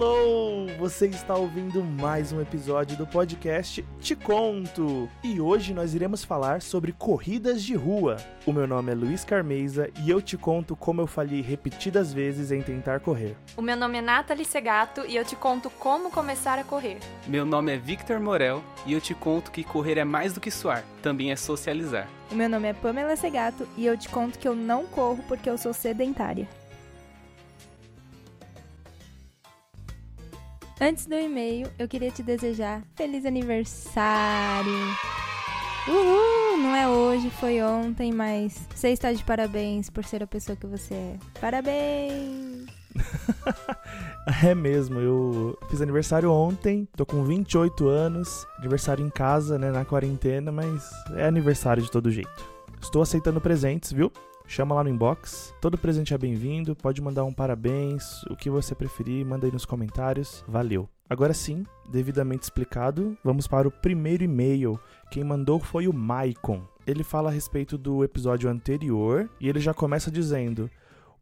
Alô! 0.00 0.68
Você 0.78 1.08
está 1.08 1.34
ouvindo 1.34 1.82
mais 1.82 2.30
um 2.30 2.40
episódio 2.40 2.96
do 2.96 3.04
podcast 3.04 3.84
Te 3.98 4.14
Conto! 4.14 5.10
E 5.24 5.40
hoje 5.40 5.74
nós 5.74 5.92
iremos 5.92 6.22
falar 6.22 6.62
sobre 6.62 6.92
corridas 6.92 7.64
de 7.64 7.74
rua. 7.74 8.16
O 8.46 8.52
meu 8.52 8.64
nome 8.64 8.92
é 8.92 8.94
Luiz 8.94 9.24
Carmeza 9.24 9.90
e 10.04 10.08
eu 10.08 10.22
te 10.22 10.36
conto 10.36 10.76
como 10.76 11.00
eu 11.00 11.08
falhei 11.08 11.40
repetidas 11.40 12.12
vezes 12.12 12.52
em 12.52 12.62
tentar 12.62 13.00
correr. 13.00 13.34
O 13.56 13.62
meu 13.62 13.76
nome 13.76 13.98
é 13.98 14.00
Nathalie 14.00 14.44
Segato 14.44 15.04
e 15.04 15.16
eu 15.16 15.24
te 15.24 15.34
conto 15.34 15.68
como 15.68 16.12
começar 16.12 16.60
a 16.60 16.64
correr. 16.64 16.98
Meu 17.26 17.44
nome 17.44 17.74
é 17.74 17.76
Victor 17.76 18.20
Morel 18.20 18.62
e 18.86 18.92
eu 18.92 19.00
te 19.00 19.16
conto 19.16 19.50
que 19.50 19.64
correr 19.64 19.98
é 19.98 20.04
mais 20.04 20.32
do 20.32 20.40
que 20.40 20.48
suar, 20.50 20.84
também 21.02 21.32
é 21.32 21.36
socializar. 21.36 22.06
O 22.30 22.36
meu 22.36 22.48
nome 22.48 22.68
é 22.68 22.72
Pamela 22.72 23.16
Segato 23.16 23.66
e 23.76 23.84
eu 23.84 23.98
te 23.98 24.08
conto 24.08 24.38
que 24.38 24.46
eu 24.46 24.54
não 24.54 24.86
corro 24.86 25.24
porque 25.26 25.50
eu 25.50 25.58
sou 25.58 25.72
sedentária. 25.72 26.46
Antes 30.80 31.06
do 31.06 31.14
e-mail, 31.16 31.68
eu 31.76 31.88
queria 31.88 32.10
te 32.10 32.22
desejar 32.22 32.84
feliz 32.94 33.26
aniversário. 33.26 34.72
Uhul! 35.88 36.56
Não 36.56 36.76
é 36.76 36.88
hoje, 36.88 37.30
foi 37.30 37.60
ontem, 37.60 38.12
mas 38.12 38.64
você 38.72 38.90
está 38.90 39.12
de 39.12 39.24
parabéns 39.24 39.90
por 39.90 40.04
ser 40.04 40.22
a 40.22 40.26
pessoa 40.26 40.54
que 40.54 40.66
você 40.68 40.94
é. 40.94 41.16
Parabéns! 41.40 42.68
é 44.44 44.54
mesmo, 44.54 45.00
eu 45.00 45.58
fiz 45.68 45.82
aniversário 45.82 46.30
ontem, 46.30 46.88
tô 46.96 47.04
com 47.04 47.24
28 47.24 47.88
anos, 47.88 48.46
aniversário 48.58 49.04
em 49.04 49.10
casa, 49.10 49.58
né, 49.58 49.72
na 49.72 49.84
quarentena, 49.84 50.52
mas 50.52 50.88
é 51.16 51.26
aniversário 51.26 51.82
de 51.82 51.90
todo 51.90 52.08
jeito. 52.08 52.44
Estou 52.80 53.02
aceitando 53.02 53.40
presentes, 53.40 53.92
viu? 53.92 54.12
Chama 54.48 54.74
lá 54.74 54.82
no 54.82 54.90
inbox. 54.90 55.54
Todo 55.60 55.78
presente 55.78 56.14
é 56.14 56.18
bem-vindo, 56.18 56.74
pode 56.74 57.00
mandar 57.02 57.24
um 57.24 57.32
parabéns, 57.32 58.22
o 58.24 58.34
que 58.34 58.48
você 58.48 58.74
preferir, 58.74 59.24
manda 59.24 59.46
aí 59.46 59.52
nos 59.52 59.66
comentários. 59.66 60.42
Valeu. 60.48 60.88
Agora 61.08 61.32
sim, 61.32 61.64
devidamente 61.90 62.44
explicado, 62.44 63.16
vamos 63.22 63.46
para 63.46 63.68
o 63.68 63.70
primeiro 63.70 64.24
e-mail. 64.24 64.80
Quem 65.10 65.22
mandou 65.22 65.60
foi 65.60 65.86
o 65.86 65.92
Maicon. 65.92 66.66
Ele 66.86 67.04
fala 67.04 67.28
a 67.28 67.32
respeito 67.32 67.76
do 67.76 68.02
episódio 68.02 68.50
anterior 68.50 69.28
e 69.38 69.48
ele 69.48 69.60
já 69.60 69.74
começa 69.74 70.10
dizendo: 70.10 70.70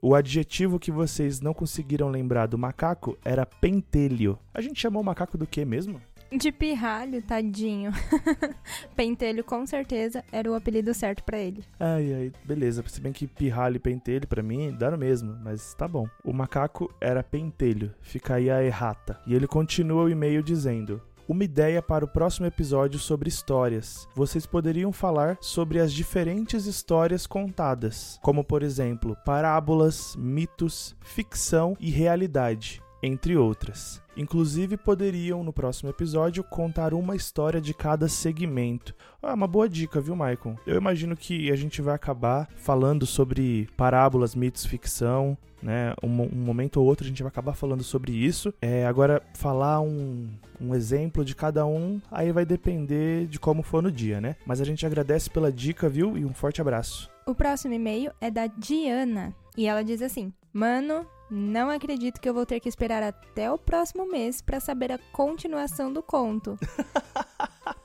o 0.01 0.15
adjetivo 0.15 0.79
que 0.79 0.93
vocês 0.93 1.41
não 1.41 1.53
conseguiram 1.53 2.09
lembrar 2.09 2.47
do 2.47 2.59
macaco 2.59 3.19
era 3.25 3.47
pentelho. 3.47 4.39
A 4.55 4.61
gente 4.61 4.81
chamou 4.81 5.03
o 5.03 5.05
macaco 5.05 5.37
do 5.37 5.47
que 5.47 5.65
mesmo? 5.65 6.01
De 6.31 6.51
pirralho, 6.51 7.23
tadinho. 7.23 7.93
pentelho, 8.97 9.45
com 9.45 9.65
certeza, 9.67 10.25
era 10.33 10.51
o 10.51 10.55
apelido 10.55 10.93
certo 10.93 11.23
para 11.23 11.39
ele. 11.39 11.65
Ai, 11.79 12.13
ai, 12.13 12.33
beleza. 12.45 12.83
Se 12.87 13.01
bem 13.01 13.13
que 13.13 13.27
pirralho 13.27 13.77
e 13.77 13.81
pentelho, 13.81 14.27
para 14.27 14.43
mim, 14.43 14.75
dá 14.77 14.91
no 14.91 14.99
mesmo, 14.99 15.37
mas 15.43 15.75
tá 15.75 15.87
bom. 15.87 16.07
O 16.25 16.33
macaco 16.33 16.93
era 17.01 17.23
pentelho, 17.23 17.95
fica 18.01 18.35
aí 18.35 18.51
a 18.51 18.63
errata. 18.63 19.21
E 19.27 19.35
ele 19.35 19.47
continua 19.47 20.05
o 20.05 20.11
e-mail 20.11 20.43
dizendo: 20.43 21.01
uma 21.29 21.45
ideia 21.45 21.83
para 21.83 22.05
o 22.05 22.09
próximo 22.09 22.47
episódio 22.47 22.99
sobre 22.99 23.29
histórias. 23.29 24.09
Vocês 24.15 24.47
poderiam 24.47 24.93
falar 24.93 25.37
sobre 25.41 25.81
as 25.81 25.93
diferentes 25.93 26.67
histórias 26.67 27.27
contadas, 27.27 28.19
como 28.23 28.45
por 28.45 28.63
exemplo, 28.63 29.17
parábolas, 29.25 30.15
mitos, 30.17 30.97
ficção 31.03 31.77
e 31.81 31.91
realidade 31.91 32.83
entre 33.07 33.37
outras. 33.37 34.03
Inclusive, 34.17 34.77
poderiam, 34.77 35.45
no 35.45 35.53
próximo 35.53 35.91
episódio, 35.91 36.43
contar 36.43 36.95
uma 36.95 37.15
história 37.15 37.61
de 37.61 37.75
cada 37.75 38.09
segmento. 38.09 38.95
Ah, 39.23 39.35
uma 39.35 39.47
boa 39.47 39.69
dica, 39.69 40.01
viu, 40.01 40.17
Maicon? 40.17 40.57
Eu 40.67 40.77
imagino 40.77 41.17
que 41.17 41.51
a 41.51 41.57
gente 41.57 41.83
vai 41.83 41.95
acabar 41.95 42.49
falando 42.57 43.05
sobre 43.05 43.69
parábolas, 43.77 44.35
mitos, 44.35 44.65
ficção, 44.65 45.37
né? 45.63 45.95
Um, 46.03 46.09
um, 46.09 46.45
momento 46.45 46.79
ou 46.79 46.87
outro 46.87 47.05
a 47.05 47.09
gente 47.09 47.23
vai 47.23 47.29
acabar 47.29 47.53
falando 47.53 47.83
sobre 47.83 48.13
isso. 48.13 48.55
É, 48.63 48.87
agora, 48.87 49.23
falar 49.35 49.81
um, 49.81 50.29
um 50.61 50.75
exemplo 50.75 51.25
de 51.25 51.35
cada 51.35 51.67
um, 51.67 52.01
aí 52.11 52.33
vai 52.33 52.47
depender 52.47 53.27
de 53.27 53.39
como 53.39 53.63
for 53.63 53.83
no 53.83 53.91
dia, 53.91 54.21
né? 54.21 54.37
Mas 54.47 54.61
a 54.61 54.65
gente 54.65 54.87
agradece 54.87 55.29
pela 55.29 55.53
dica, 55.53 55.89
viu? 55.89 56.17
E 56.17 56.25
um 56.25 56.33
forte 56.33 56.61
abraço. 56.61 57.11
O 57.27 57.35
próximo 57.35 57.75
e-mail 57.75 58.13
é 58.21 58.31
da 58.31 58.47
Diana. 58.47 59.35
E 59.57 59.67
ela 59.67 59.83
diz 59.83 60.01
assim: 60.01 60.33
Mano, 60.53 61.07
não 61.31 61.71
acredito 61.71 62.21
que 62.21 62.29
eu 62.29 62.35
vou 62.35 62.47
ter 62.47 62.61
que 62.61 62.69
esperar 62.69 63.03
até 63.03 63.51
o 63.51 63.59
próximo 63.59 64.07
mês 64.07 64.41
para 64.41 64.61
saber 64.61 64.93
a 64.93 64.99
continuação 65.13 65.93
do 65.93 66.03
conto. 66.03 66.59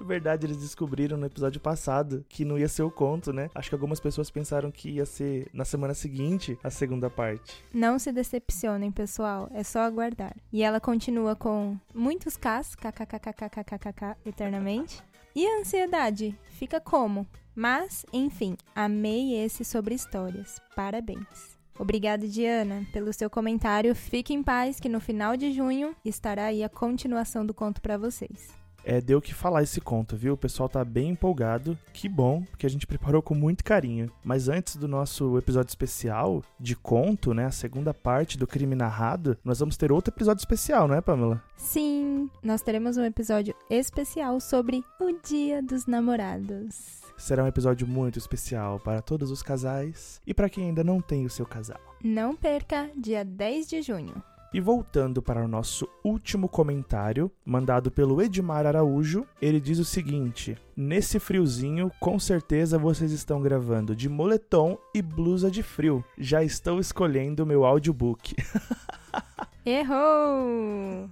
É 0.00 0.04
verdade, 0.04 0.46
eles 0.46 0.56
descobriram 0.56 1.16
no 1.16 1.26
episódio 1.26 1.60
passado 1.60 2.24
que 2.28 2.44
não 2.44 2.58
ia 2.58 2.68
ser 2.68 2.82
o 2.82 2.90
conto, 2.90 3.32
né? 3.32 3.50
Acho 3.54 3.68
que 3.68 3.74
algumas 3.74 4.00
pessoas 4.00 4.30
pensaram 4.30 4.70
que 4.70 4.90
ia 4.90 5.06
ser 5.06 5.48
na 5.52 5.64
semana 5.64 5.94
seguinte 5.94 6.58
a 6.62 6.70
segunda 6.70 7.10
parte. 7.10 7.64
Não 7.72 7.98
se 7.98 8.10
decepcionem, 8.12 8.90
pessoal, 8.90 9.48
é 9.52 9.62
só 9.62 9.80
aguardar. 9.80 10.34
E 10.52 10.62
ela 10.62 10.80
continua 10.80 11.36
com 11.36 11.76
muitos 11.94 12.36
Ks, 12.36 12.74
kkkkkkkkk, 12.76 14.16
eternamente. 14.24 15.02
E 15.34 15.46
a 15.46 15.60
ansiedade? 15.60 16.36
Fica 16.52 16.80
como? 16.80 17.26
Mas, 17.54 18.06
enfim, 18.12 18.56
amei 18.74 19.34
esse 19.34 19.64
sobre 19.64 19.94
histórias. 19.94 20.60
Parabéns. 20.74 21.57
Obrigada, 21.78 22.26
Diana, 22.26 22.86
pelo 22.92 23.12
seu 23.12 23.30
comentário. 23.30 23.94
Fique 23.94 24.34
em 24.34 24.42
paz 24.42 24.80
que 24.80 24.88
no 24.88 25.00
final 25.00 25.36
de 25.36 25.52
junho 25.52 25.94
estará 26.04 26.46
aí 26.46 26.64
a 26.64 26.68
continuação 26.68 27.46
do 27.46 27.54
conto 27.54 27.80
para 27.80 27.96
vocês. 27.96 28.58
É, 28.84 29.00
deu 29.00 29.20
que 29.20 29.34
falar 29.34 29.62
esse 29.62 29.80
conto, 29.80 30.16
viu? 30.16 30.32
O 30.32 30.36
pessoal 30.36 30.68
tá 30.68 30.84
bem 30.84 31.10
empolgado. 31.10 31.78
Que 31.92 32.08
bom, 32.08 32.42
porque 32.44 32.64
a 32.64 32.70
gente 32.70 32.86
preparou 32.86 33.20
com 33.20 33.34
muito 33.34 33.62
carinho. 33.62 34.10
Mas 34.24 34.48
antes 34.48 34.76
do 34.76 34.88
nosso 34.88 35.36
episódio 35.36 35.68
especial 35.68 36.42
de 36.58 36.74
conto, 36.74 37.34
né, 37.34 37.44
a 37.44 37.50
segunda 37.50 37.92
parte 37.92 38.38
do 38.38 38.46
crime 38.46 38.74
narrado, 38.74 39.36
nós 39.44 39.58
vamos 39.58 39.76
ter 39.76 39.92
outro 39.92 40.12
episódio 40.14 40.40
especial, 40.40 40.88
não 40.88 40.94
é, 40.94 41.00
Pamela? 41.00 41.42
Sim, 41.56 42.30
nós 42.42 42.62
teremos 42.62 42.96
um 42.96 43.04
episódio 43.04 43.54
especial 43.68 44.40
sobre 44.40 44.82
o 44.98 45.12
Dia 45.22 45.62
dos 45.62 45.86
Namorados. 45.86 47.07
Será 47.18 47.42
um 47.42 47.48
episódio 47.48 47.84
muito 47.84 48.16
especial 48.16 48.78
para 48.78 49.02
todos 49.02 49.32
os 49.32 49.42
casais 49.42 50.22
e 50.24 50.32
para 50.32 50.48
quem 50.48 50.66
ainda 50.66 50.84
não 50.84 51.00
tem 51.00 51.26
o 51.26 51.30
seu 51.30 51.44
casal. 51.44 51.80
Não 52.02 52.36
perca, 52.36 52.88
dia 52.96 53.24
10 53.24 53.68
de 53.68 53.82
junho. 53.82 54.14
E 54.54 54.60
voltando 54.60 55.20
para 55.20 55.44
o 55.44 55.48
nosso 55.48 55.86
último 56.02 56.48
comentário, 56.48 57.30
mandado 57.44 57.90
pelo 57.90 58.22
Edmar 58.22 58.64
Araújo, 58.66 59.26
ele 59.42 59.60
diz 59.60 59.78
o 59.78 59.84
seguinte: 59.84 60.56
Nesse 60.76 61.18
friozinho, 61.18 61.90
com 62.00 62.18
certeza 62.20 62.78
vocês 62.78 63.10
estão 63.10 63.42
gravando 63.42 63.96
de 63.96 64.08
moletom 64.08 64.78
e 64.94 65.02
blusa 65.02 65.50
de 65.50 65.62
frio. 65.62 66.02
Já 66.16 66.42
estou 66.42 66.78
escolhendo 66.78 67.42
o 67.42 67.46
meu 67.46 67.64
audiobook. 67.64 68.36
Errou! 69.68 71.10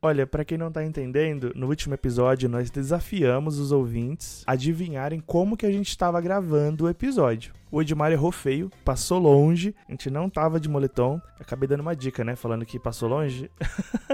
Olha, 0.00 0.26
para 0.26 0.42
quem 0.42 0.56
não 0.56 0.72
tá 0.72 0.82
entendendo, 0.82 1.52
no 1.54 1.68
último 1.68 1.92
episódio 1.92 2.48
nós 2.48 2.70
desafiamos 2.70 3.58
os 3.58 3.72
ouvintes 3.72 4.42
a 4.46 4.52
adivinharem 4.52 5.20
como 5.20 5.54
que 5.54 5.66
a 5.66 5.70
gente 5.70 5.88
estava 5.88 6.18
gravando 6.18 6.84
o 6.84 6.88
episódio. 6.88 7.52
O 7.70 7.82
Edmar 7.82 8.10
errou 8.10 8.32
feio, 8.32 8.70
passou 8.86 9.18
longe, 9.18 9.74
a 9.86 9.92
gente 9.92 10.10
não 10.10 10.30
tava 10.30 10.58
de 10.58 10.66
moletom. 10.66 11.20
Acabei 11.38 11.68
dando 11.68 11.80
uma 11.80 11.94
dica, 11.94 12.24
né? 12.24 12.34
Falando 12.34 12.64
que 12.64 12.78
passou 12.78 13.06
longe. 13.06 13.50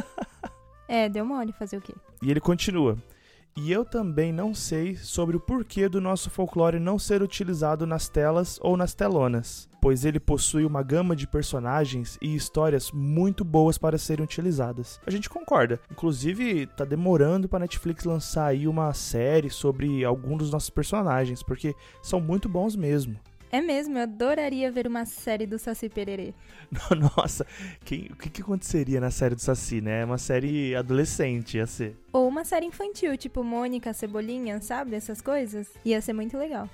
é, 0.88 1.08
deu 1.08 1.24
mole 1.24 1.52
fazer 1.52 1.76
o 1.76 1.80
quê? 1.80 1.94
E 2.20 2.28
ele 2.28 2.40
continua. 2.40 2.98
E 3.58 3.72
eu 3.72 3.86
também 3.86 4.32
não 4.32 4.54
sei 4.54 4.96
sobre 4.96 5.34
o 5.34 5.40
porquê 5.40 5.88
do 5.88 5.98
nosso 5.98 6.28
folclore 6.28 6.78
não 6.78 6.98
ser 6.98 7.22
utilizado 7.22 7.86
nas 7.86 8.06
telas 8.06 8.58
ou 8.60 8.76
nas 8.76 8.92
telonas, 8.92 9.66
pois 9.80 10.04
ele 10.04 10.20
possui 10.20 10.66
uma 10.66 10.82
gama 10.82 11.16
de 11.16 11.26
personagens 11.26 12.18
e 12.20 12.34
histórias 12.34 12.92
muito 12.92 13.46
boas 13.46 13.78
para 13.78 13.96
serem 13.96 14.24
utilizadas. 14.24 15.00
A 15.06 15.10
gente 15.10 15.30
concorda. 15.30 15.80
Inclusive, 15.90 16.66
tá 16.66 16.84
demorando 16.84 17.48
para 17.48 17.60
Netflix 17.60 18.04
lançar 18.04 18.44
aí 18.44 18.68
uma 18.68 18.92
série 18.92 19.48
sobre 19.48 20.04
algum 20.04 20.36
dos 20.36 20.50
nossos 20.50 20.68
personagens, 20.68 21.42
porque 21.42 21.74
são 22.02 22.20
muito 22.20 22.50
bons 22.50 22.76
mesmo. 22.76 23.18
É 23.50 23.60
mesmo, 23.60 23.96
eu 23.96 24.02
adoraria 24.02 24.70
ver 24.70 24.86
uma 24.86 25.04
série 25.04 25.46
do 25.46 25.58
Saci 25.58 25.88
Pererê. 25.88 26.34
Nossa, 27.16 27.46
quem, 27.84 28.06
o 28.06 28.16
que, 28.16 28.28
que, 28.28 28.42
aconteceria 28.42 29.00
na 29.00 29.10
série 29.10 29.34
do 29.34 29.40
Saci, 29.40 29.80
né? 29.80 30.02
É 30.02 30.04
uma 30.04 30.18
série 30.18 30.74
adolescente, 30.74 31.56
ia 31.56 31.66
ser. 31.66 31.96
Ou 32.12 32.26
uma 32.26 32.44
série 32.44 32.66
infantil, 32.66 33.16
tipo 33.16 33.44
Mônica, 33.44 33.92
Cebolinha, 33.92 34.60
sabe? 34.60 34.96
Essas 34.96 35.20
coisas. 35.20 35.68
Ia 35.84 36.00
ser 36.00 36.12
muito 36.12 36.36
legal. 36.36 36.68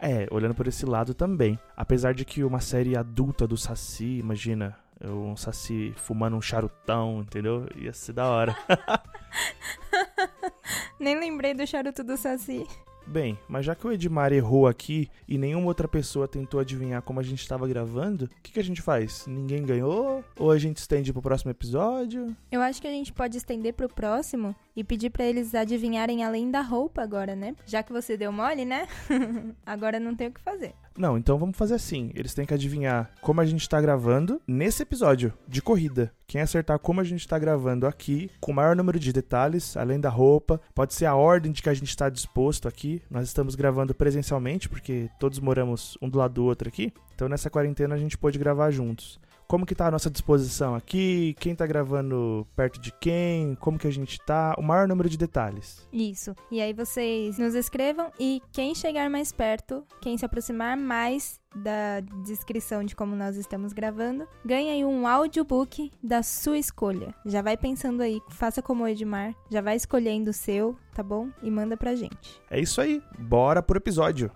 É, 0.00 0.26
olhando 0.30 0.54
por 0.54 0.66
esse 0.66 0.86
lado 0.86 1.14
também. 1.14 1.58
Apesar 1.76 2.14
de 2.14 2.24
que 2.24 2.44
uma 2.44 2.60
série 2.60 2.96
adulta 2.96 3.46
do 3.46 3.56
Saci, 3.56 4.18
imagina, 4.18 4.76
um 5.02 5.36
Saci 5.36 5.92
fumando 5.96 6.36
um 6.36 6.42
charutão, 6.42 7.20
entendeu? 7.20 7.66
Ia 7.76 7.92
ser 7.92 8.12
da 8.12 8.28
hora. 8.28 8.56
Nem 10.98 11.18
lembrei 11.18 11.54
do 11.54 11.66
charuto 11.66 12.02
do 12.02 12.16
Saci. 12.16 12.66
Bem, 13.06 13.38
mas 13.48 13.64
já 13.64 13.74
que 13.74 13.86
o 13.86 13.92
Edmar 13.92 14.32
errou 14.32 14.66
aqui 14.66 15.08
e 15.28 15.38
nenhuma 15.38 15.68
outra 15.68 15.86
pessoa 15.86 16.26
tentou 16.26 16.58
adivinhar 16.58 17.02
como 17.02 17.20
a 17.20 17.22
gente 17.22 17.40
estava 17.40 17.66
gravando, 17.68 18.24
o 18.24 18.28
que, 18.42 18.52
que 18.52 18.60
a 18.60 18.64
gente 18.64 18.82
faz? 18.82 19.26
Ninguém 19.26 19.64
ganhou? 19.64 20.24
Ou 20.38 20.50
a 20.50 20.58
gente 20.58 20.78
estende 20.78 21.12
pro 21.12 21.22
próximo 21.22 21.50
episódio? 21.50 22.36
Eu 22.50 22.60
acho 22.60 22.80
que 22.80 22.88
a 22.88 22.90
gente 22.90 23.12
pode 23.12 23.36
estender 23.36 23.74
pro 23.74 23.88
próximo 23.88 24.54
e 24.74 24.82
pedir 24.82 25.10
pra 25.10 25.24
eles 25.24 25.54
adivinharem 25.54 26.24
além 26.24 26.50
da 26.50 26.60
roupa 26.60 27.02
agora, 27.02 27.36
né? 27.36 27.54
Já 27.64 27.82
que 27.82 27.92
você 27.92 28.16
deu 28.16 28.32
mole, 28.32 28.64
né? 28.64 28.88
agora 29.64 30.00
não 30.00 30.14
tem 30.14 30.28
o 30.28 30.32
que 30.32 30.40
fazer. 30.40 30.74
Não, 30.96 31.18
então 31.18 31.38
vamos 31.38 31.56
fazer 31.56 31.74
assim. 31.74 32.10
Eles 32.14 32.34
têm 32.34 32.46
que 32.46 32.54
adivinhar 32.54 33.10
como 33.20 33.40
a 33.40 33.46
gente 33.46 33.68
tá 33.68 33.80
gravando 33.80 34.40
nesse 34.46 34.82
episódio 34.82 35.32
de 35.46 35.60
corrida. 35.60 36.12
Quem 36.26 36.40
acertar 36.40 36.78
como 36.78 37.00
a 37.00 37.04
gente 37.04 37.26
tá 37.28 37.38
gravando 37.38 37.86
aqui, 37.86 38.30
com 38.40 38.52
o 38.52 38.54
maior 38.54 38.74
número 38.74 38.98
de 38.98 39.12
detalhes, 39.12 39.76
além 39.76 40.00
da 40.00 40.08
roupa, 40.08 40.60
pode 40.74 40.94
ser 40.94 41.06
a 41.06 41.14
ordem 41.14 41.52
de 41.52 41.62
que 41.62 41.68
a 41.68 41.74
gente 41.74 41.88
está 41.88 42.08
disposto 42.08 42.66
aqui. 42.66 43.02
Nós 43.10 43.28
estamos 43.28 43.54
gravando 43.54 43.94
presencialmente, 43.94 44.68
porque 44.68 45.08
todos 45.20 45.38
moramos 45.38 45.96
um 46.00 46.08
do 46.08 46.18
lado 46.18 46.34
do 46.34 46.44
outro 46.44 46.68
aqui. 46.68 46.92
Então 47.14 47.28
nessa 47.28 47.50
quarentena 47.50 47.94
a 47.94 47.98
gente 47.98 48.18
pôde 48.18 48.38
gravar 48.38 48.70
juntos 48.70 49.18
como 49.46 49.66
que 49.66 49.74
tá 49.74 49.86
a 49.86 49.90
nossa 49.90 50.10
disposição 50.10 50.74
aqui, 50.74 51.34
quem 51.38 51.54
tá 51.54 51.66
gravando 51.66 52.46
perto 52.56 52.80
de 52.80 52.92
quem, 52.92 53.54
como 53.56 53.78
que 53.78 53.86
a 53.86 53.92
gente 53.92 54.18
tá, 54.24 54.54
o 54.58 54.62
maior 54.62 54.88
número 54.88 55.08
de 55.08 55.16
detalhes. 55.16 55.86
Isso. 55.92 56.34
E 56.50 56.60
aí 56.60 56.72
vocês 56.72 57.38
nos 57.38 57.54
escrevam 57.54 58.10
e 58.18 58.42
quem 58.52 58.74
chegar 58.74 59.08
mais 59.08 59.32
perto, 59.32 59.84
quem 60.00 60.16
se 60.18 60.24
aproximar 60.24 60.76
mais 60.76 61.40
da 61.54 62.00
descrição 62.24 62.84
de 62.84 62.94
como 62.94 63.16
nós 63.16 63.36
estamos 63.36 63.72
gravando, 63.72 64.28
ganha 64.44 64.74
aí 64.74 64.84
um 64.84 65.06
audiobook 65.06 65.90
da 66.02 66.22
sua 66.22 66.58
escolha. 66.58 67.14
Já 67.24 67.40
vai 67.40 67.56
pensando 67.56 68.02
aí, 68.02 68.20
faça 68.30 68.60
como 68.60 68.84
o 68.84 68.88
Edmar, 68.88 69.34
já 69.50 69.60
vai 69.60 69.76
escolhendo 69.76 70.30
o 70.30 70.34
seu, 70.34 70.76
tá 70.94 71.02
bom? 71.02 71.28
E 71.42 71.50
manda 71.50 71.76
pra 71.76 71.94
gente. 71.94 72.40
É 72.50 72.60
isso 72.60 72.80
aí, 72.80 73.02
bora 73.18 73.62
pro 73.62 73.78
episódio. 73.78 74.30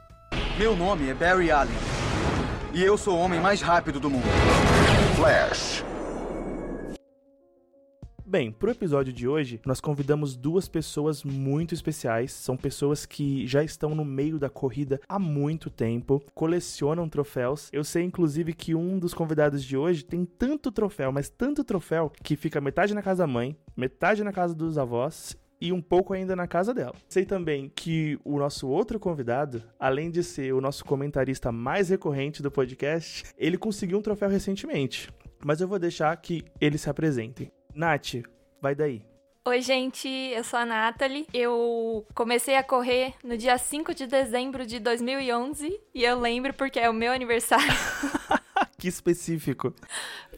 Meu 0.59 0.77
nome 0.77 1.09
é 1.09 1.15
Barry 1.15 1.51
Allen. 1.51 1.75
E 2.73 2.83
eu 2.83 2.97
sou 2.97 3.17
o 3.17 3.21
homem 3.21 3.41
mais 3.41 3.61
rápido 3.61 3.99
do 3.99 4.09
mundo. 4.09 4.90
Flash. 5.21 5.85
Bem, 8.25 8.51
pro 8.51 8.71
episódio 8.71 9.13
de 9.13 9.29
hoje, 9.29 9.61
nós 9.67 9.79
convidamos 9.79 10.35
duas 10.35 10.67
pessoas 10.67 11.23
muito 11.23 11.75
especiais. 11.75 12.33
São 12.33 12.57
pessoas 12.57 13.05
que 13.05 13.47
já 13.47 13.63
estão 13.63 13.95
no 13.95 14.03
meio 14.03 14.39
da 14.39 14.49
corrida 14.49 14.99
há 15.07 15.19
muito 15.19 15.69
tempo, 15.69 16.23
colecionam 16.33 17.07
troféus. 17.07 17.69
Eu 17.71 17.85
sei, 17.85 18.05
inclusive, 18.05 18.55
que 18.55 18.75
um 18.75 18.99
dos 18.99 19.13
convidados 19.13 19.63
de 19.63 19.77
hoje 19.77 20.05
tem 20.05 20.25
tanto 20.25 20.73
troféu, 20.73 21.13
mas 21.13 21.29
tanto 21.29 21.63
troféu, 21.65 22.11
que 22.23 22.35
fica 22.35 22.59
metade 22.59 22.95
na 22.95 23.03
casa 23.03 23.25
da 23.25 23.27
mãe, 23.27 23.55
metade 23.77 24.25
na 24.25 24.33
casa 24.33 24.55
dos 24.55 24.79
avós 24.79 25.37
e 25.61 25.73
um 25.73 25.81
pouco 25.81 26.13
ainda 26.13 26.35
na 26.35 26.47
casa 26.47 26.73
dela. 26.73 26.95
Sei 27.09 27.25
também 27.25 27.71
que 27.75 28.19
o 28.25 28.39
nosso 28.39 28.69
outro 28.69 28.99
convidado, 28.99 29.63
além 29.79 30.11
de 30.11 30.23
ser 30.23 30.55
o 30.55 30.61
nosso 30.61 30.85
comentarista 30.85 31.53
mais 31.53 31.89
recorrente 31.89 32.43
do 32.43 32.51
podcast, 32.51 33.25
ele 33.37 33.59
conseguiu 33.59 33.99
um 33.99 34.03
troféu 34.03 34.29
recentemente. 34.29 35.11
Mas 35.45 35.61
eu 35.61 35.69
vou 35.69 35.79
deixar 35.79 36.17
que 36.17 36.45
eles 36.61 36.81
se 36.81 36.91
apresentem. 36.91 37.51
Nath, 37.75 38.23
vai 38.61 38.75
daí. 38.75 39.03
Oi, 39.43 39.63
gente, 39.63 40.07
eu 40.07 40.45
sou 40.45 40.59
a 40.59 40.67
Nathalie. 40.67 41.27
Eu 41.33 42.07
comecei 42.15 42.57
a 42.57 42.63
correr 42.63 43.15
no 43.25 43.39
dia 43.39 43.57
5 43.57 43.95
de 43.95 44.07
dezembro 44.07 44.67
de 44.67 44.79
2011 44.79 45.81
e 45.95 46.05
eu 46.05 46.21
lembro 46.21 46.53
porque 46.53 46.79
é 46.79 46.91
o 46.91 46.95
meu 46.95 47.11
aniversário. 47.11 47.67
que 48.81 48.89
específico. 48.89 49.75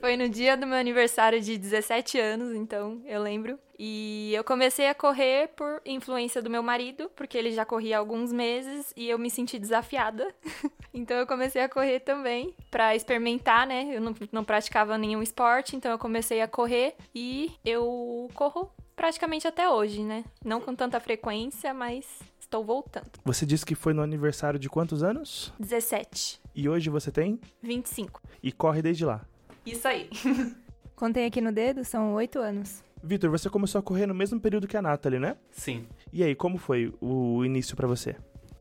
Foi 0.00 0.16
no 0.16 0.28
dia 0.28 0.56
do 0.56 0.66
meu 0.66 0.76
aniversário 0.76 1.40
de 1.40 1.56
17 1.56 2.18
anos, 2.18 2.52
então 2.56 3.00
eu 3.06 3.22
lembro. 3.22 3.56
E 3.78 4.32
eu 4.34 4.42
comecei 4.42 4.88
a 4.88 4.94
correr 4.94 5.48
por 5.56 5.80
influência 5.86 6.42
do 6.42 6.50
meu 6.50 6.62
marido, 6.62 7.08
porque 7.14 7.38
ele 7.38 7.52
já 7.52 7.64
corria 7.64 7.96
há 7.96 8.00
alguns 8.00 8.32
meses 8.32 8.92
e 8.96 9.08
eu 9.08 9.18
me 9.18 9.30
senti 9.30 9.60
desafiada. 9.60 10.34
então 10.92 11.16
eu 11.16 11.26
comecei 11.26 11.62
a 11.62 11.68
correr 11.68 12.00
também 12.00 12.54
para 12.68 12.96
experimentar, 12.96 13.64
né? 13.64 13.88
Eu 13.92 14.00
não, 14.00 14.14
não 14.32 14.44
praticava 14.44 14.98
nenhum 14.98 15.22
esporte, 15.22 15.76
então 15.76 15.92
eu 15.92 15.98
comecei 15.98 16.40
a 16.40 16.48
correr 16.48 16.96
e 17.14 17.52
eu 17.64 18.28
corro 18.34 18.72
praticamente 18.96 19.46
até 19.46 19.68
hoje, 19.68 20.02
né? 20.02 20.24
Não 20.44 20.60
com 20.60 20.74
tanta 20.74 20.98
frequência, 20.98 21.72
mas 21.72 22.06
estou 22.52 22.62
voltando. 22.62 23.10
Você 23.24 23.46
disse 23.46 23.64
que 23.64 23.74
foi 23.74 23.94
no 23.94 24.02
aniversário 24.02 24.60
de 24.60 24.68
quantos 24.68 25.02
anos? 25.02 25.52
17. 25.58 26.38
E 26.54 26.68
hoje 26.68 26.90
você 26.90 27.10
tem? 27.10 27.40
25. 27.62 28.20
E 28.42 28.52
corre 28.52 28.82
desde 28.82 29.06
lá. 29.06 29.24
Isso 29.64 29.88
aí. 29.88 30.10
Contei 30.94 31.24
aqui 31.24 31.40
no 31.40 31.50
dedo, 31.50 31.82
são 31.82 32.12
oito 32.12 32.38
anos. 32.38 32.84
Vitor, 33.02 33.30
você 33.30 33.48
começou 33.48 33.78
a 33.78 33.82
correr 33.82 34.06
no 34.06 34.14
mesmo 34.14 34.38
período 34.38 34.68
que 34.68 34.76
a 34.76 34.82
Nathalie, 34.82 35.18
né? 35.18 35.36
Sim. 35.50 35.86
E 36.12 36.22
aí, 36.22 36.34
como 36.34 36.58
foi 36.58 36.92
o 37.00 37.44
início 37.44 37.74
para 37.74 37.88
você? 37.88 38.14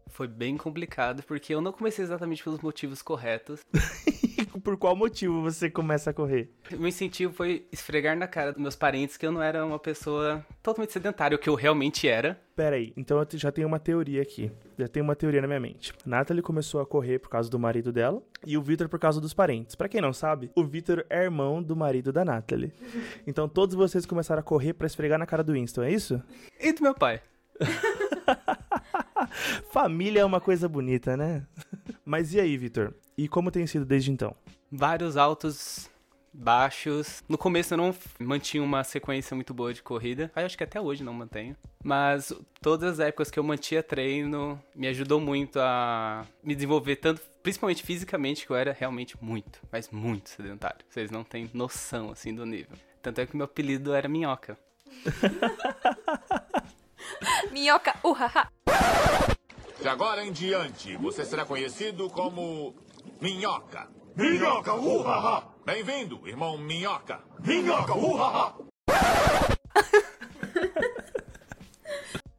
Foi 0.07 0.27
bem 0.27 0.57
complicado, 0.57 1.21
porque 1.23 1.53
eu 1.53 1.61
não 1.61 1.71
comecei 1.71 2.03
exatamente 2.03 2.43
pelos 2.43 2.61
motivos 2.61 3.01
corretos. 3.01 3.59
Por 4.63 4.77
qual 4.77 4.95
motivo 4.95 5.41
você 5.41 5.69
começa 5.69 6.09
a 6.09 6.13
correr? 6.13 6.51
O 6.77 6.87
incentivo 6.87 7.33
foi 7.33 7.65
esfregar 7.71 8.17
na 8.17 8.27
cara 8.27 8.51
dos 8.51 8.61
meus 8.61 8.75
parentes 8.75 9.17
que 9.17 9.25
eu 9.25 9.31
não 9.31 9.41
era 9.41 9.65
uma 9.65 9.79
pessoa 9.79 10.45
totalmente 10.61 10.93
sedentária, 10.93 11.35
o 11.35 11.39
que 11.39 11.49
eu 11.49 11.55
realmente 11.55 12.07
era. 12.07 12.39
Pera 12.55 12.75
aí, 12.75 12.93
então 12.95 13.17
eu 13.17 13.27
já 13.33 13.51
tenho 13.51 13.67
uma 13.67 13.79
teoria 13.79 14.21
aqui. 14.21 14.51
Já 14.77 14.87
tenho 14.87 15.03
uma 15.03 15.15
teoria 15.15 15.41
na 15.41 15.47
minha 15.47 15.59
mente. 15.59 15.93
Nathalie 16.05 16.41
começou 16.41 16.81
a 16.81 16.85
correr 16.85 17.19
por 17.19 17.29
causa 17.29 17.49
do 17.49 17.59
marido 17.59 17.91
dela 17.91 18.21
e 18.45 18.57
o 18.57 18.61
Vitor 18.61 18.89
por 18.89 18.99
causa 18.99 19.21
dos 19.21 19.33
parentes. 19.33 19.75
Para 19.75 19.89
quem 19.89 20.01
não 20.01 20.13
sabe, 20.13 20.51
o 20.55 20.63
Vitor 20.63 21.05
é 21.09 21.23
irmão 21.23 21.61
do 21.61 21.75
marido 21.75 22.11
da 22.11 22.25
Nathalie. 22.25 22.73
Então 23.25 23.47
todos 23.47 23.75
vocês 23.75 24.05
começaram 24.05 24.39
a 24.39 24.43
correr 24.43 24.73
para 24.73 24.87
esfregar 24.87 25.19
na 25.19 25.25
cara 25.25 25.43
do 25.43 25.53
Winston, 25.53 25.83
é 25.83 25.91
isso? 25.91 26.21
E 26.59 26.73
do 26.73 26.83
meu 26.83 26.93
pai. 26.93 27.21
Família 29.71 30.21
é 30.21 30.25
uma 30.25 30.41
coisa 30.41 30.67
bonita, 30.67 31.15
né? 31.15 31.45
Mas 32.11 32.33
e 32.33 32.41
aí, 32.41 32.57
Vitor? 32.57 32.93
E 33.17 33.25
como 33.25 33.49
tem 33.49 33.65
sido 33.65 33.85
desde 33.85 34.11
então? 34.11 34.35
Vários 34.69 35.15
altos, 35.15 35.89
baixos. 36.33 37.23
No 37.25 37.37
começo 37.37 37.73
eu 37.73 37.77
não 37.77 37.95
mantinha 38.19 38.61
uma 38.61 38.83
sequência 38.83 39.33
muito 39.33 39.53
boa 39.53 39.73
de 39.73 39.81
corrida. 39.81 40.29
Aí 40.35 40.43
acho 40.43 40.57
que 40.57 40.63
até 40.65 40.81
hoje 40.81 41.05
não 41.05 41.13
mantenho. 41.13 41.55
Mas 41.81 42.33
todas 42.61 42.91
as 42.91 42.99
épocas 42.99 43.31
que 43.31 43.39
eu 43.39 43.43
mantinha 43.45 43.81
treino 43.81 44.61
me 44.75 44.89
ajudou 44.89 45.21
muito 45.21 45.57
a 45.57 46.25
me 46.43 46.53
desenvolver 46.53 46.97
tanto, 46.97 47.21
principalmente 47.41 47.81
fisicamente, 47.81 48.45
que 48.45 48.51
eu 48.51 48.57
era 48.57 48.75
realmente 48.77 49.15
muito, 49.23 49.61
mas 49.71 49.89
muito 49.89 50.31
sedentário. 50.31 50.83
Vocês 50.89 51.09
não 51.09 51.23
têm 51.23 51.49
noção 51.53 52.11
assim 52.11 52.35
do 52.35 52.45
nível. 52.45 52.77
Tanto 53.01 53.21
é 53.21 53.25
que 53.25 53.37
meu 53.37 53.45
apelido 53.45 53.93
era 53.93 54.09
Minhoca. 54.09 54.57
Minhoca, 57.53 57.95
uhaha. 58.03 58.51
De 59.81 59.87
agora 59.87 60.23
em 60.23 60.31
diante, 60.31 60.95
você 60.97 61.25
será 61.25 61.43
conhecido 61.43 62.07
como 62.07 62.75
Minhoca. 63.19 63.87
Minhoca, 64.15 64.75
uhaha! 64.75 65.47
Bem-vindo, 65.65 66.21
irmão 66.27 66.55
Minhoca. 66.55 67.19
Minhoca, 67.43 67.95
uhaha! 67.95 68.53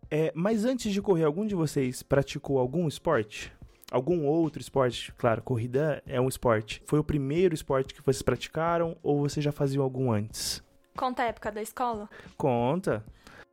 É, 0.08 0.30
mas 0.36 0.64
antes 0.64 0.92
de 0.92 1.02
correr, 1.02 1.24
algum 1.24 1.44
de 1.44 1.56
vocês 1.56 2.00
praticou 2.00 2.60
algum 2.60 2.86
esporte? 2.86 3.52
Algum 3.90 4.24
outro 4.24 4.62
esporte? 4.62 5.12
Claro, 5.18 5.42
corrida 5.42 6.00
é 6.06 6.20
um 6.20 6.28
esporte. 6.28 6.80
Foi 6.86 7.00
o 7.00 7.04
primeiro 7.04 7.56
esporte 7.56 7.92
que 7.92 8.02
vocês 8.02 8.22
praticaram 8.22 8.96
ou 9.02 9.18
vocês 9.18 9.42
já 9.42 9.50
faziam 9.50 9.82
algum 9.82 10.12
antes? 10.12 10.62
Conta 10.96 11.24
a 11.24 11.26
época 11.26 11.50
da 11.50 11.60
escola? 11.60 12.08
Conta. 12.36 13.04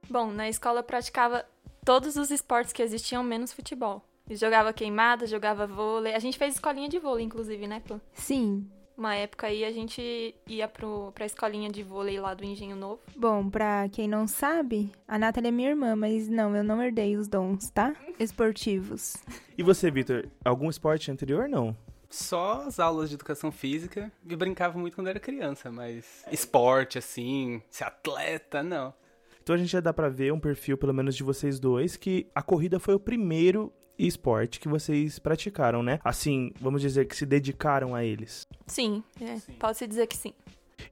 Bom, 0.08 0.32
na 0.32 0.48
escola 0.48 0.80
eu 0.80 0.84
praticava 0.84 1.44
todos 1.90 2.18
os 2.18 2.30
esportes 2.30 2.72
que 2.72 2.84
existiam, 2.84 3.24
menos 3.24 3.52
futebol. 3.52 4.04
Eu 4.30 4.36
jogava 4.36 4.72
queimada, 4.72 5.26
jogava 5.26 5.66
vôlei. 5.66 6.14
A 6.14 6.20
gente 6.20 6.38
fez 6.38 6.54
escolinha 6.54 6.88
de 6.88 7.00
vôlei, 7.00 7.26
inclusive, 7.26 7.66
né, 7.66 7.82
Pô? 7.84 8.00
Sim. 8.14 8.70
Uma 8.96 9.16
época 9.16 9.48
aí 9.48 9.66
a 9.66 9.72
gente 9.72 10.36
ia 10.46 10.68
pro, 10.68 11.12
pra 11.16 11.26
escolinha 11.26 11.68
de 11.68 11.82
vôlei 11.82 12.20
lá 12.20 12.36
do 12.36 12.46
Engenho 12.46 12.76
Novo. 12.76 13.00
Bom, 13.16 13.50
pra 13.50 13.90
quem 13.90 14.08
não 14.08 14.28
sabe, 14.28 14.92
a 15.08 15.18
Nathalie 15.18 15.48
é 15.48 15.52
minha 15.52 15.70
irmã, 15.70 15.96
mas 15.96 16.30
não, 16.30 16.56
eu 16.56 16.64
não 16.64 16.80
herdei 16.80 17.18
os 17.18 17.28
dons, 17.28 17.72
tá? 17.72 17.96
Esportivos. 18.20 19.18
E 19.58 19.64
você, 19.64 19.90
Vitor? 19.90 20.28
Algum 20.46 20.70
esporte 20.70 21.10
anterior? 21.10 21.50
Não. 21.50 21.76
Só 22.08 22.62
as 22.68 22.80
aulas 22.80 23.10
de 23.10 23.16
educação 23.16 23.52
física. 23.52 24.12
Eu 24.30 24.38
brincava 24.38 24.78
muito 24.78 24.94
quando 24.94 25.08
era 25.08 25.20
criança, 25.20 25.72
mas 25.72 26.24
esporte, 26.32 27.00
assim, 27.00 27.64
ser 27.70 27.86
atleta, 27.86 28.62
não. 28.62 28.94
Então 29.42 29.56
a 29.56 29.58
gente 29.58 29.72
já 29.72 29.80
dá 29.80 29.94
pra 29.94 30.10
ver 30.10 30.32
um 30.34 30.40
perfil, 30.40 30.78
pelo 30.78 30.94
menos 30.94 31.16
de 31.16 31.24
vocês 31.24 31.60
dois, 31.60 31.96
que 31.96 32.28
a 32.34 32.42
corrida 32.42 32.80
foi 32.80 32.94
o 32.94 33.00
primeiro 33.00 33.74
esporte 33.98 34.60
que 34.60 34.68
vocês 34.68 35.20
praticaram, 35.20 35.84
né? 35.84 36.00
Assim, 36.04 36.52
vamos 36.60 36.82
dizer 36.82 37.06
que 37.06 37.16
se 37.16 37.26
dedicaram 37.26 37.94
a 37.94 38.04
eles. 38.04 38.48
Sim, 38.66 39.04
é, 39.22 39.38
pode-se 39.60 39.88
dizer 39.88 40.08
que 40.08 40.16
sim. 40.16 40.34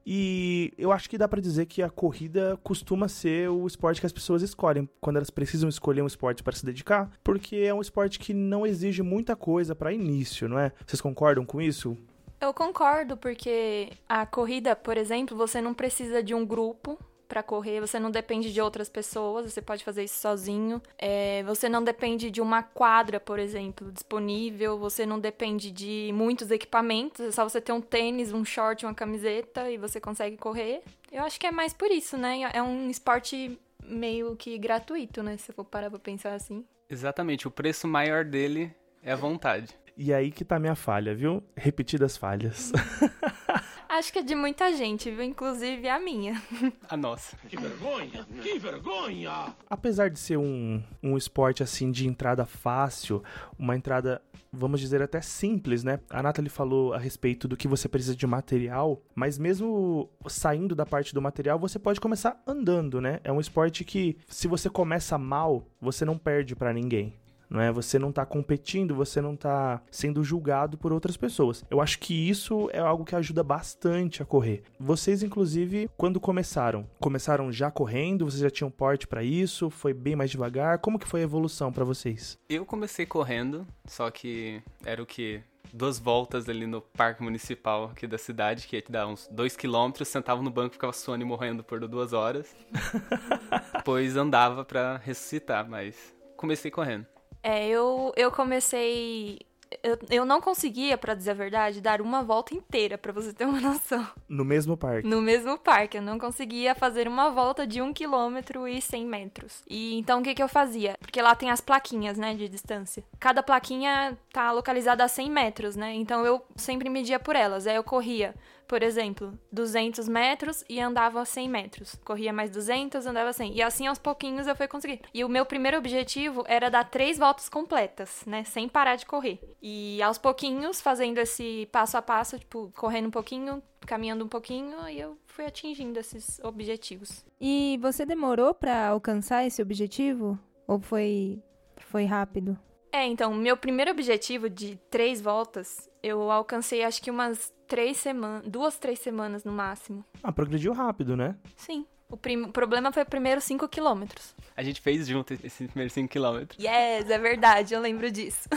E 0.06 0.72
eu 0.76 0.92
acho 0.92 1.08
que 1.08 1.16
dá 1.16 1.26
pra 1.26 1.40
dizer 1.40 1.66
que 1.66 1.82
a 1.82 1.88
corrida 1.88 2.58
costuma 2.62 3.08
ser 3.08 3.48
o 3.48 3.66
esporte 3.66 4.00
que 4.00 4.06
as 4.06 4.12
pessoas 4.12 4.42
escolhem 4.42 4.88
quando 5.00 5.16
elas 5.16 5.30
precisam 5.30 5.68
escolher 5.68 6.02
um 6.02 6.06
esporte 6.06 6.42
para 6.42 6.54
se 6.54 6.64
dedicar, 6.64 7.10
porque 7.24 7.56
é 7.56 7.72
um 7.72 7.80
esporte 7.80 8.18
que 8.18 8.34
não 8.34 8.66
exige 8.66 9.02
muita 9.02 9.34
coisa 9.34 9.74
para 9.74 9.92
início, 9.92 10.48
não 10.48 10.58
é? 10.58 10.72
Vocês 10.86 11.00
concordam 11.00 11.44
com 11.44 11.60
isso? 11.60 11.96
Eu 12.40 12.54
concordo, 12.54 13.16
porque 13.16 13.90
a 14.08 14.24
corrida, 14.24 14.76
por 14.76 14.96
exemplo, 14.96 15.36
você 15.36 15.60
não 15.60 15.74
precisa 15.74 16.22
de 16.22 16.34
um 16.34 16.46
grupo 16.46 16.98
para 17.28 17.42
correr, 17.42 17.80
você 17.80 18.00
não 18.00 18.10
depende 18.10 18.52
de 18.52 18.60
outras 18.60 18.88
pessoas, 18.88 19.52
você 19.52 19.60
pode 19.60 19.84
fazer 19.84 20.02
isso 20.04 20.18
sozinho. 20.18 20.80
É, 20.98 21.42
você 21.44 21.68
não 21.68 21.84
depende 21.84 22.30
de 22.30 22.40
uma 22.40 22.62
quadra, 22.62 23.20
por 23.20 23.38
exemplo, 23.38 23.92
disponível, 23.92 24.78
você 24.78 25.04
não 25.04 25.20
depende 25.20 25.70
de 25.70 26.10
muitos 26.14 26.50
equipamentos, 26.50 27.20
é 27.20 27.30
só 27.30 27.46
você 27.46 27.60
ter 27.60 27.72
um 27.72 27.80
tênis, 27.80 28.32
um 28.32 28.44
short, 28.44 28.86
uma 28.86 28.94
camiseta 28.94 29.70
e 29.70 29.76
você 29.76 30.00
consegue 30.00 30.36
correr. 30.36 30.82
Eu 31.12 31.22
acho 31.22 31.38
que 31.38 31.46
é 31.46 31.52
mais 31.52 31.72
por 31.72 31.90
isso, 31.90 32.16
né? 32.16 32.40
É 32.52 32.62
um 32.62 32.88
esporte 32.88 33.58
meio 33.84 34.34
que 34.36 34.56
gratuito, 34.58 35.22
né? 35.22 35.36
Se 35.36 35.50
eu 35.50 35.54
for 35.54 35.64
parar 35.64 35.90
pra 35.90 35.98
pensar 35.98 36.34
assim. 36.34 36.64
Exatamente, 36.88 37.46
o 37.46 37.50
preço 37.50 37.86
maior 37.86 38.24
dele 38.24 38.74
é 39.02 39.12
a 39.12 39.16
vontade. 39.16 39.76
E 39.96 40.14
aí 40.14 40.30
que 40.30 40.44
tá 40.44 40.58
minha 40.58 40.76
falha, 40.76 41.14
viu? 41.14 41.42
Repetidas 41.56 42.16
falhas. 42.16 42.72
Acho 43.88 44.12
que 44.12 44.18
é 44.18 44.22
de 44.22 44.34
muita 44.34 44.70
gente, 44.74 45.10
viu? 45.10 45.22
Inclusive 45.22 45.88
a 45.88 45.98
minha. 45.98 46.42
A 46.88 46.96
nossa. 46.96 47.36
Que 47.48 47.56
vergonha! 47.56 48.26
Que 48.42 48.58
vergonha! 48.58 49.54
Apesar 49.68 50.10
de 50.10 50.18
ser 50.18 50.36
um, 50.36 50.82
um 51.02 51.16
esporte 51.16 51.62
assim 51.62 51.90
de 51.90 52.06
entrada 52.06 52.44
fácil, 52.44 53.22
uma 53.58 53.74
entrada, 53.74 54.20
vamos 54.52 54.80
dizer, 54.80 55.00
até 55.00 55.22
simples, 55.22 55.82
né? 55.82 56.00
A 56.10 56.22
Nathalie 56.22 56.50
falou 56.50 56.92
a 56.92 56.98
respeito 56.98 57.48
do 57.48 57.56
que 57.56 57.66
você 57.66 57.88
precisa 57.88 58.14
de 58.14 58.26
material, 58.26 59.02
mas 59.14 59.38
mesmo 59.38 60.10
saindo 60.26 60.74
da 60.74 60.84
parte 60.84 61.14
do 61.14 61.22
material, 61.22 61.58
você 61.58 61.78
pode 61.78 61.98
começar 61.98 62.42
andando, 62.46 63.00
né? 63.00 63.20
É 63.24 63.32
um 63.32 63.40
esporte 63.40 63.84
que, 63.84 64.18
se 64.28 64.46
você 64.46 64.68
começa 64.68 65.16
mal, 65.16 65.66
você 65.80 66.04
não 66.04 66.18
perde 66.18 66.54
para 66.54 66.74
ninguém 66.74 67.14
não 67.48 67.60
é? 67.60 67.72
Você 67.72 67.98
não 67.98 68.12
tá 68.12 68.24
competindo, 68.24 68.94
você 68.94 69.20
não 69.20 69.36
tá 69.36 69.82
sendo 69.90 70.22
julgado 70.22 70.76
por 70.76 70.92
outras 70.92 71.16
pessoas. 71.16 71.64
Eu 71.70 71.80
acho 71.80 71.98
que 71.98 72.28
isso 72.28 72.68
é 72.72 72.78
algo 72.78 73.04
que 73.04 73.14
ajuda 73.14 73.42
bastante 73.42 74.22
a 74.22 74.26
correr. 74.26 74.62
Vocês, 74.78 75.22
inclusive, 75.22 75.90
quando 75.96 76.20
começaram, 76.20 76.88
começaram 77.00 77.50
já 77.52 77.70
correndo? 77.70 78.24
Vocês 78.24 78.42
já 78.42 78.50
tinham 78.50 78.70
porte 78.70 79.06
para 79.06 79.22
isso? 79.22 79.70
Foi 79.70 79.92
bem 79.94 80.16
mais 80.16 80.30
devagar? 80.30 80.78
Como 80.78 80.98
que 80.98 81.08
foi 81.08 81.20
a 81.20 81.24
evolução 81.24 81.72
para 81.72 81.84
vocês? 81.84 82.38
Eu 82.48 82.64
comecei 82.66 83.06
correndo, 83.06 83.66
só 83.86 84.10
que 84.10 84.62
era 84.84 85.02
o 85.02 85.06
que 85.06 85.42
duas 85.72 85.98
voltas 85.98 86.48
ali 86.48 86.66
no 86.66 86.80
parque 86.80 87.22
municipal 87.22 87.90
aqui 87.92 88.06
da 88.06 88.18
cidade, 88.18 88.66
que 88.66 88.76
ia 88.76 88.82
te 88.82 88.90
dar 88.90 89.06
uns 89.06 89.28
dois 89.30 89.56
quilômetros, 89.56 90.08
sentava 90.08 90.42
no 90.42 90.50
banco, 90.50 90.74
ficava 90.74 90.92
suando 90.92 91.24
e 91.24 91.26
morrendo 91.26 91.62
por 91.62 91.86
duas 91.86 92.12
horas. 92.12 92.54
Depois 93.76 94.16
andava 94.16 94.64
para 94.64 94.96
ressuscitar, 94.98 95.68
mas 95.68 96.14
comecei 96.36 96.70
correndo. 96.70 97.06
É, 97.42 97.68
eu, 97.68 98.12
eu 98.16 98.30
comecei. 98.30 99.40
Eu, 99.82 99.98
eu 100.10 100.24
não 100.24 100.40
conseguia, 100.40 100.96
para 100.96 101.14
dizer 101.14 101.32
a 101.32 101.34
verdade, 101.34 101.82
dar 101.82 102.00
uma 102.00 102.22
volta 102.22 102.54
inteira, 102.54 102.96
para 102.96 103.12
você 103.12 103.34
ter 103.34 103.44
uma 103.44 103.60
noção. 103.60 104.06
No 104.26 104.44
mesmo 104.44 104.76
parque? 104.76 105.06
No 105.06 105.20
mesmo 105.20 105.58
parque. 105.58 105.98
Eu 105.98 106.02
não 106.02 106.18
conseguia 106.18 106.74
fazer 106.74 107.06
uma 107.06 107.30
volta 107.30 107.66
de 107.66 107.82
um 107.82 107.92
quilômetro 107.92 108.66
e 108.66 108.80
100 108.80 109.06
metros. 109.06 109.62
E 109.68 109.98
então 109.98 110.20
o 110.20 110.22
que, 110.22 110.34
que 110.34 110.42
eu 110.42 110.48
fazia? 110.48 110.96
Porque 111.00 111.20
lá 111.20 111.34
tem 111.34 111.50
as 111.50 111.60
plaquinhas, 111.60 112.16
né, 112.16 112.34
de 112.34 112.48
distância. 112.48 113.04
Cada 113.20 113.42
plaquinha 113.42 114.16
tá 114.32 114.50
localizada 114.52 115.04
a 115.04 115.08
100 115.08 115.30
metros, 115.30 115.76
né? 115.76 115.92
Então 115.94 116.24
eu 116.24 116.42
sempre 116.56 116.88
media 116.88 117.20
por 117.20 117.36
elas. 117.36 117.66
Aí 117.66 117.76
eu 117.76 117.84
corria 117.84 118.34
por 118.68 118.82
exemplo, 118.82 119.36
200 119.50 120.06
metros 120.08 120.62
e 120.68 120.78
andava 120.78 121.24
100 121.24 121.48
metros. 121.48 121.94
Corria 122.04 122.32
mais 122.32 122.50
200, 122.50 123.06
andava 123.06 123.32
100. 123.32 123.54
E 123.54 123.62
assim 123.62 123.86
aos 123.86 123.98
pouquinhos 123.98 124.46
eu 124.46 124.54
fui 124.54 124.68
conseguir. 124.68 125.00
E 125.12 125.24
o 125.24 125.28
meu 125.28 125.46
primeiro 125.46 125.78
objetivo 125.78 126.44
era 126.46 126.70
dar 126.70 126.84
três 126.84 127.18
voltas 127.18 127.48
completas, 127.48 128.22
né? 128.26 128.44
Sem 128.44 128.68
parar 128.68 128.96
de 128.96 129.06
correr. 129.06 129.40
E 129.62 130.00
aos 130.02 130.18
pouquinhos, 130.18 130.80
fazendo 130.82 131.18
esse 131.18 131.66
passo 131.72 131.96
a 131.96 132.02
passo, 132.02 132.38
tipo, 132.38 132.70
correndo 132.76 133.08
um 133.08 133.10
pouquinho, 133.10 133.62
caminhando 133.86 134.24
um 134.24 134.28
pouquinho, 134.28 134.86
e 134.88 135.00
eu 135.00 135.16
fui 135.26 135.46
atingindo 135.46 135.98
esses 135.98 136.38
objetivos. 136.44 137.24
E 137.40 137.78
você 137.80 138.04
demorou 138.04 138.52
para 138.52 138.88
alcançar 138.88 139.46
esse 139.46 139.62
objetivo? 139.62 140.38
Ou 140.66 140.78
foi, 140.78 141.42
foi 141.78 142.04
rápido? 142.04 142.58
É, 142.92 143.06
então, 143.06 143.34
meu 143.34 143.56
primeiro 143.56 143.90
objetivo 143.90 144.48
de 144.48 144.78
três 144.90 145.20
voltas, 145.20 145.88
eu 146.02 146.30
alcancei 146.30 146.82
acho 146.82 147.02
que 147.02 147.10
umas 147.10 147.52
três 147.66 147.98
semanas, 147.98 148.46
duas, 148.46 148.78
três 148.78 148.98
semanas 148.98 149.44
no 149.44 149.52
máximo. 149.52 150.04
Ah, 150.22 150.32
progrediu 150.32 150.72
rápido, 150.72 151.16
né? 151.16 151.36
Sim. 151.56 151.86
O, 152.10 152.16
prim... 152.16 152.50
problema 152.50 152.90
foi 152.90 153.02
o 153.02 153.06
primeiro 153.06 153.40
5 153.40 153.68
quilômetros. 153.68 154.34
A 154.56 154.62
gente 154.62 154.80
fez 154.80 155.06
junto 155.06 155.34
esse 155.34 155.66
primeiro 155.66 155.92
5 155.92 156.08
quilômetros. 156.08 156.58
Yes, 156.58 157.10
é 157.10 157.18
verdade, 157.18 157.74
eu 157.74 157.80
lembro 157.80 158.10
disso. 158.10 158.48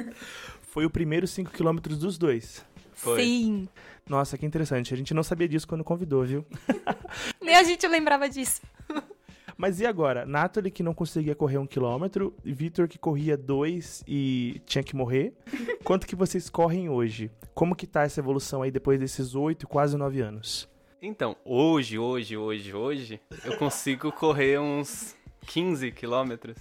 foi 0.62 0.86
o 0.86 0.90
primeiro 0.90 1.26
5 1.26 1.50
quilômetros 1.50 1.98
dos 1.98 2.16
dois. 2.16 2.64
Foi. 2.94 3.22
Sim. 3.22 3.68
Nossa, 4.08 4.38
que 4.38 4.46
interessante. 4.46 4.94
A 4.94 4.96
gente 4.96 5.12
não 5.12 5.22
sabia 5.22 5.46
disso 5.46 5.68
quando 5.68 5.84
convidou, 5.84 6.24
viu? 6.24 6.46
Nem 7.42 7.54
a 7.54 7.62
gente 7.62 7.86
lembrava 7.86 8.28
disso. 8.28 8.62
Mas 9.56 9.80
e 9.80 9.86
agora? 9.86 10.26
Nathalie 10.26 10.70
que 10.70 10.82
não 10.82 10.92
conseguia 10.92 11.34
correr 11.34 11.56
um 11.56 11.66
quilômetro, 11.66 12.34
Vitor 12.44 12.86
que 12.86 12.98
corria 12.98 13.36
dois 13.36 14.04
e 14.06 14.60
tinha 14.66 14.84
que 14.84 14.94
morrer. 14.94 15.32
Quanto 15.82 16.06
que 16.06 16.14
vocês 16.14 16.50
correm 16.50 16.90
hoje? 16.90 17.30
Como 17.54 17.74
que 17.74 17.86
tá 17.86 18.02
essa 18.02 18.20
evolução 18.20 18.62
aí 18.62 18.70
depois 18.70 19.00
desses 19.00 19.34
oito, 19.34 19.66
quase 19.66 19.96
nove 19.96 20.20
anos? 20.20 20.68
Então, 21.00 21.36
hoje, 21.44 21.98
hoje, 21.98 22.36
hoje, 22.36 22.74
hoje, 22.74 23.20
eu 23.44 23.56
consigo 23.56 24.12
correr 24.12 24.58
uns 24.58 25.16
15 25.46 25.90
quilômetros 25.92 26.56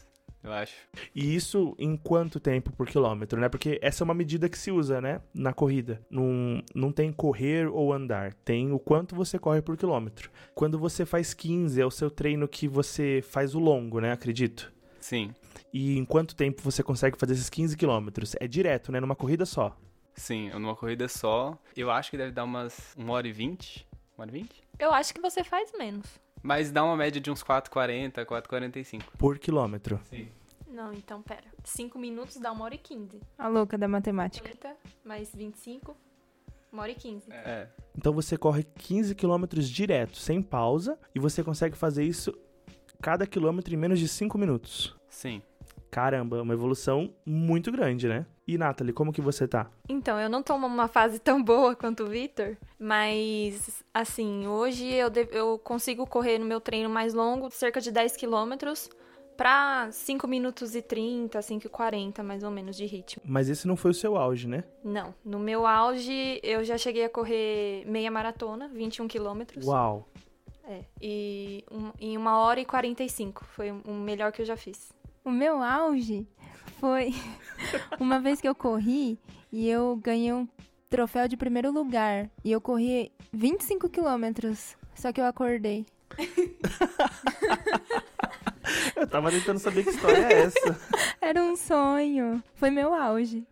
eu 0.46 0.54
acho. 0.54 0.74
E 1.14 1.36
isso 1.36 1.76
em 1.78 1.98
quanto 1.98 2.40
tempo 2.40 2.72
por 2.72 2.88
quilômetro, 2.88 3.40
né? 3.40 3.50
Porque 3.50 3.80
essa 3.82 4.04
é 4.04 4.06
uma 4.06 4.14
medida 4.14 4.48
que 4.48 4.58
se 4.58 4.72
usa, 4.72 5.02
né? 5.02 5.22
Na 5.34 5.54
corrida. 5.54 6.02
Não, 6.10 6.62
não 6.74 6.92
tem 6.92 7.12
correr 7.12 7.68
ou 7.68 7.92
andar, 7.92 8.34
tem 8.34 8.72
o 8.72 8.80
quanto 8.80 9.16
você 9.16 9.40
corre 9.40 9.62
por 9.62 9.76
quilômetro. 9.76 10.30
Quando 10.54 10.78
você 10.78 11.06
faz 11.06 11.34
15, 11.34 11.82
é 11.82 11.86
o 11.86 11.92
seu 11.92 12.10
treino 12.10 12.48
que 12.48 12.68
você 12.68 13.24
faz 13.28 13.56
o 13.56 13.60
longo, 13.60 14.00
né? 14.00 14.12
Acredito. 14.12 14.72
Sim. 15.00 15.34
E 15.74 15.98
em 15.98 16.06
quanto 16.06 16.36
tempo 16.36 16.62
você 16.62 16.82
consegue 16.82 17.18
fazer 17.18 17.34
esses 17.34 17.50
15 17.50 17.76
quilômetros? 17.78 18.36
É 18.40 18.48
direto, 18.48 18.92
né? 18.92 19.00
Numa 19.00 19.16
corrida 19.16 19.46
só. 19.46 19.76
Sim, 20.16 20.50
numa 20.52 20.76
corrida 20.76 21.08
só. 21.08 21.58
Eu 21.76 21.92
acho 21.92 22.10
que 22.10 22.18
deve 22.18 22.32
dar 22.32 22.46
umas 22.46 22.96
1 22.98 23.10
hora 23.10 23.28
e 23.28 23.32
20. 23.32 23.86
1 24.18 24.22
hora 24.22 24.30
e 24.30 24.34
20? 24.34 24.64
Eu 24.80 24.94
acho 24.94 25.14
que 25.14 25.22
você 25.22 25.44
faz 25.44 25.72
menos. 25.78 26.20
Mas 26.46 26.72
dá 26.72 26.84
uma 26.84 26.96
média 26.96 27.20
de 27.20 27.32
uns 27.32 27.44
4,40, 27.44 28.24
4,45. 28.24 29.02
Por 29.18 29.40
quilômetro. 29.40 30.00
Sim. 30.04 30.28
Não, 30.68 30.94
então 30.94 31.20
pera. 31.20 31.46
5 31.64 31.98
minutos 31.98 32.38
dá 32.38 32.52
1 32.52 32.62
hora 32.62 32.76
e 32.76 32.78
15. 32.78 33.20
A 33.36 33.48
louca 33.48 33.80
da 33.80 33.88
matemática. 33.88 34.48
30 34.48 34.76
mais 35.04 35.34
25, 35.34 35.98
1 36.72 36.78
hora 36.78 36.92
e 36.92 36.94
15. 36.94 37.32
É. 37.32 37.68
Então 37.98 38.14
você 38.14 38.38
corre 38.38 38.64
15 38.64 39.16
quilômetros 39.16 39.68
direto, 39.68 40.18
sem 40.18 40.40
pausa, 40.40 41.00
e 41.16 41.20
você 41.20 41.44
consegue 41.44 41.76
fazer 41.76 42.04
isso 42.04 42.32
cada 43.02 43.26
quilômetro 43.26 43.74
em 43.74 43.78
menos 43.78 43.98
de 43.98 44.08
5 44.08 44.38
minutos. 44.38 44.96
Sim. 45.10 45.42
Caramba, 45.90 46.44
uma 46.44 46.54
evolução 46.54 47.12
muito 47.26 47.72
grande, 47.72 48.08
né? 48.08 48.24
E 48.48 48.58
Nathalie, 48.58 48.94
como 48.94 49.12
que 49.12 49.22
você 49.22 49.48
tá? 49.48 49.70
Então, 49.90 50.20
eu 50.20 50.30
não 50.30 50.44
tô 50.44 50.58
numa 50.58 50.88
fase 50.88 51.18
tão 51.18 51.42
boa 51.44 51.76
quanto 51.76 52.04
o 52.04 52.08
Victor, 52.08 52.56
mas 52.80 53.84
assim, 53.94 54.46
hoje 54.48 54.86
eu, 54.92 55.12
eu 55.32 55.58
consigo 55.58 56.06
correr 56.06 56.38
no 56.38 56.46
meu 56.46 56.62
treino 56.62 56.90
mais 56.90 57.14
longo, 57.14 57.50
cerca 57.50 57.82
de 57.82 57.92
10 57.92 58.16
quilômetros, 58.16 58.90
pra 59.36 59.90
5 59.92 60.28
minutos 60.28 60.76
e 60.76 60.82
30, 60.82 61.42
5 61.42 61.66
e 61.66 61.70
40 61.70 62.24
mais 62.24 62.44
ou 62.44 62.52
menos 62.52 62.76
de 62.76 62.86
ritmo. 62.86 63.24
Mas 63.26 63.50
esse 63.50 63.68
não 63.68 63.76
foi 63.76 63.92
o 63.92 63.94
seu 63.94 64.16
auge, 64.16 64.48
né? 64.48 64.64
Não. 64.84 65.14
No 65.24 65.40
meu 65.40 65.66
auge, 65.66 66.40
eu 66.44 66.64
já 66.64 66.78
cheguei 66.78 67.06
a 67.06 67.10
correr 67.10 67.84
meia 67.88 68.12
maratona, 68.12 68.70
21 68.70 69.08
quilômetros. 69.08 69.66
Uau! 69.66 70.08
É. 70.68 70.84
E 71.02 71.64
um, 71.72 71.92
em 72.00 72.18
1 72.18 72.26
hora 72.28 72.60
e 72.60 72.66
45. 72.66 73.44
Foi 73.46 73.72
o 73.72 73.94
melhor 73.94 74.32
que 74.32 74.42
eu 74.42 74.46
já 74.46 74.58
fiz. 74.58 74.92
O 75.24 75.32
meu 75.32 75.62
auge 75.62 76.28
foi 76.80 77.14
uma 78.00 78.20
vez 78.20 78.42
que 78.42 78.48
eu 78.48 78.56
corri 78.56 79.20
e 79.52 79.70
eu 79.70 79.96
ganhei 79.98 80.34
um 80.34 80.48
troféu 80.90 81.28
de 81.28 81.38
primeiro 81.38 81.72
lugar. 81.72 82.30
E 82.44 82.52
eu 82.52 82.62
corri 82.62 83.12
25 83.32 83.90
quilômetros. 83.90 84.76
Só 84.96 85.12
que 85.12 85.20
eu 85.20 85.26
acordei. 85.26 85.86
eu 88.96 89.08
tava 89.08 89.32
tentando 89.32 89.60
saber 89.60 89.84
que 89.84 89.90
história 89.90 90.18
é 90.18 90.44
essa. 90.44 90.80
Era 91.20 91.44
um 91.44 91.56
sonho. 91.56 92.44
Foi 92.56 92.70
meu 92.70 92.94
auge. 92.94 93.44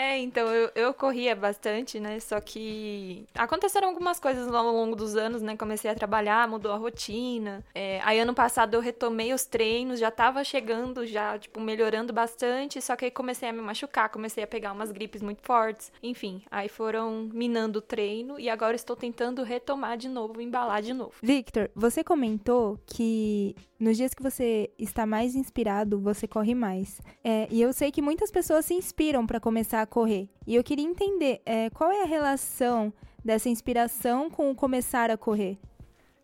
É, 0.00 0.18
então 0.18 0.48
eu, 0.48 0.70
eu 0.74 0.94
corria 0.94 1.36
bastante, 1.36 2.00
né? 2.00 2.18
Só 2.20 2.40
que 2.40 3.26
aconteceram 3.34 3.88
algumas 3.88 4.18
coisas 4.18 4.48
ao 4.48 4.72
longo 4.72 4.96
dos 4.96 5.14
anos, 5.14 5.42
né? 5.42 5.58
Comecei 5.58 5.90
a 5.90 5.94
trabalhar, 5.94 6.48
mudou 6.48 6.72
a 6.72 6.76
rotina. 6.78 7.62
É, 7.74 8.00
aí 8.02 8.18
ano 8.18 8.32
passado 8.32 8.72
eu 8.72 8.80
retomei 8.80 9.34
os 9.34 9.44
treinos, 9.44 10.00
já 10.00 10.10
tava 10.10 10.42
chegando, 10.42 11.06
já, 11.06 11.38
tipo, 11.38 11.60
melhorando 11.60 12.14
bastante. 12.14 12.80
Só 12.80 12.96
que 12.96 13.04
aí 13.04 13.10
comecei 13.10 13.50
a 13.50 13.52
me 13.52 13.60
machucar, 13.60 14.08
comecei 14.08 14.42
a 14.42 14.46
pegar 14.46 14.72
umas 14.72 14.90
gripes 14.90 15.20
muito 15.20 15.42
fortes. 15.42 15.92
Enfim, 16.02 16.42
aí 16.50 16.70
foram 16.70 17.28
minando 17.30 17.80
o 17.80 17.82
treino 17.82 18.40
e 18.40 18.48
agora 18.48 18.74
estou 18.74 18.96
tentando 18.96 19.42
retomar 19.42 19.98
de 19.98 20.08
novo, 20.08 20.40
embalar 20.40 20.80
de 20.80 20.94
novo. 20.94 21.12
Victor, 21.22 21.70
você 21.74 22.02
comentou 22.02 22.80
que 22.86 23.54
nos 23.80 23.96
dias 23.96 24.12
que 24.12 24.22
você 24.22 24.70
está 24.78 25.06
mais 25.06 25.34
inspirado, 25.34 25.98
você 25.98 26.28
corre 26.28 26.54
mais. 26.54 27.00
É, 27.24 27.48
e 27.50 27.62
eu 27.62 27.72
sei 27.72 27.90
que 27.90 28.02
muitas 28.02 28.30
pessoas 28.30 28.66
se 28.66 28.74
inspiram 28.74 29.26
para 29.26 29.40
começar 29.40 29.80
a 29.80 29.86
correr. 29.90 30.30
E 30.46 30.54
eu 30.54 30.64
queria 30.64 30.84
entender 30.84 31.42
é, 31.44 31.68
qual 31.70 31.90
é 31.90 32.02
a 32.02 32.06
relação 32.06 32.90
dessa 33.22 33.50
inspiração 33.50 34.30
com 34.30 34.50
o 34.50 34.54
começar 34.54 35.10
a 35.10 35.16
correr? 35.18 35.58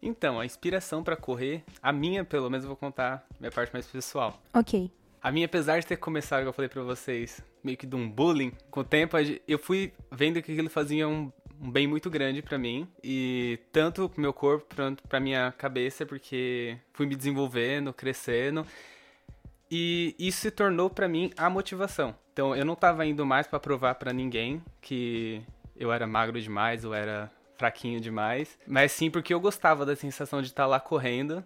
Então, 0.00 0.38
a 0.38 0.46
inspiração 0.46 1.02
pra 1.02 1.16
correr, 1.16 1.64
a 1.82 1.92
minha, 1.92 2.24
pelo 2.24 2.48
menos, 2.48 2.64
eu 2.64 2.68
vou 2.68 2.76
contar 2.76 3.26
minha 3.40 3.50
parte 3.50 3.72
mais 3.72 3.86
pessoal. 3.86 4.40
Ok. 4.54 4.90
A 5.20 5.32
minha, 5.32 5.46
apesar 5.46 5.80
de 5.80 5.86
ter 5.86 5.96
começado, 5.96 6.40
como 6.40 6.50
eu 6.50 6.52
falei 6.52 6.68
pra 6.68 6.82
vocês, 6.82 7.42
meio 7.64 7.76
que 7.76 7.86
de 7.86 7.96
um 7.96 8.08
bullying, 8.08 8.52
com 8.70 8.80
o 8.80 8.84
tempo 8.84 9.16
eu 9.48 9.58
fui 9.58 9.92
vendo 10.12 10.40
que 10.40 10.52
aquilo 10.52 10.70
fazia 10.70 11.08
um, 11.08 11.32
um 11.60 11.70
bem 11.70 11.88
muito 11.88 12.08
grande 12.08 12.40
pra 12.42 12.56
mim. 12.56 12.86
E 13.02 13.58
tanto 13.72 14.08
pro 14.08 14.20
meu 14.20 14.32
corpo 14.32 14.76
quanto 14.76 15.02
pra 15.08 15.18
minha 15.18 15.50
cabeça, 15.52 16.06
porque 16.06 16.78
fui 16.92 17.06
me 17.06 17.16
desenvolvendo, 17.16 17.92
crescendo. 17.92 18.64
E 19.70 20.14
isso 20.18 20.40
se 20.40 20.50
tornou 20.50 20.88
pra 20.88 21.08
mim 21.08 21.32
a 21.36 21.50
motivação. 21.50 22.14
Então 22.32 22.54
eu 22.54 22.64
não 22.64 22.74
tava 22.74 23.04
indo 23.06 23.24
mais 23.24 23.46
pra 23.46 23.58
provar 23.58 23.94
pra 23.96 24.12
ninguém 24.12 24.62
que 24.80 25.42
eu 25.74 25.92
era 25.92 26.06
magro 26.06 26.40
demais 26.40 26.84
ou 26.84 26.94
era 26.94 27.30
fraquinho 27.56 28.00
demais, 28.00 28.58
mas 28.66 28.92
sim 28.92 29.10
porque 29.10 29.32
eu 29.32 29.40
gostava 29.40 29.86
da 29.86 29.96
sensação 29.96 30.42
de 30.42 30.48
estar 30.48 30.66
lá 30.66 30.78
correndo, 30.78 31.42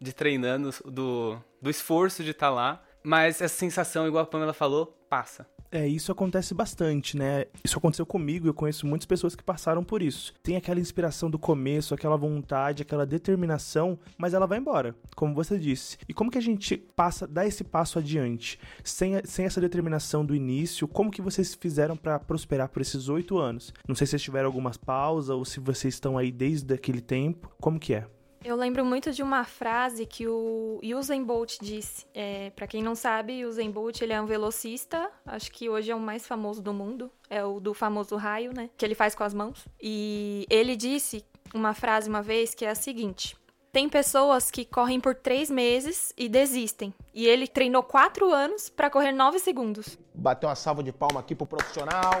de 0.00 0.12
treinando, 0.12 0.70
do, 0.86 1.38
do 1.60 1.70
esforço 1.70 2.24
de 2.24 2.30
estar 2.30 2.50
lá. 2.50 2.82
Mas 3.02 3.40
essa 3.40 3.56
sensação, 3.56 4.06
igual 4.06 4.24
a 4.24 4.26
Pamela 4.26 4.52
falou, 4.52 4.86
passa. 5.08 5.46
É, 5.72 5.86
isso 5.86 6.10
acontece 6.10 6.52
bastante, 6.52 7.16
né? 7.16 7.44
Isso 7.62 7.78
aconteceu 7.78 8.04
comigo, 8.04 8.48
eu 8.48 8.54
conheço 8.54 8.86
muitas 8.86 9.06
pessoas 9.06 9.36
que 9.36 9.44
passaram 9.44 9.84
por 9.84 10.02
isso. 10.02 10.34
Tem 10.42 10.56
aquela 10.56 10.80
inspiração 10.80 11.30
do 11.30 11.38
começo, 11.38 11.94
aquela 11.94 12.16
vontade, 12.16 12.82
aquela 12.82 13.06
determinação, 13.06 13.98
mas 14.18 14.34
ela 14.34 14.46
vai 14.46 14.58
embora, 14.58 14.96
como 15.14 15.34
você 15.34 15.58
disse. 15.58 15.96
E 16.08 16.14
como 16.14 16.30
que 16.30 16.38
a 16.38 16.42
gente 16.42 16.76
passa, 16.76 17.26
dá 17.26 17.46
esse 17.46 17.62
passo 17.62 18.00
adiante? 18.00 18.58
Sem, 18.82 19.24
sem 19.24 19.44
essa 19.44 19.60
determinação 19.60 20.26
do 20.26 20.34
início, 20.34 20.88
como 20.88 21.10
que 21.10 21.22
vocês 21.22 21.54
fizeram 21.54 21.96
para 21.96 22.18
prosperar 22.18 22.68
por 22.68 22.82
esses 22.82 23.08
oito 23.08 23.38
anos? 23.38 23.72
Não 23.86 23.94
sei 23.94 24.06
se 24.06 24.12
vocês 24.12 24.22
tiveram 24.22 24.46
algumas 24.46 24.76
pausas 24.76 25.30
ou 25.30 25.44
se 25.44 25.60
vocês 25.60 25.94
estão 25.94 26.18
aí 26.18 26.32
desde 26.32 26.74
aquele 26.74 27.00
tempo. 27.00 27.48
Como 27.60 27.78
que 27.78 27.94
é? 27.94 28.06
Eu 28.42 28.56
lembro 28.56 28.84
muito 28.86 29.12
de 29.12 29.22
uma 29.22 29.44
frase 29.44 30.06
que 30.06 30.26
o 30.26 30.80
Usain 30.82 31.22
Bolt 31.22 31.58
disse. 31.60 32.06
É, 32.14 32.48
para 32.50 32.66
quem 32.66 32.82
não 32.82 32.94
sabe, 32.94 33.44
Usain 33.44 33.70
Bolt 33.70 34.00
ele 34.00 34.14
é 34.14 34.20
um 34.20 34.24
velocista, 34.24 35.10
acho 35.26 35.52
que 35.52 35.68
hoje 35.68 35.90
é 35.90 35.94
o 35.94 36.00
mais 36.00 36.26
famoso 36.26 36.62
do 36.62 36.72
mundo, 36.72 37.10
é 37.28 37.44
o 37.44 37.60
do 37.60 37.74
famoso 37.74 38.16
raio, 38.16 38.54
né, 38.54 38.70
que 38.78 38.84
ele 38.84 38.94
faz 38.94 39.14
com 39.14 39.22
as 39.22 39.34
mãos. 39.34 39.66
E 39.80 40.46
ele 40.48 40.74
disse 40.74 41.22
uma 41.52 41.74
frase 41.74 42.08
uma 42.08 42.22
vez 42.22 42.54
que 42.54 42.64
é 42.64 42.70
a 42.70 42.74
seguinte: 42.74 43.36
tem 43.70 43.90
pessoas 43.90 44.50
que 44.50 44.64
correm 44.64 44.98
por 45.00 45.14
três 45.14 45.50
meses 45.50 46.12
e 46.16 46.26
desistem. 46.26 46.94
E 47.12 47.26
ele 47.26 47.46
treinou 47.46 47.82
quatro 47.82 48.32
anos 48.32 48.70
para 48.70 48.88
correr 48.88 49.12
nove 49.12 49.38
segundos. 49.38 49.98
Bater 50.14 50.46
uma 50.46 50.54
salva 50.54 50.82
de 50.82 50.92
palma 50.92 51.20
aqui 51.20 51.34
pro 51.34 51.46
profissional. 51.46 52.18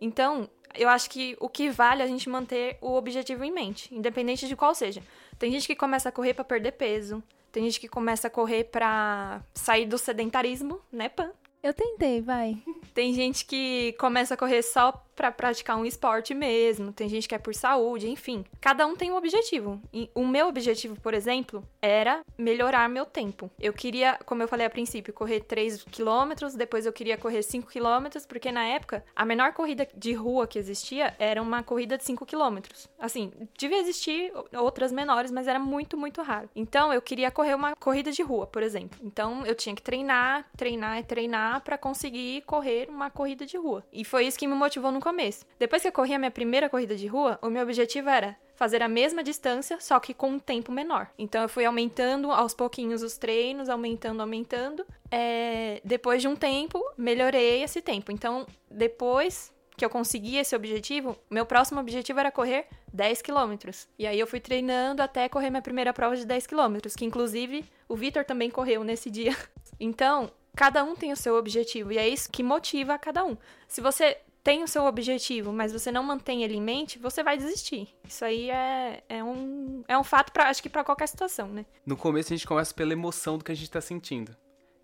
Então, 0.00 0.48
eu 0.74 0.88
acho 0.88 1.10
que 1.10 1.36
o 1.40 1.48
que 1.48 1.70
vale 1.70 2.02
é 2.02 2.04
a 2.04 2.08
gente 2.08 2.28
manter 2.28 2.78
o 2.80 2.94
objetivo 2.94 3.44
em 3.44 3.52
mente, 3.52 3.94
independente 3.94 4.48
de 4.48 4.56
qual 4.56 4.74
seja. 4.74 5.02
Tem 5.38 5.50
gente 5.50 5.66
que 5.66 5.76
começa 5.76 6.08
a 6.08 6.12
correr 6.12 6.34
pra 6.34 6.44
perder 6.44 6.72
peso, 6.72 7.22
tem 7.52 7.64
gente 7.64 7.80
que 7.80 7.88
começa 7.88 8.28
a 8.28 8.30
correr 8.30 8.64
pra 8.64 9.42
sair 9.54 9.86
do 9.86 9.98
sedentarismo, 9.98 10.80
né, 10.92 11.08
Pan? 11.08 11.32
Eu 11.62 11.74
tentei, 11.74 12.22
vai. 12.22 12.56
Tem 12.94 13.12
gente 13.12 13.44
que 13.44 13.92
começa 13.98 14.34
a 14.34 14.36
correr 14.36 14.62
só 14.62 14.92
pra 15.20 15.30
praticar 15.30 15.76
um 15.76 15.84
esporte 15.84 16.32
mesmo, 16.32 16.94
tem 16.94 17.06
gente 17.06 17.28
que 17.28 17.34
é 17.34 17.38
por 17.38 17.54
saúde, 17.54 18.08
enfim. 18.08 18.42
Cada 18.58 18.86
um 18.86 18.96
tem 18.96 19.10
um 19.10 19.16
objetivo. 19.16 19.78
E 19.92 20.10
o 20.14 20.26
meu 20.26 20.48
objetivo, 20.48 20.98
por 20.98 21.12
exemplo, 21.12 21.62
era 21.82 22.22
melhorar 22.38 22.88
meu 22.88 23.04
tempo. 23.04 23.50
Eu 23.60 23.74
queria, 23.74 24.18
como 24.24 24.42
eu 24.42 24.48
falei 24.48 24.64
a 24.66 24.70
princípio, 24.70 25.12
correr 25.12 25.40
3 25.40 25.84
quilômetros, 25.84 26.54
depois 26.54 26.86
eu 26.86 26.92
queria 26.92 27.18
correr 27.18 27.42
5 27.42 27.68
quilômetros, 27.68 28.24
porque 28.24 28.50
na 28.50 28.64
época 28.64 29.04
a 29.14 29.26
menor 29.26 29.52
corrida 29.52 29.86
de 29.94 30.14
rua 30.14 30.46
que 30.46 30.58
existia 30.58 31.14
era 31.18 31.42
uma 31.42 31.62
corrida 31.62 31.98
de 31.98 32.04
5 32.04 32.24
quilômetros. 32.24 32.88
Assim, 32.98 33.30
devia 33.58 33.78
existir 33.78 34.32
outras 34.56 34.90
menores, 34.90 35.30
mas 35.30 35.46
era 35.46 35.58
muito, 35.58 35.98
muito 35.98 36.22
raro. 36.22 36.48
Então 36.56 36.94
eu 36.94 37.02
queria 37.02 37.30
correr 37.30 37.54
uma 37.54 37.76
corrida 37.76 38.10
de 38.10 38.22
rua, 38.22 38.46
por 38.46 38.62
exemplo. 38.62 38.98
Então 39.02 39.44
eu 39.44 39.54
tinha 39.54 39.74
que 39.74 39.82
treinar, 39.82 40.48
treinar 40.56 40.98
e 40.98 41.02
treinar 41.02 41.60
pra 41.60 41.76
conseguir 41.76 42.40
correr 42.46 42.88
uma 42.88 43.10
corrida 43.10 43.44
de 43.44 43.58
rua. 43.58 43.84
E 43.92 44.02
foi 44.02 44.24
isso 44.24 44.38
que 44.38 44.46
me 44.46 44.54
motivou 44.54 44.90
no 44.90 44.98
começo. 44.98 45.09
Depois 45.58 45.82
que 45.82 45.88
eu 45.88 45.92
corri 45.92 46.14
a 46.14 46.18
minha 46.18 46.30
primeira 46.30 46.68
corrida 46.68 46.96
de 46.96 47.06
rua, 47.06 47.38
o 47.42 47.50
meu 47.50 47.62
objetivo 47.62 48.08
era 48.08 48.36
fazer 48.54 48.82
a 48.82 48.88
mesma 48.88 49.22
distância, 49.22 49.80
só 49.80 49.98
que 49.98 50.12
com 50.12 50.32
um 50.32 50.38
tempo 50.38 50.70
menor. 50.70 51.10
Então 51.18 51.40
eu 51.42 51.48
fui 51.48 51.64
aumentando 51.64 52.30
aos 52.30 52.52
pouquinhos 52.52 53.02
os 53.02 53.16
treinos, 53.16 53.68
aumentando, 53.70 54.20
aumentando. 54.20 54.84
É, 55.10 55.80
Depois 55.82 56.20
de 56.20 56.28
um 56.28 56.36
tempo, 56.36 56.78
melhorei 56.96 57.62
esse 57.62 57.80
tempo. 57.80 58.12
Então, 58.12 58.46
depois 58.70 59.50
que 59.80 59.84
eu 59.84 59.88
consegui 59.88 60.36
esse 60.36 60.54
objetivo, 60.54 61.16
meu 61.30 61.46
próximo 61.46 61.80
objetivo 61.80 62.20
era 62.20 62.30
correr 62.30 62.66
10 62.92 63.22
quilômetros. 63.22 63.88
E 63.98 64.06
aí 64.06 64.20
eu 64.20 64.26
fui 64.26 64.38
treinando 64.38 65.02
até 65.02 65.26
correr 65.26 65.48
minha 65.48 65.62
primeira 65.62 65.90
prova 65.94 66.14
de 66.14 66.26
10 66.26 66.46
quilômetros, 66.46 66.94
que 66.94 67.06
inclusive 67.06 67.64
o 67.88 67.96
Vitor 67.96 68.26
também 68.26 68.50
correu 68.50 68.84
nesse 68.84 69.10
dia. 69.10 69.34
Então, 69.82 70.30
cada 70.54 70.84
um 70.84 70.94
tem 70.94 71.10
o 71.10 71.16
seu 71.16 71.36
objetivo 71.36 71.90
e 71.90 71.96
é 71.96 72.06
isso 72.06 72.30
que 72.30 72.42
motiva 72.42 72.98
cada 72.98 73.24
um. 73.24 73.34
Se 73.66 73.80
você 73.80 74.18
tem 74.42 74.62
o 74.62 74.68
seu 74.68 74.84
objetivo, 74.84 75.52
mas 75.52 75.72
você 75.72 75.92
não 75.92 76.02
mantém 76.02 76.42
ele 76.42 76.56
em 76.56 76.62
mente, 76.62 76.98
você 76.98 77.22
vai 77.22 77.36
desistir. 77.36 77.88
Isso 78.06 78.24
aí 78.24 78.50
é, 78.50 79.02
é, 79.08 79.22
um, 79.22 79.82
é 79.86 79.98
um 79.98 80.04
fato, 80.04 80.32
pra, 80.32 80.48
acho 80.48 80.62
que 80.62 80.68
para 80.68 80.84
qualquer 80.84 81.06
situação, 81.08 81.48
né? 81.48 81.64
No 81.84 81.96
começo 81.96 82.32
a 82.32 82.36
gente 82.36 82.46
começa 82.46 82.74
pela 82.74 82.92
emoção 82.92 83.38
do 83.38 83.44
que 83.44 83.52
a 83.52 83.54
gente 83.54 83.70
tá 83.70 83.80
sentindo. 83.80 84.34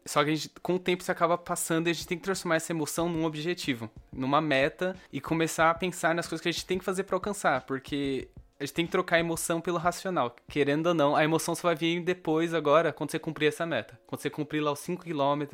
Só 0.05 0.23
que 0.25 0.37
gente, 0.37 0.55
com 0.63 0.77
o 0.77 0.79
tempo 0.79 1.03
isso 1.03 1.11
acaba 1.11 1.37
passando 1.37 1.89
e 1.89 1.91
a 1.91 1.93
gente 1.93 2.07
tem 2.07 2.17
que 2.17 2.25
transformar 2.25 2.57
essa 2.57 2.73
emoção 2.73 3.09
num 3.09 3.25
objetivo, 3.25 3.91
numa 4.13 4.41
meta 4.41 4.95
e 5.13 5.21
começar 5.21 5.69
a 5.71 5.75
pensar 5.75 6.15
nas 6.15 6.29
coisas 6.29 6.43
que 6.43 6.49
a 6.49 6.53
gente 6.53 6.65
tem 6.65 6.79
que 6.79 6.85
fazer 6.85 7.03
pra 7.03 7.17
alcançar, 7.17 7.63
porque 7.63 8.29
a 8.59 8.65
gente 8.65 8.75
tem 8.75 8.87
que 8.87 8.93
trocar 8.93 9.17
a 9.17 9.21
emoção 9.21 9.61
pelo 9.61 9.79
racional. 9.79 10.35
Querendo 10.49 10.87
ou 10.87 10.95
não, 10.95 11.15
a 11.15 11.23
emoção 11.23 11.55
só 11.55 11.69
vai 11.69 11.75
vir 11.75 12.03
depois, 12.03 12.55
agora, 12.55 12.93
quando 12.93 13.11
você 13.11 13.19
cumprir 13.19 13.49
essa 13.49 13.67
meta. 13.67 13.99
Quando 14.07 14.23
você 14.23 14.31
cumprir 14.31 14.61
lá 14.61 14.73
os 14.73 14.79
5 14.81 15.03
km, 15.05 15.45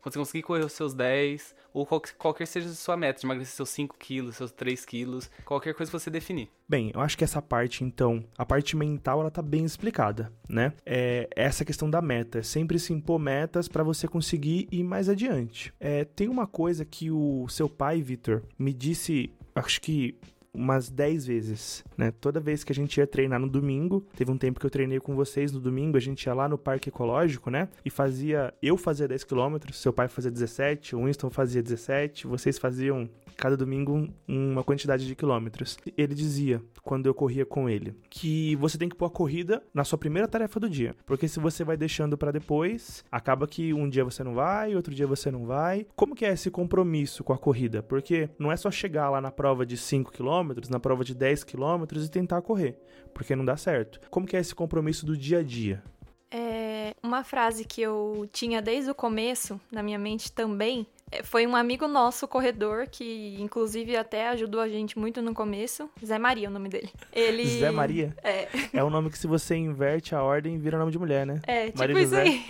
quando 0.00 0.12
você 0.12 0.18
conseguir 0.18 0.42
correr 0.42 0.64
os 0.64 0.72
seus 0.72 0.94
10, 0.94 1.54
ou 1.72 1.84
qual- 1.84 2.02
qualquer 2.16 2.46
seja 2.46 2.68
a 2.68 2.72
sua 2.72 2.96
meta, 2.96 3.20
de 3.20 3.26
emagrecer 3.26 3.56
seus 3.56 3.70
5 3.70 3.96
quilos, 3.98 4.36
seus 4.36 4.52
3 4.52 4.84
quilos, 4.84 5.28
qualquer 5.44 5.74
coisa 5.74 5.90
que 5.90 5.98
você 5.98 6.10
definir. 6.10 6.48
Bem, 6.68 6.92
eu 6.94 7.00
acho 7.00 7.18
que 7.18 7.24
essa 7.24 7.42
parte, 7.42 7.82
então, 7.84 8.24
a 8.38 8.46
parte 8.46 8.76
mental, 8.76 9.20
ela 9.20 9.30
tá 9.30 9.42
bem 9.42 9.64
explicada, 9.64 10.32
né? 10.48 10.72
É 10.86 11.28
essa 11.34 11.64
questão 11.64 11.90
da 11.90 12.00
meta, 12.00 12.38
é 12.38 12.42
sempre 12.42 12.78
se 12.78 12.92
impor 12.92 13.18
metas 13.18 13.68
para 13.68 13.82
você 13.82 14.06
conseguir 14.08 14.68
ir 14.70 14.84
mais 14.84 15.08
adiante. 15.08 15.74
É, 15.80 16.04
tem 16.04 16.28
uma 16.28 16.46
coisa 16.46 16.84
que 16.84 17.10
o 17.10 17.46
seu 17.48 17.68
pai, 17.68 18.00
Vitor, 18.00 18.42
me 18.58 18.72
disse, 18.72 19.30
acho 19.54 19.80
que 19.80 20.16
umas 20.54 20.88
10 20.88 21.26
vezes, 21.26 21.84
né? 21.98 22.12
Toda 22.20 22.38
vez 22.38 22.62
que 22.62 22.72
a 22.72 22.74
gente 22.74 22.96
ia 22.98 23.06
treinar 23.06 23.40
no 23.40 23.48
domingo, 23.48 24.06
teve 24.16 24.30
um 24.30 24.38
tempo 24.38 24.60
que 24.60 24.66
eu 24.66 24.70
treinei 24.70 25.00
com 25.00 25.14
vocês 25.14 25.52
no 25.52 25.60
domingo, 25.60 25.96
a 25.96 26.00
gente 26.00 26.24
ia 26.24 26.34
lá 26.34 26.48
no 26.48 26.56
parque 26.56 26.88
ecológico, 26.88 27.50
né? 27.50 27.68
E 27.84 27.90
fazia, 27.90 28.54
eu 28.62 28.76
fazia 28.76 29.08
10 29.08 29.24
km, 29.24 29.56
seu 29.72 29.92
pai 29.92 30.08
fazia 30.08 30.30
17, 30.30 30.94
o 30.94 31.04
Winston 31.04 31.30
fazia 31.30 31.62
17, 31.62 32.26
vocês 32.26 32.58
faziam 32.58 33.08
cada 33.36 33.56
domingo 33.56 33.92
um- 33.94 34.12
uma 34.28 34.62
quantidade 34.64 35.06
de 35.06 35.14
quilômetros. 35.14 35.76
Ele 35.96 36.14
dizia, 36.14 36.62
quando 36.82 37.06
eu 37.06 37.14
corria 37.14 37.44
com 37.44 37.68
ele, 37.68 37.94
que 38.08 38.56
você 38.56 38.78
tem 38.78 38.88
que 38.88 38.96
pôr 38.96 39.06
a 39.06 39.10
corrida 39.10 39.62
na 39.72 39.84
sua 39.84 39.98
primeira 39.98 40.28
tarefa 40.28 40.58
do 40.60 40.68
dia, 40.68 40.94
porque 41.06 41.28
se 41.28 41.40
você 41.40 41.64
vai 41.64 41.76
deixando 41.76 42.16
pra 42.16 42.30
depois, 42.30 43.04
acaba 43.10 43.46
que 43.46 43.72
um 43.74 43.88
dia 43.88 44.04
você 44.04 44.22
não 44.22 44.34
vai, 44.34 44.74
outro 44.76 44.94
dia 44.94 45.06
você 45.06 45.30
não 45.30 45.46
vai. 45.46 45.86
Como 45.96 46.14
que 46.14 46.24
é 46.24 46.32
esse 46.32 46.50
compromisso 46.50 47.24
com 47.24 47.32
a 47.32 47.38
corrida? 47.38 47.82
Porque 47.82 48.28
não 48.38 48.50
é 48.52 48.56
só 48.56 48.70
chegar 48.70 49.10
lá 49.10 49.20
na 49.20 49.30
prova 49.30 49.64
de 49.66 49.76
5 49.76 50.12
km, 50.12 50.68
na 50.70 50.78
prova 50.80 51.04
de 51.04 51.14
10 51.14 51.44
km 51.44 51.84
e 51.96 52.08
tentar 52.08 52.42
correr, 52.42 52.78
porque 53.12 53.34
não 53.36 53.44
dá 53.44 53.56
certo. 53.56 54.00
Como 54.10 54.26
que 54.26 54.36
é 54.36 54.40
esse 54.40 54.54
compromisso 54.54 55.04
do 55.06 55.16
dia 55.16 55.38
a 55.38 55.42
dia? 55.42 55.82
É, 56.30 56.94
uma 57.02 57.22
frase 57.22 57.64
que 57.64 57.80
eu 57.80 58.28
tinha 58.32 58.60
desde 58.60 58.90
o 58.90 58.94
começo 58.94 59.60
na 59.70 59.82
minha 59.84 59.98
mente 59.98 60.32
também 60.32 60.84
foi 61.22 61.46
um 61.46 61.54
amigo 61.54 61.86
nosso, 61.86 62.26
corredor, 62.26 62.86
que 62.88 63.36
inclusive 63.38 63.96
até 63.96 64.28
ajudou 64.28 64.60
a 64.60 64.68
gente 64.68 64.98
muito 64.98 65.22
no 65.22 65.34
começo. 65.34 65.88
Zé 66.04 66.18
Maria 66.18 66.46
é 66.46 66.50
o 66.50 66.52
nome 66.52 66.68
dele. 66.68 66.90
Ele... 67.12 67.44
Zé 67.46 67.70
Maria? 67.70 68.14
É, 68.22 68.48
É 68.72 68.82
um 68.82 68.90
nome 68.90 69.10
que 69.10 69.18
se 69.18 69.26
você 69.26 69.54
inverte 69.54 70.14
a 70.14 70.22
ordem, 70.22 70.58
vira 70.58 70.78
nome 70.78 70.90
de 70.90 70.98
mulher, 70.98 71.26
né? 71.26 71.40
é 71.46 71.66
tipo 71.66 71.78
Maria 71.78 71.94
isso 71.94 72.02
José. 72.04 72.22
aí. 72.22 72.44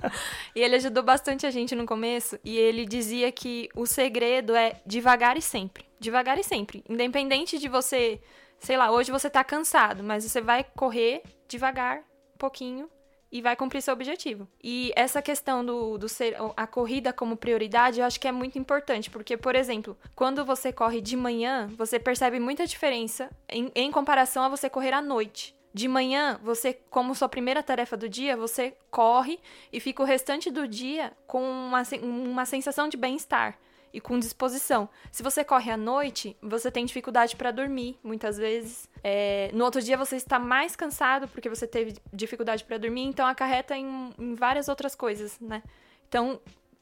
e 0.54 0.60
ele 0.60 0.76
ajudou 0.76 1.02
bastante 1.02 1.46
a 1.46 1.50
gente 1.50 1.74
no 1.74 1.84
começo. 1.84 2.38
E 2.44 2.56
ele 2.56 2.86
dizia 2.86 3.30
que 3.32 3.68
o 3.74 3.86
segredo 3.86 4.54
é 4.54 4.80
devagar 4.86 5.36
e 5.36 5.42
sempre. 5.42 5.84
Devagar 5.98 6.38
e 6.38 6.44
sempre. 6.44 6.84
Independente 6.88 7.58
de 7.58 7.68
você, 7.68 8.20
sei 8.58 8.76
lá, 8.76 8.90
hoje 8.90 9.10
você 9.10 9.28
tá 9.28 9.42
cansado, 9.42 10.02
mas 10.02 10.24
você 10.24 10.40
vai 10.40 10.64
correr 10.64 11.22
devagar, 11.48 11.98
um 11.98 12.38
pouquinho, 12.38 12.88
e 13.30 13.42
vai 13.42 13.56
cumprir 13.56 13.82
seu 13.82 13.94
objetivo. 13.94 14.48
E 14.62 14.92
essa 14.94 15.20
questão 15.20 15.64
do, 15.64 15.98
do 15.98 16.08
ser 16.08 16.36
a 16.56 16.66
corrida 16.66 17.12
como 17.12 17.36
prioridade, 17.36 18.00
eu 18.00 18.06
acho 18.06 18.20
que 18.20 18.28
é 18.28 18.32
muito 18.32 18.58
importante, 18.58 19.10
porque, 19.10 19.36
por 19.36 19.54
exemplo, 19.54 19.96
quando 20.14 20.44
você 20.44 20.72
corre 20.72 21.00
de 21.00 21.16
manhã, 21.16 21.68
você 21.76 21.98
percebe 21.98 22.38
muita 22.38 22.66
diferença 22.66 23.30
em, 23.48 23.70
em 23.74 23.90
comparação 23.90 24.42
a 24.44 24.48
você 24.48 24.70
correr 24.70 24.92
à 24.92 25.02
noite. 25.02 25.54
De 25.74 25.88
manhã, 25.88 26.40
você, 26.42 26.72
como 26.88 27.14
sua 27.14 27.28
primeira 27.28 27.62
tarefa 27.62 27.98
do 27.98 28.08
dia, 28.08 28.34
você 28.34 28.74
corre 28.90 29.38
e 29.70 29.78
fica 29.78 30.02
o 30.02 30.06
restante 30.06 30.50
do 30.50 30.66
dia 30.66 31.12
com 31.26 31.42
uma, 31.42 31.82
uma 32.02 32.46
sensação 32.46 32.88
de 32.88 32.96
bem-estar. 32.96 33.58
E 33.96 34.00
com 34.00 34.18
disposição. 34.18 34.90
Se 35.10 35.22
você 35.22 35.42
corre 35.42 35.70
à 35.70 35.76
noite, 35.76 36.36
você 36.42 36.70
tem 36.70 36.84
dificuldade 36.84 37.34
para 37.34 37.50
dormir, 37.50 37.98
muitas 38.04 38.36
vezes. 38.36 38.90
É, 39.02 39.50
no 39.54 39.64
outro 39.64 39.80
dia 39.80 39.96
você 39.96 40.16
está 40.16 40.38
mais 40.38 40.76
cansado 40.76 41.26
porque 41.28 41.48
você 41.48 41.66
teve 41.66 41.94
dificuldade 42.12 42.62
para 42.62 42.76
dormir, 42.76 43.04
então 43.04 43.26
acarreta 43.26 43.74
em, 43.74 44.12
em 44.18 44.34
várias 44.34 44.68
outras 44.68 44.94
coisas, 44.94 45.40
né? 45.40 45.62
Então, 46.06 46.38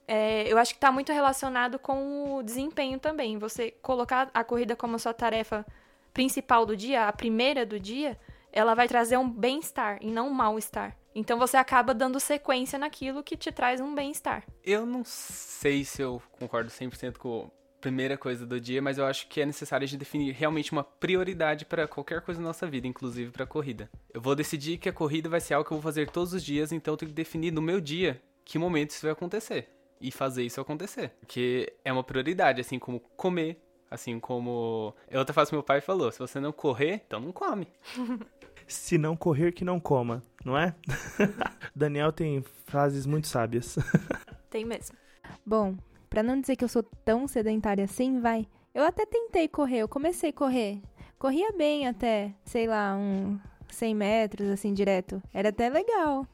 é, 0.08 0.52
eu 0.52 0.58
acho 0.58 0.72
que 0.72 0.78
está 0.78 0.90
muito 0.90 1.12
relacionado 1.12 1.78
com 1.78 2.34
o 2.34 2.42
desempenho 2.42 2.98
também. 2.98 3.38
Você 3.38 3.70
colocar 3.80 4.28
a 4.34 4.42
corrida 4.42 4.74
como 4.74 4.96
a 4.96 4.98
sua 4.98 5.14
tarefa 5.14 5.64
principal 6.12 6.66
do 6.66 6.76
dia, 6.76 7.06
a 7.06 7.12
primeira 7.12 7.64
do 7.64 7.78
dia, 7.78 8.18
ela 8.52 8.74
vai 8.74 8.88
trazer 8.88 9.18
um 9.18 9.30
bem-estar 9.30 9.98
e 10.00 10.10
não 10.10 10.30
um 10.30 10.34
mal-estar. 10.34 10.96
Então 11.14 11.38
você 11.38 11.56
acaba 11.56 11.94
dando 11.94 12.18
sequência 12.18 12.78
naquilo 12.78 13.22
que 13.22 13.36
te 13.36 13.52
traz 13.52 13.80
um 13.80 13.94
bem-estar. 13.94 14.44
Eu 14.62 14.84
não 14.84 15.04
sei 15.04 15.84
se 15.84 16.02
eu 16.02 16.20
concordo 16.32 16.70
100% 16.70 17.18
com 17.18 17.44
a 17.44 17.80
primeira 17.80 18.18
coisa 18.18 18.44
do 18.44 18.60
dia, 18.60 18.82
mas 18.82 18.98
eu 18.98 19.06
acho 19.06 19.28
que 19.28 19.40
é 19.40 19.46
necessário 19.46 19.84
a 19.84 19.86
gente 19.86 19.98
definir 19.98 20.32
realmente 20.32 20.72
uma 20.72 20.82
prioridade 20.82 21.64
para 21.64 21.86
qualquer 21.86 22.20
coisa 22.22 22.40
na 22.40 22.48
nossa 22.48 22.66
vida, 22.66 22.86
inclusive 22.86 23.30
para 23.30 23.44
a 23.44 23.46
corrida. 23.46 23.88
Eu 24.12 24.20
vou 24.20 24.34
decidir 24.34 24.78
que 24.78 24.88
a 24.88 24.92
corrida 24.92 25.28
vai 25.28 25.40
ser 25.40 25.54
algo 25.54 25.68
que 25.68 25.72
eu 25.72 25.78
vou 25.78 25.82
fazer 25.82 26.10
todos 26.10 26.32
os 26.32 26.42
dias, 26.42 26.72
então 26.72 26.94
eu 26.94 26.98
tenho 26.98 27.10
que 27.10 27.14
definir 27.14 27.52
no 27.52 27.62
meu 27.62 27.80
dia 27.80 28.20
que 28.44 28.58
momento 28.58 28.90
isso 28.90 29.02
vai 29.02 29.12
acontecer 29.12 29.68
e 30.00 30.10
fazer 30.10 30.42
isso 30.42 30.60
acontecer. 30.60 31.10
Porque 31.20 31.72
é 31.84 31.92
uma 31.92 32.02
prioridade, 32.04 32.60
assim 32.60 32.78
como 32.78 33.00
comer, 33.16 33.60
assim 33.90 34.18
como. 34.18 34.94
Eu 35.08 35.20
outra 35.20 35.32
frase 35.32 35.50
que 35.50 35.56
meu 35.56 35.62
pai 35.62 35.80
falou: 35.80 36.10
se 36.10 36.18
você 36.18 36.40
não 36.40 36.52
correr, 36.52 37.02
então 37.06 37.20
não 37.20 37.32
come. 37.32 37.68
Se 38.66 38.98
não 38.98 39.16
correr, 39.16 39.52
que 39.52 39.64
não 39.64 39.78
coma, 39.78 40.22
não 40.44 40.56
é? 40.56 40.74
Daniel 41.74 42.12
tem 42.12 42.42
frases 42.66 43.06
muito 43.06 43.28
sábias. 43.28 43.76
Tem 44.50 44.64
mesmo. 44.64 44.96
Bom, 45.44 45.76
pra 46.08 46.22
não 46.22 46.40
dizer 46.40 46.54
que 46.54 46.62
eu 46.62 46.68
sou 46.68 46.82
tão 46.82 47.26
sedentária 47.26 47.84
assim, 47.84 48.20
vai. 48.20 48.46
Eu 48.72 48.84
até 48.84 49.04
tentei 49.04 49.48
correr, 49.48 49.78
eu 49.78 49.88
comecei 49.88 50.30
a 50.30 50.32
correr. 50.32 50.80
Corria 51.18 51.52
bem 51.52 51.88
até, 51.88 52.32
sei 52.44 52.68
lá, 52.68 52.96
um 52.96 53.38
100 53.68 53.94
metros, 53.94 54.48
assim, 54.48 54.72
direto. 54.72 55.22
Era 55.32 55.48
até 55.48 55.68
legal. 55.68 56.26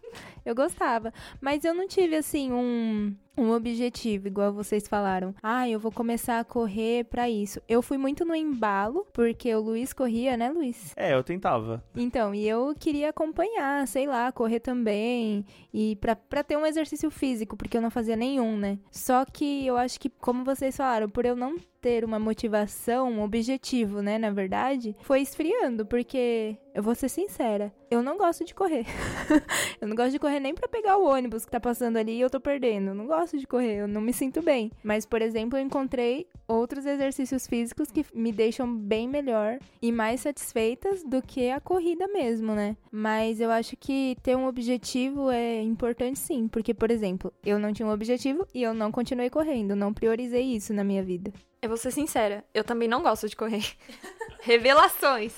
Eu 0.45 0.55
gostava. 0.55 1.13
Mas 1.41 1.65
eu 1.65 1.75
não 1.75 1.87
tive, 1.87 2.17
assim, 2.17 2.53
um, 2.53 3.15
um 3.37 3.53
objetivo, 3.53 4.27
igual 4.29 4.53
vocês 4.53 4.87
falaram. 4.87 5.35
Ah, 5.43 5.69
eu 5.69 5.79
vou 5.81 5.91
começar 5.91 6.39
a 6.39 6.45
correr 6.45 7.05
pra 7.05 7.29
isso. 7.29 7.61
Eu 7.69 7.83
fui 7.83 7.97
muito 7.97 8.25
no 8.25 8.35
embalo, 8.35 9.07
porque 9.13 9.55
o 9.55 9.61
Luiz 9.61 9.93
corria, 9.93 10.37
né, 10.37 10.51
Luiz? 10.51 10.93
É, 10.97 11.15
eu 11.15 11.23
tentava. 11.23 11.83
Então, 11.97 12.35
e 12.35 12.47
eu 12.49 12.75
queria 12.79 13.11
acompanhar, 13.11 13.87
sei 13.87 14.07
lá, 14.07 14.31
correr 14.33 14.61
também. 14.61 15.45
E 15.73 15.97
pra 15.97 16.43
ter 16.43 16.57
um 16.57 16.67
exercício 16.67 17.11
físico, 17.11 17.57
porque 17.57 17.77
eu 17.77 17.83
não 17.83 17.91
fazia 17.91 18.17
nenhum, 18.17 18.57
né? 18.57 18.79
Só 18.91 19.25
que 19.25 19.67
eu 19.67 19.77
acho 19.77 19.99
que, 19.99 20.09
como 20.11 20.45
vocês 20.45 20.77
falaram, 20.77 21.09
por 21.09 21.25
eu 21.25 21.37
não 21.37 21.57
ter 21.81 22.05
uma 22.05 22.19
motivação, 22.19 23.11
um 23.11 23.23
objetivo, 23.23 24.03
né, 24.03 24.19
na 24.19 24.31
verdade, 24.31 24.95
foi 25.01 25.23
esfriando, 25.23 25.87
porque 25.87 26.57
eu 26.75 26.83
vou 26.83 26.95
ser 26.95 27.09
sincera, 27.09 27.73
eu 27.91 28.03
não 28.03 28.17
gosto 28.17 28.45
de 28.45 28.55
correr. 28.55 28.87
eu 29.81 29.89
não 29.89 29.97
gosto 29.97 30.13
de 30.13 30.19
correr 30.21 30.39
nem 30.39 30.55
para 30.55 30.69
pegar 30.69 30.97
o 30.97 31.05
ônibus 31.05 31.45
que 31.45 31.51
tá 31.51 31.59
passando 31.59 31.97
ali 31.97 32.13
e 32.13 32.21
eu 32.21 32.31
tô 32.31 32.41
perdendo. 32.41 32.89
Eu 32.91 32.95
não 32.95 33.07
gosto 33.07 33.37
de 33.37 33.47
correr, 33.47 33.81
eu 33.81 33.89
não 33.89 34.01
me 34.01 34.13
sinto 34.13 34.41
bem. 34.41 34.71
Mas, 34.83 35.05
por 35.05 35.21
exemplo, 35.21 35.59
eu 35.59 35.63
encontrei 35.63 36.29
outros 36.47 36.87
exercícios 36.87 37.49
físicos 37.49 37.91
que 37.91 38.07
me 38.15 38.31
deixam 38.31 38.73
bem 38.73 39.09
melhor 39.09 39.59
e 39.83 39.91
mais 39.91 40.21
satisfeitas 40.21 41.03
do 41.03 41.21
que 41.21 41.51
a 41.51 41.61
corrida 41.61 42.07
mesmo, 42.07 42.55
né? 42.55 42.77
Mas 42.93 43.41
eu 43.41 43.51
acho 43.51 43.77
que 43.77 44.17
ter 44.23 44.37
um 44.37 44.47
objetivo 44.47 45.31
é 45.31 45.61
importante 45.61 46.19
sim, 46.19 46.47
porque, 46.47 46.73
por 46.73 46.93
exemplo, 46.93 47.33
eu 47.45 47.59
não 47.59 47.73
tinha 47.73 47.89
um 47.89 47.93
objetivo 47.93 48.47
e 48.55 48.63
eu 48.63 48.73
não 48.73 48.93
continuei 48.93 49.29
correndo, 49.31 49.75
não 49.75 49.93
priorizei 49.93 50.43
isso 50.43 50.73
na 50.73 50.85
minha 50.85 51.03
vida. 51.03 51.33
Eu 51.61 51.69
vou 51.69 51.77
ser 51.77 51.91
sincera, 51.91 52.45
eu 52.55 52.63
também 52.63 52.89
não 52.89 53.03
gosto 53.03 53.29
de 53.29 53.37
correr. 53.37 53.65
Revelações. 54.43 55.35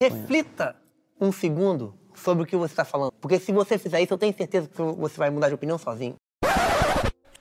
Reflita 0.00 0.83
um 1.20 1.32
segundo 1.32 1.94
sobre 2.14 2.44
o 2.44 2.46
que 2.46 2.56
você 2.56 2.72
está 2.72 2.84
falando. 2.84 3.12
Porque 3.20 3.38
se 3.38 3.52
você 3.52 3.78
fizer 3.78 4.00
isso, 4.00 4.14
eu 4.14 4.18
tenho 4.18 4.34
certeza 4.34 4.68
que 4.68 4.76
você 4.76 5.16
vai 5.16 5.30
mudar 5.30 5.48
de 5.48 5.54
opinião 5.54 5.78
sozinho. 5.78 6.14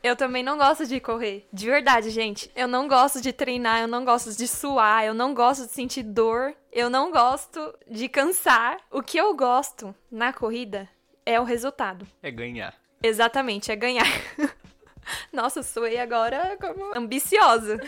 Eu 0.03 0.17
também 0.17 0.43
não 0.43 0.57
gosto 0.57 0.85
de 0.85 0.99
correr. 0.99 1.47
De 1.51 1.65
verdade, 1.65 2.09
gente. 2.09 2.51
Eu 2.53 2.67
não 2.67 2.89
gosto 2.89 3.21
de 3.21 3.31
treinar, 3.31 3.81
eu 3.81 3.87
não 3.87 4.03
gosto 4.03 4.35
de 4.35 4.47
suar, 4.49 5.05
eu 5.05 5.13
não 5.13 5.33
gosto 5.33 5.65
de 5.65 5.71
sentir 5.71 6.03
dor, 6.03 6.53
eu 6.73 6.89
não 6.89 7.09
gosto 7.09 7.73
de 7.89 8.09
cansar. 8.09 8.81
O 8.91 9.01
que 9.01 9.17
eu 9.17 9.33
gosto 9.33 9.95
na 10.11 10.33
corrida 10.33 10.89
é 11.25 11.39
o 11.39 11.45
resultado. 11.45 12.05
É 12.21 12.29
ganhar. 12.29 12.75
Exatamente, 13.01 13.71
é 13.71 13.77
ganhar. 13.77 14.05
Nossa, 15.31 15.63
soei 15.63 15.97
agora 15.97 16.57
como 16.59 16.97
ambiciosa. 16.97 17.79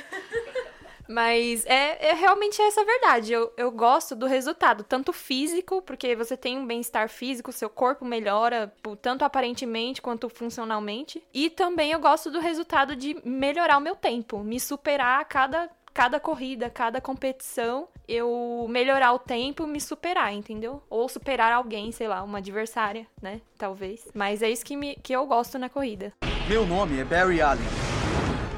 Mas 1.08 1.66
é, 1.66 2.10
é 2.10 2.14
realmente 2.14 2.62
essa 2.62 2.82
a 2.82 2.86
verdade. 2.86 3.34
Eu, 3.34 3.52
eu 3.58 3.72
gosto 3.72 4.16
do 4.16 4.26
resultado, 4.26 4.84
tanto 4.84 5.14
físico, 5.14 5.82
porque 5.82 6.16
você 6.16 6.36
tem 6.36 6.58
um 6.58 6.66
bem-estar 6.66 7.10
físico, 7.10 7.52
seu 7.52 7.70
corpo 7.70 8.06
melhora, 8.06 8.74
tanto 9.02 9.24
aparentemente 9.24 10.02
quanto 10.02 10.30
funcionalmente. 10.30 11.24
E 11.34 11.50
também 11.50 11.92
eu 11.92 12.00
gosto 12.00 12.30
do 12.32 12.40
resultado 12.40 12.96
de 12.96 13.16
melhorar 13.24 13.78
o 13.78 13.82
meu 13.82 13.96
tempo, 13.96 14.40
me 14.40 14.60
superar 14.60 15.22
a 15.22 15.26
cada 15.26 15.70
cada 15.94 16.20
corrida, 16.20 16.70
cada 16.70 17.00
competição, 17.00 17.88
eu 18.06 18.68
melhorar 18.70 19.14
o 19.14 19.20
tempo, 19.20 19.66
me 19.66 19.80
superar, 19.80 20.34
entendeu? 20.34 20.84
Ou 20.90 21.08
superar 21.08 21.54
alguém, 21.54 21.90
sei 21.94 22.06
lá, 22.06 22.22
uma 22.22 22.40
adversária, 22.40 23.08
né? 23.22 23.40
Talvez. 23.58 24.06
Mas 24.14 24.42
é 24.42 24.50
isso 24.50 24.66
que, 24.66 24.76
me, 24.76 24.98
que 24.98 25.14
eu 25.14 25.26
gosto 25.26 25.58
na 25.58 25.70
corrida. 25.70 26.12
Meu 26.50 26.66
nome 26.66 27.00
é 27.00 27.06
Barry 27.06 27.42
Allen. 27.42 27.64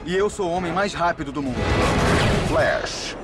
E 0.04 0.16
eu 0.16 0.32
sou 0.32 0.50
o 0.50 0.52
homem 0.52 0.74
mais 0.74 0.96
rápido 0.96 1.32
do 1.32 1.44
mundo. 1.44 1.60
Flash. 2.48 3.18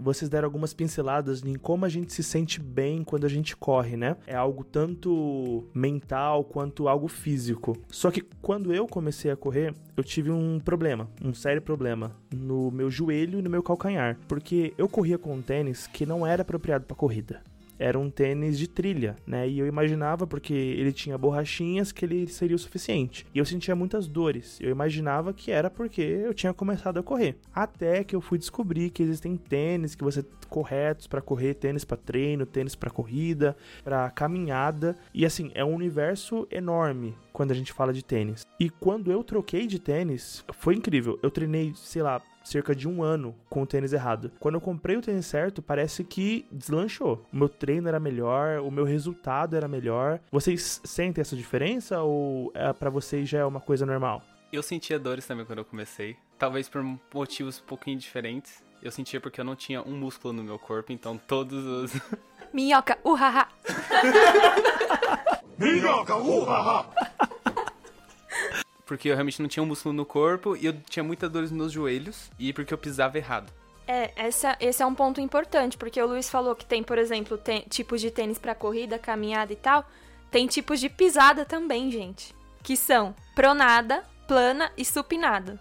Vocês 0.00 0.28
deram 0.28 0.46
algumas 0.46 0.74
pinceladas 0.74 1.44
em 1.44 1.54
como 1.54 1.84
a 1.84 1.88
gente 1.88 2.12
se 2.12 2.24
sente 2.24 2.60
bem 2.60 3.04
quando 3.04 3.24
a 3.24 3.28
gente 3.28 3.56
corre, 3.56 3.96
né? 3.96 4.16
É 4.26 4.34
algo 4.34 4.64
tanto 4.64 5.64
mental 5.72 6.42
quanto 6.42 6.88
algo 6.88 7.06
físico. 7.06 7.76
Só 7.88 8.10
que 8.10 8.20
quando 8.40 8.74
eu 8.74 8.88
comecei 8.88 9.30
a 9.30 9.36
correr, 9.36 9.72
eu 9.96 10.02
tive 10.02 10.32
um 10.32 10.58
problema, 10.58 11.08
um 11.24 11.32
sério 11.32 11.62
problema 11.62 12.16
no 12.34 12.72
meu 12.72 12.90
joelho 12.90 13.38
e 13.38 13.42
no 13.42 13.48
meu 13.48 13.62
calcanhar, 13.62 14.18
porque 14.26 14.74
eu 14.76 14.88
corria 14.88 15.18
com 15.18 15.34
um 15.34 15.40
tênis 15.42 15.86
que 15.86 16.04
não 16.04 16.26
era 16.26 16.42
apropriado 16.42 16.84
para 16.84 16.96
corrida 16.96 17.40
era 17.82 17.98
um 17.98 18.08
tênis 18.08 18.58
de 18.58 18.68
trilha, 18.68 19.16
né? 19.26 19.48
E 19.48 19.58
eu 19.58 19.66
imaginava, 19.66 20.26
porque 20.26 20.54
ele 20.54 20.92
tinha 20.92 21.18
borrachinhas, 21.18 21.90
que 21.90 22.04
ele 22.04 22.26
seria 22.28 22.54
o 22.54 22.58
suficiente. 22.58 23.26
E 23.34 23.38
eu 23.38 23.44
sentia 23.44 23.74
muitas 23.74 24.06
dores. 24.06 24.58
Eu 24.60 24.70
imaginava 24.70 25.32
que 25.32 25.50
era 25.50 25.68
porque 25.68 26.00
eu 26.00 26.32
tinha 26.32 26.54
começado 26.54 26.98
a 26.98 27.02
correr. 27.02 27.36
Até 27.52 28.04
que 28.04 28.14
eu 28.14 28.20
fui 28.20 28.38
descobrir 28.38 28.90
que 28.90 29.02
existem 29.02 29.36
tênis 29.36 29.94
que 29.94 30.04
você 30.04 30.24
corretos 30.48 31.06
para 31.06 31.22
correr, 31.22 31.54
tênis 31.54 31.82
para 31.82 31.96
treino, 31.96 32.44
tênis 32.44 32.74
para 32.74 32.90
corrida, 32.90 33.56
para 33.82 34.10
caminhada. 34.10 34.94
E 35.14 35.24
assim, 35.24 35.50
é 35.54 35.64
um 35.64 35.74
universo 35.74 36.46
enorme 36.50 37.16
quando 37.42 37.50
a 37.50 37.54
gente 37.54 37.72
fala 37.72 37.92
de 37.92 38.04
tênis. 38.04 38.46
E 38.60 38.70
quando 38.70 39.10
eu 39.10 39.24
troquei 39.24 39.66
de 39.66 39.80
tênis, 39.80 40.44
foi 40.52 40.76
incrível. 40.76 41.18
Eu 41.24 41.28
treinei, 41.28 41.72
sei 41.74 42.00
lá, 42.00 42.22
cerca 42.44 42.72
de 42.72 42.86
um 42.86 43.02
ano 43.02 43.34
com 43.50 43.62
o 43.62 43.66
tênis 43.66 43.92
errado. 43.92 44.30
Quando 44.38 44.54
eu 44.54 44.60
comprei 44.60 44.96
o 44.96 45.00
tênis 45.00 45.26
certo, 45.26 45.60
parece 45.60 46.04
que 46.04 46.46
deslanchou. 46.52 47.26
O 47.32 47.36
meu 47.36 47.48
treino 47.48 47.88
era 47.88 47.98
melhor, 47.98 48.60
o 48.60 48.70
meu 48.70 48.84
resultado 48.84 49.56
era 49.56 49.66
melhor. 49.66 50.20
Vocês 50.30 50.80
sentem 50.84 51.20
essa 51.20 51.34
diferença 51.34 52.00
ou 52.00 52.52
é, 52.54 52.72
para 52.72 52.90
vocês 52.90 53.28
já 53.28 53.40
é 53.40 53.44
uma 53.44 53.60
coisa 53.60 53.84
normal? 53.84 54.22
Eu 54.52 54.62
sentia 54.62 54.96
dores 54.96 55.26
também 55.26 55.44
quando 55.44 55.58
eu 55.58 55.64
comecei. 55.64 56.16
Talvez 56.38 56.68
por 56.68 56.80
motivos 57.12 57.60
um 57.60 57.66
pouquinho 57.66 57.98
diferentes. 57.98 58.62
Eu 58.80 58.92
sentia 58.92 59.20
porque 59.20 59.40
eu 59.40 59.44
não 59.44 59.56
tinha 59.56 59.82
um 59.82 59.96
músculo 59.96 60.32
no 60.32 60.44
meu 60.44 60.60
corpo, 60.60 60.92
então 60.92 61.18
todos 61.18 61.64
os. 61.66 62.00
Minhoca, 62.54 62.98
uhaha! 63.04 63.48
Minhoca, 65.58 66.16
uhaha! 66.16 67.01
Porque 68.92 69.08
eu 69.08 69.14
realmente 69.14 69.40
não 69.40 69.48
tinha 69.48 69.62
um 69.62 69.66
músculo 69.66 69.94
no 69.94 70.04
corpo 70.04 70.54
e 70.54 70.66
eu 70.66 70.74
tinha 70.82 71.02
muitas 71.02 71.30
dores 71.30 71.50
nos 71.50 71.72
joelhos 71.72 72.30
e 72.38 72.52
porque 72.52 72.74
eu 72.74 72.76
pisava 72.76 73.16
errado. 73.16 73.50
É, 73.88 74.12
essa, 74.14 74.54
esse 74.60 74.82
é 74.82 74.86
um 74.86 74.94
ponto 74.94 75.18
importante, 75.18 75.78
porque 75.78 76.00
o 76.00 76.06
Luiz 76.06 76.28
falou 76.28 76.54
que 76.54 76.66
tem, 76.66 76.82
por 76.82 76.98
exemplo, 76.98 77.38
tem, 77.38 77.62
tipos 77.62 78.02
de 78.02 78.10
tênis 78.10 78.38
para 78.38 78.54
corrida, 78.54 78.98
caminhada 78.98 79.50
e 79.50 79.56
tal. 79.56 79.88
Tem 80.30 80.46
tipos 80.46 80.78
de 80.78 80.90
pisada 80.90 81.46
também, 81.46 81.90
gente. 81.90 82.34
Que 82.62 82.76
são 82.76 83.16
pronada, 83.34 84.04
plana 84.28 84.70
e 84.76 84.84
supinada. 84.84 85.58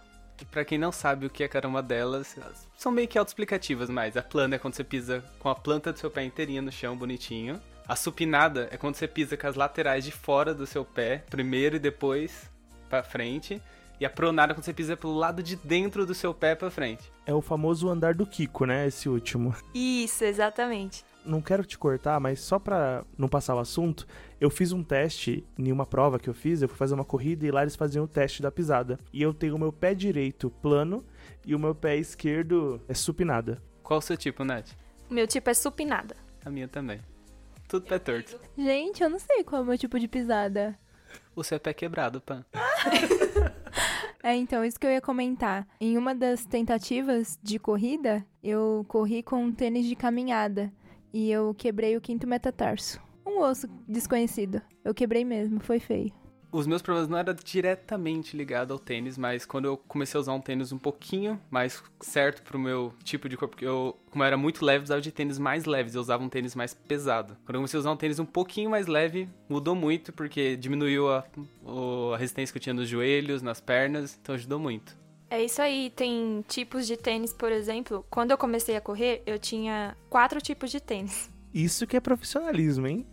Para 0.52 0.65
quem 0.65 0.78
não 0.78 0.91
sabe 0.91 1.26
o 1.26 1.30
que 1.30 1.46
é 1.46 1.48
cada 1.48 1.70
uma 1.70 1.82
delas, 1.82 2.36
são 2.76 2.91
meio 2.91 3.08
que 3.08 3.17
autoexplicativas, 3.17 3.89
mas 3.89 4.17
a 4.17 4.22
plana 4.22 4.56
é 4.56 4.60
quando 4.60 4.74
você 4.74 4.84
pisa 4.84 5.24
com 5.39 5.48
a 5.48 5.56
planta 5.56 5.94
do 5.94 6.00
seu 6.00 6.12
pé 6.12 6.26
inteirinha 6.26 6.62
no 6.62 6.72
chão, 6.72 6.98
bonitinho. 6.98 7.62
A 7.88 7.96
supinada 7.96 8.67
é 8.72 8.76
quando 8.76 8.96
você 8.96 9.08
pisa 9.08 9.38
com 9.38 9.48
as 9.48 9.56
laterais 9.56 10.04
de 10.04 10.12
fora 10.12 10.54
do 10.54 10.67
seu 10.67 10.84
pé, 10.84 11.24
primeiro 11.30 11.78
e 11.78 11.80
depois 11.80 12.52
para 12.91 13.01
frente. 13.04 13.62
E 13.99 14.06
a 14.06 14.10
pronada 14.10 14.54
quando 14.54 14.63
você 14.65 14.73
pisa 14.73 14.97
pelo 14.97 15.15
lado 15.15 15.41
de 15.41 15.56
dentro 15.56 16.06
do 16.06 16.13
seu 16.13 16.34
pé 16.34 16.56
para 16.56 16.69
frente. 16.71 17.12
É 17.25 17.34
o 17.34 17.39
famoso 17.41 17.88
andar 17.88 18.15
do 18.15 18.25
Kiko, 18.25 18.65
né? 18.65 18.88
Esse 18.88 19.08
último. 19.08 19.56
Isso, 19.73 20.23
exatamente. 20.25 21.06
não 21.23 21.39
quero 21.39 21.63
te 21.63 21.77
cortar, 21.77 22.19
mas 22.19 22.41
só 22.41 22.58
pra 22.58 23.06
não 23.15 23.27
passar 23.30 23.54
o 23.56 23.60
assunto, 23.60 24.08
eu 24.39 24.49
fiz 24.49 24.71
um 24.71 24.84
teste 24.84 25.45
em 25.56 25.71
uma 25.71 25.86
prova 25.86 26.17
que 26.17 26.27
eu 26.27 26.34
fiz, 26.34 26.63
eu 26.63 26.67
fui 26.67 26.75
fazer 26.77 26.95
uma 26.95 27.06
corrida 27.06 27.45
e 27.45 27.51
lá 27.51 27.62
eles 27.62 27.75
faziam 27.75 28.06
o 28.06 28.08
teste 28.08 28.41
da 28.41 28.51
pisada. 28.51 28.97
E 29.13 29.21
eu 29.21 29.36
tenho 29.36 29.56
o 29.56 29.60
meu 29.60 29.71
pé 29.71 29.93
direito 29.93 30.49
plano 30.49 31.06
e 31.45 31.54
o 31.54 31.60
meu 31.60 31.75
pé 31.75 31.95
esquerdo 31.95 32.82
é 32.88 32.95
supinada. 32.95 33.62
Qual 33.84 33.99
o 33.99 34.01
seu 34.01 34.17
tipo, 34.17 34.43
Nath? 34.43 34.71
O 35.12 35.13
meu 35.13 35.27
tipo 35.27 35.47
é 35.47 35.54
supinada. 35.54 36.15
A 36.43 36.49
minha 36.49 36.67
também. 36.67 36.99
Tudo 37.67 37.86
pé 37.86 37.99
torto. 37.99 38.39
Gente, 38.58 39.04
eu 39.04 39.10
não 39.12 39.19
sei 39.19 39.43
qual 39.43 39.62
é 39.62 39.63
o 39.63 39.67
meu 39.67 39.77
tipo 39.77 39.99
de 39.99 40.08
pisada. 40.08 40.75
O 41.36 41.43
seu 41.43 41.60
pé 41.60 41.74
quebrado, 41.74 42.21
Pan. 42.21 42.45
É, 44.24 44.36
então, 44.36 44.63
isso 44.63 44.80
que 44.80 44.86
eu 44.86 44.91
ia 44.91 45.02
comentar. 45.02 45.67
Em 45.80 45.97
uma 45.97 46.13
das 46.13 46.45
tentativas 46.45 47.39
de 47.41 47.58
corrida, 47.58 48.24
eu 48.43 48.86
corri 48.88 49.24
com 49.24 49.45
um 49.45 49.52
tênis 49.52 49.88
de 49.88 49.95
caminhada 49.95 50.71
e 51.12 51.32
eu 51.32 51.56
quebrei 51.56 51.97
o 51.97 52.02
quinto 52.02 52.28
metatarso. 52.28 53.02
Um 53.26 53.39
osso 53.39 53.67
desconhecido. 53.88 54.62
Eu 54.86 54.93
quebrei 54.93 55.26
mesmo, 55.26 55.60
foi 55.60 55.80
feio. 55.80 56.13
Os 56.52 56.68
meus 56.68 56.82
problemas 56.82 57.10
não 57.10 57.18
eram 57.18 57.34
diretamente 57.34 58.36
ligados 58.36 58.74
ao 58.74 58.80
tênis, 58.80 59.18
mas 59.18 59.46
quando 59.46 59.66
eu 59.66 59.78
comecei 59.78 60.18
a 60.18 60.22
usar 60.22 60.34
um 60.34 60.42
tênis 60.42 60.74
um 60.74 60.78
pouquinho 60.78 61.40
mais 61.50 61.82
certo 62.02 62.44
pro 62.44 62.60
meu 62.60 62.94
tipo 63.06 63.30
de 63.30 63.38
corpo, 63.38 63.56
porque 63.56 63.66
eu, 63.66 63.98
como 64.10 64.22
eu 64.22 64.28
era 64.28 64.36
muito 64.36 64.66
leve, 64.66 64.84
usava 64.84 65.00
de 65.00 65.14
tênis 65.14 65.40
mais 65.40 65.64
leves, 65.64 65.96
eu 65.96 66.02
usava 66.02 66.22
um 66.22 66.28
tênis 66.28 66.54
mais 66.54 66.74
pesado. 66.74 67.38
Quando 67.46 67.56
eu 67.56 67.60
comecei 67.62 67.78
a 67.78 67.80
usar 67.80 67.92
um 67.92 67.96
tênis 67.96 68.20
um 68.20 68.26
pouquinho 68.26 68.70
mais 68.70 68.88
leve, 68.88 69.30
mudou 69.48 69.74
muito, 69.76 70.12
porque 70.12 70.58
diminuiu 70.58 71.10
a, 71.10 71.24
a 72.14 72.18
resistência 72.18 72.52
que 72.52 72.58
eu 72.58 72.62
tinha 72.62 72.74
nos 72.74 72.90
joelhos, 72.90 73.42
nas 73.42 73.62
pernas, 73.62 74.20
então 74.22 74.36
ajudou 74.36 74.60
muito. 74.60 75.00
É 75.30 75.42
isso 75.42 75.62
aí, 75.62 75.90
tem 75.90 76.44
tipos 76.50 76.86
de 76.86 76.98
tênis, 76.98 77.32
por 77.32 77.54
exemplo. 77.54 78.06
Quando 78.10 78.32
eu 78.32 78.38
comecei 78.38 78.76
a 78.76 78.82
correr, 78.82 79.24
eu 79.26 79.40
tinha 79.40 79.96
quatro 80.10 80.42
tipos 80.42 80.70
de 80.70 80.82
tênis. 80.82 81.32
Isso 81.54 81.88
que 81.88 81.96
é 81.96 82.02
profissionalismo, 82.02 82.88
hein? 82.88 83.08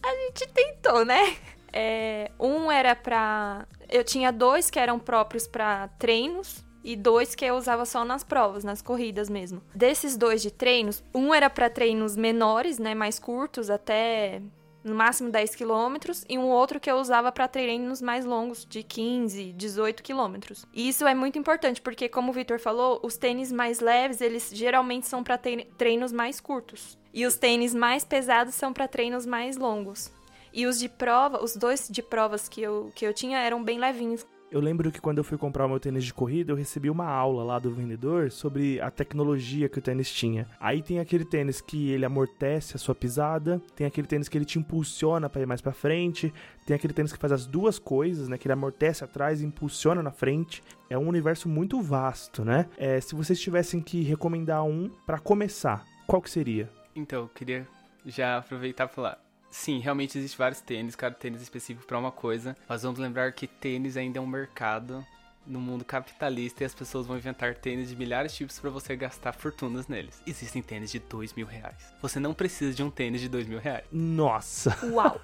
A 0.00 0.14
gente 0.14 0.46
tentou, 0.52 1.04
né? 1.04 1.36
É, 1.76 2.30
um 2.38 2.70
era 2.70 2.94
pra. 2.94 3.66
Eu 3.90 4.04
tinha 4.04 4.30
dois 4.30 4.70
que 4.70 4.78
eram 4.78 4.98
próprios 4.98 5.46
pra 5.48 5.88
treinos 5.98 6.64
e 6.84 6.94
dois 6.94 7.34
que 7.34 7.44
eu 7.44 7.56
usava 7.56 7.84
só 7.84 8.04
nas 8.04 8.22
provas, 8.22 8.62
nas 8.62 8.80
corridas 8.80 9.28
mesmo. 9.28 9.60
Desses 9.74 10.16
dois 10.16 10.40
de 10.40 10.50
treinos, 10.52 11.02
um 11.12 11.34
era 11.34 11.50
pra 11.50 11.68
treinos 11.68 12.16
menores, 12.16 12.78
né, 12.78 12.94
mais 12.94 13.18
curtos, 13.18 13.70
até 13.70 14.40
no 14.84 14.94
máximo 14.94 15.30
10 15.30 15.54
quilômetros, 15.54 16.26
e 16.28 16.36
um 16.38 16.44
outro 16.50 16.78
que 16.78 16.90
eu 16.90 16.96
usava 16.96 17.32
pra 17.32 17.48
treinos 17.48 18.02
mais 18.02 18.26
longos, 18.26 18.66
de 18.68 18.82
15, 18.82 19.50
18 19.54 20.02
quilômetros. 20.02 20.66
E 20.74 20.86
isso 20.86 21.06
é 21.06 21.14
muito 21.14 21.38
importante, 21.38 21.80
porque 21.80 22.06
como 22.06 22.30
o 22.30 22.34
Victor 22.34 22.60
falou, 22.60 23.00
os 23.02 23.16
tênis 23.16 23.50
mais 23.50 23.80
leves, 23.80 24.20
eles 24.20 24.50
geralmente 24.52 25.06
são 25.06 25.24
trein- 25.24 25.66
treinos 25.78 26.12
mais 26.12 26.38
curtos. 26.38 26.98
E 27.14 27.24
os 27.24 27.34
tênis 27.36 27.74
mais 27.74 28.04
pesados 28.04 28.54
são 28.54 28.74
pra 28.74 28.86
treinos 28.86 29.24
mais 29.24 29.56
longos. 29.56 30.12
E 30.54 30.66
os 30.66 30.78
de 30.78 30.88
prova, 30.88 31.42
os 31.42 31.56
dois 31.56 31.88
de 31.90 32.00
provas 32.00 32.48
que 32.48 32.62
eu, 32.62 32.92
que 32.94 33.04
eu 33.04 33.12
tinha 33.12 33.38
eram 33.40 33.64
bem 33.64 33.76
levinhos. 33.76 34.24
Eu 34.52 34.60
lembro 34.60 34.92
que 34.92 35.00
quando 35.00 35.18
eu 35.18 35.24
fui 35.24 35.36
comprar 35.36 35.66
o 35.66 35.68
meu 35.68 35.80
tênis 35.80 36.04
de 36.04 36.14
corrida, 36.14 36.52
eu 36.52 36.56
recebi 36.56 36.88
uma 36.88 37.08
aula 37.08 37.42
lá 37.42 37.58
do 37.58 37.72
vendedor 37.72 38.30
sobre 38.30 38.80
a 38.80 38.88
tecnologia 38.88 39.68
que 39.68 39.80
o 39.80 39.82
tênis 39.82 40.08
tinha. 40.08 40.46
Aí 40.60 40.80
tem 40.80 41.00
aquele 41.00 41.24
tênis 41.24 41.60
que 41.60 41.90
ele 41.90 42.04
amortece 42.04 42.76
a 42.76 42.78
sua 42.78 42.94
pisada, 42.94 43.60
tem 43.74 43.84
aquele 43.84 44.06
tênis 44.06 44.28
que 44.28 44.38
ele 44.38 44.44
te 44.44 44.56
impulsiona 44.56 45.28
para 45.28 45.42
ir 45.42 45.46
mais 45.46 45.60
para 45.60 45.72
frente, 45.72 46.32
tem 46.64 46.76
aquele 46.76 46.92
tênis 46.92 47.12
que 47.12 47.18
faz 47.18 47.32
as 47.32 47.46
duas 47.46 47.80
coisas, 47.80 48.28
né? 48.28 48.38
Que 48.38 48.46
ele 48.46 48.52
amortece 48.52 49.02
atrás 49.02 49.42
e 49.42 49.44
impulsiona 49.44 50.04
na 50.04 50.12
frente. 50.12 50.62
É 50.88 50.96
um 50.96 51.08
universo 51.08 51.48
muito 51.48 51.82
vasto, 51.82 52.44
né? 52.44 52.68
É, 52.78 53.00
se 53.00 53.16
vocês 53.16 53.40
tivessem 53.40 53.80
que 53.80 54.04
recomendar 54.04 54.62
um 54.62 54.88
para 55.04 55.18
começar, 55.18 55.84
qual 56.06 56.22
que 56.22 56.30
seria? 56.30 56.70
Então, 56.94 57.22
eu 57.22 57.28
queria 57.28 57.66
já 58.06 58.36
aproveitar 58.36 58.88
e 58.88 58.94
falar. 58.94 59.23
Sim, 59.54 59.78
realmente 59.78 60.18
existe 60.18 60.36
vários 60.36 60.60
tênis, 60.60 60.96
cada 60.96 61.14
tênis 61.14 61.40
específico 61.40 61.86
para 61.86 61.96
uma 61.96 62.10
coisa, 62.10 62.56
mas 62.68 62.82
vamos 62.82 62.98
lembrar 62.98 63.32
que 63.32 63.46
tênis 63.46 63.96
ainda 63.96 64.18
é 64.18 64.20
um 64.20 64.26
mercado 64.26 65.06
no 65.46 65.60
mundo 65.60 65.84
capitalista 65.84 66.64
e 66.64 66.66
as 66.66 66.74
pessoas 66.74 67.06
vão 67.06 67.16
inventar 67.16 67.54
tênis 67.54 67.88
de 67.88 67.94
milhares 67.94 68.32
de 68.32 68.38
tipos 68.38 68.58
para 68.58 68.68
você 68.68 68.96
gastar 68.96 69.32
fortunas 69.32 69.86
neles. 69.86 70.20
Existem 70.26 70.60
tênis 70.60 70.90
de 70.90 70.98
dois 70.98 71.32
mil 71.34 71.46
reais. 71.46 71.94
Você 72.02 72.18
não 72.18 72.34
precisa 72.34 72.74
de 72.74 72.82
um 72.82 72.90
tênis 72.90 73.20
de 73.20 73.28
dois 73.28 73.46
mil 73.46 73.60
reais. 73.60 73.84
Nossa, 73.92 74.76
Uau! 74.90 75.20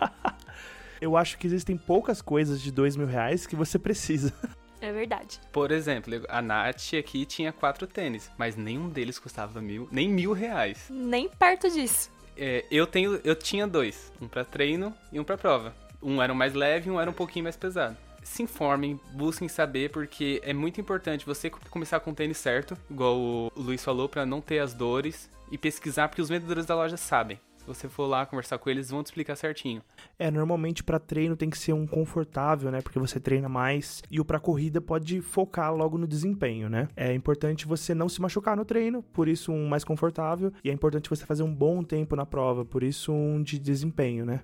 eu 1.03 1.17
acho 1.17 1.37
que 1.37 1.49
existem 1.49 1.77
poucas 1.77 2.23
coisas 2.23 2.63
de 2.63 2.71
dois 2.71 2.95
mil 2.95 3.09
reais 3.09 3.49
que 3.49 3.57
você 3.57 3.81
precisa. 3.81 4.33
é 4.81 4.93
verdade. 4.93 5.41
Por 5.51 5.73
exemplo, 5.73 6.15
a 6.29 6.41
Nath 6.41 6.95
aqui 6.97 7.27
tinha 7.27 7.53
quatro 7.53 7.85
tênis, 7.85 8.31
mas 8.39 8.55
nenhum 8.55 8.89
deles 8.89 9.19
custava 9.19 9.61
mil, 9.61 9.89
nem 9.91 10.09
mil 10.09 10.33
reais. 10.33 10.87
Nem 10.89 11.29
perto 11.29 11.69
disso. 11.69 12.20
É, 12.37 12.65
eu 12.71 12.87
tenho, 12.87 13.21
eu 13.25 13.35
tinha 13.35 13.67
dois, 13.67 14.13
um 14.21 14.27
pra 14.29 14.45
treino 14.45 14.95
e 15.13 15.21
um 15.21 15.25
pra 15.25 15.37
prova. 15.37 15.75
Um 16.03 16.23
era 16.23 16.33
o 16.33 16.37
mais 16.37 16.55
leve 16.55 16.91
um 16.91 16.99
era 17.01 17.11
um 17.11 17.15
pouquinho 17.15 17.43
mais 17.45 17.57
pesado. 17.57 17.97
Se 18.23 18.43
informem, 18.43 18.99
busquem 19.13 19.49
saber, 19.49 19.91
porque 19.91 20.41
é 20.45 20.53
muito 20.53 20.81
importante 20.81 21.27
você 21.27 21.51
co- 21.51 21.59
começar 21.71 22.01
com 22.01 22.11
o 22.11 22.15
tênis 22.15 22.37
certo, 22.39 22.77
igual 22.91 23.17
o 23.19 23.51
Luiz 23.57 23.83
falou, 23.85 24.09
pra 24.09 24.25
não 24.27 24.41
ter 24.41 24.59
as 24.61 24.73
dores 24.75 25.29
e 25.51 25.59
pesquisar, 25.59 26.09
porque 26.09 26.23
os 26.23 26.29
vendedores 26.29 26.65
da 26.67 26.75
loja 26.75 26.97
sabem. 26.97 27.41
Se 27.61 27.67
você 27.67 27.91
for 27.91 28.07
lá 28.07 28.25
conversar 28.25 28.57
com 28.59 28.71
eles, 28.71 28.89
vão 28.89 29.03
te 29.03 29.07
explicar 29.07 29.37
certinho. 29.37 29.83
É, 30.19 30.31
normalmente 30.31 30.83
pra 30.83 30.99
treino 30.99 31.37
tem 31.37 31.51
que 31.51 31.59
ser 31.59 31.75
um 31.75 31.87
confortável, 31.87 32.71
né? 32.71 32.81
Porque 32.81 32.99
você 32.99 33.21
treina 33.21 33.51
mais. 33.51 34.03
E 34.11 34.19
o 34.19 34.25
pra 34.25 34.41
corrida 34.41 34.81
pode 34.81 35.21
focar 35.21 35.75
logo 35.75 35.99
no 35.99 36.07
desempenho, 36.07 36.71
né? 36.71 36.89
É 36.97 37.13
importante 37.13 37.67
você 37.67 37.95
não 37.95 38.09
se 38.09 38.19
machucar 38.19 38.57
no 38.57 38.65
treino, 38.65 39.03
por 39.03 39.29
isso 39.29 39.53
um 39.53 39.69
mais 39.69 39.85
confortável. 39.85 40.51
E 40.65 40.71
é 40.71 40.73
importante 40.73 41.11
você 41.11 41.27
fazer 41.27 41.43
um 41.43 41.55
bom 41.55 41.85
tempo 41.85 42.17
na 42.17 42.25
prova, 42.25 42.65
por 42.65 42.83
isso 42.83 43.13
um 43.13 43.43
de 43.43 43.59
desempenho, 43.59 44.25
né? 44.25 44.41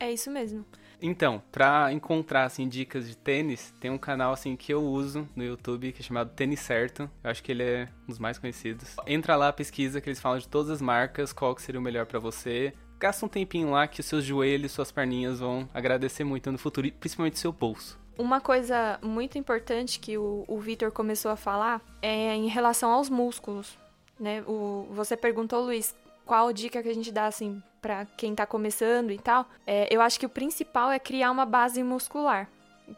É 0.00 0.12
isso 0.12 0.28
mesmo. 0.28 0.64
Então, 1.00 1.42
pra 1.52 1.92
encontrar 1.92 2.44
assim 2.44 2.68
dicas 2.68 3.08
de 3.08 3.16
tênis, 3.16 3.72
tem 3.80 3.90
um 3.90 3.98
canal 3.98 4.32
assim 4.32 4.56
que 4.56 4.72
eu 4.72 4.82
uso 4.82 5.28
no 5.34 5.44
YouTube 5.44 5.92
que 5.92 6.00
é 6.00 6.04
chamado 6.04 6.30
Tênis 6.30 6.60
Certo. 6.60 7.08
Eu 7.22 7.30
acho 7.30 7.42
que 7.42 7.52
ele 7.52 7.62
é 7.62 7.88
um 8.04 8.06
dos 8.08 8.18
mais 8.18 8.38
conhecidos. 8.38 8.96
Entra 9.06 9.36
lá, 9.36 9.52
pesquisa 9.52 10.00
que 10.00 10.08
eles 10.08 10.20
falam 10.20 10.38
de 10.38 10.48
todas 10.48 10.70
as 10.70 10.82
marcas, 10.82 11.32
qual 11.32 11.54
que 11.54 11.62
seria 11.62 11.80
o 11.80 11.82
melhor 11.82 12.06
pra 12.06 12.18
você. 12.18 12.72
Gasta 12.98 13.24
um 13.24 13.28
tempinho 13.28 13.70
lá 13.70 13.86
que 13.86 14.00
os 14.00 14.06
seus 14.06 14.24
joelhos, 14.24 14.72
suas 14.72 14.90
perninhas 14.90 15.38
vão 15.38 15.68
agradecer 15.72 16.24
muito 16.24 16.50
no 16.50 16.58
futuro 16.58 16.86
e 16.86 16.90
principalmente 16.90 17.38
seu 17.38 17.52
bolso. 17.52 17.98
Uma 18.18 18.40
coisa 18.40 18.98
muito 19.00 19.38
importante 19.38 20.00
que 20.00 20.18
o, 20.18 20.44
o 20.48 20.58
Vitor 20.58 20.90
começou 20.90 21.30
a 21.30 21.36
falar 21.36 21.80
é 22.02 22.34
em 22.34 22.48
relação 22.48 22.90
aos 22.90 23.08
músculos. 23.08 23.78
Né? 24.18 24.42
O, 24.48 24.88
você 24.90 25.16
perguntou, 25.16 25.62
Luiz, 25.62 25.94
qual 26.28 26.52
dica 26.52 26.82
que 26.82 26.90
a 26.90 26.94
gente 26.94 27.10
dá 27.10 27.26
assim 27.26 27.62
para 27.80 28.04
quem 28.04 28.34
tá 28.34 28.44
começando 28.44 29.10
e 29.10 29.18
tal? 29.18 29.46
É, 29.66 29.88
eu 29.90 30.02
acho 30.02 30.20
que 30.20 30.26
o 30.26 30.28
principal 30.28 30.90
é 30.90 30.98
criar 30.98 31.30
uma 31.30 31.46
base 31.46 31.82
muscular. 31.82 32.46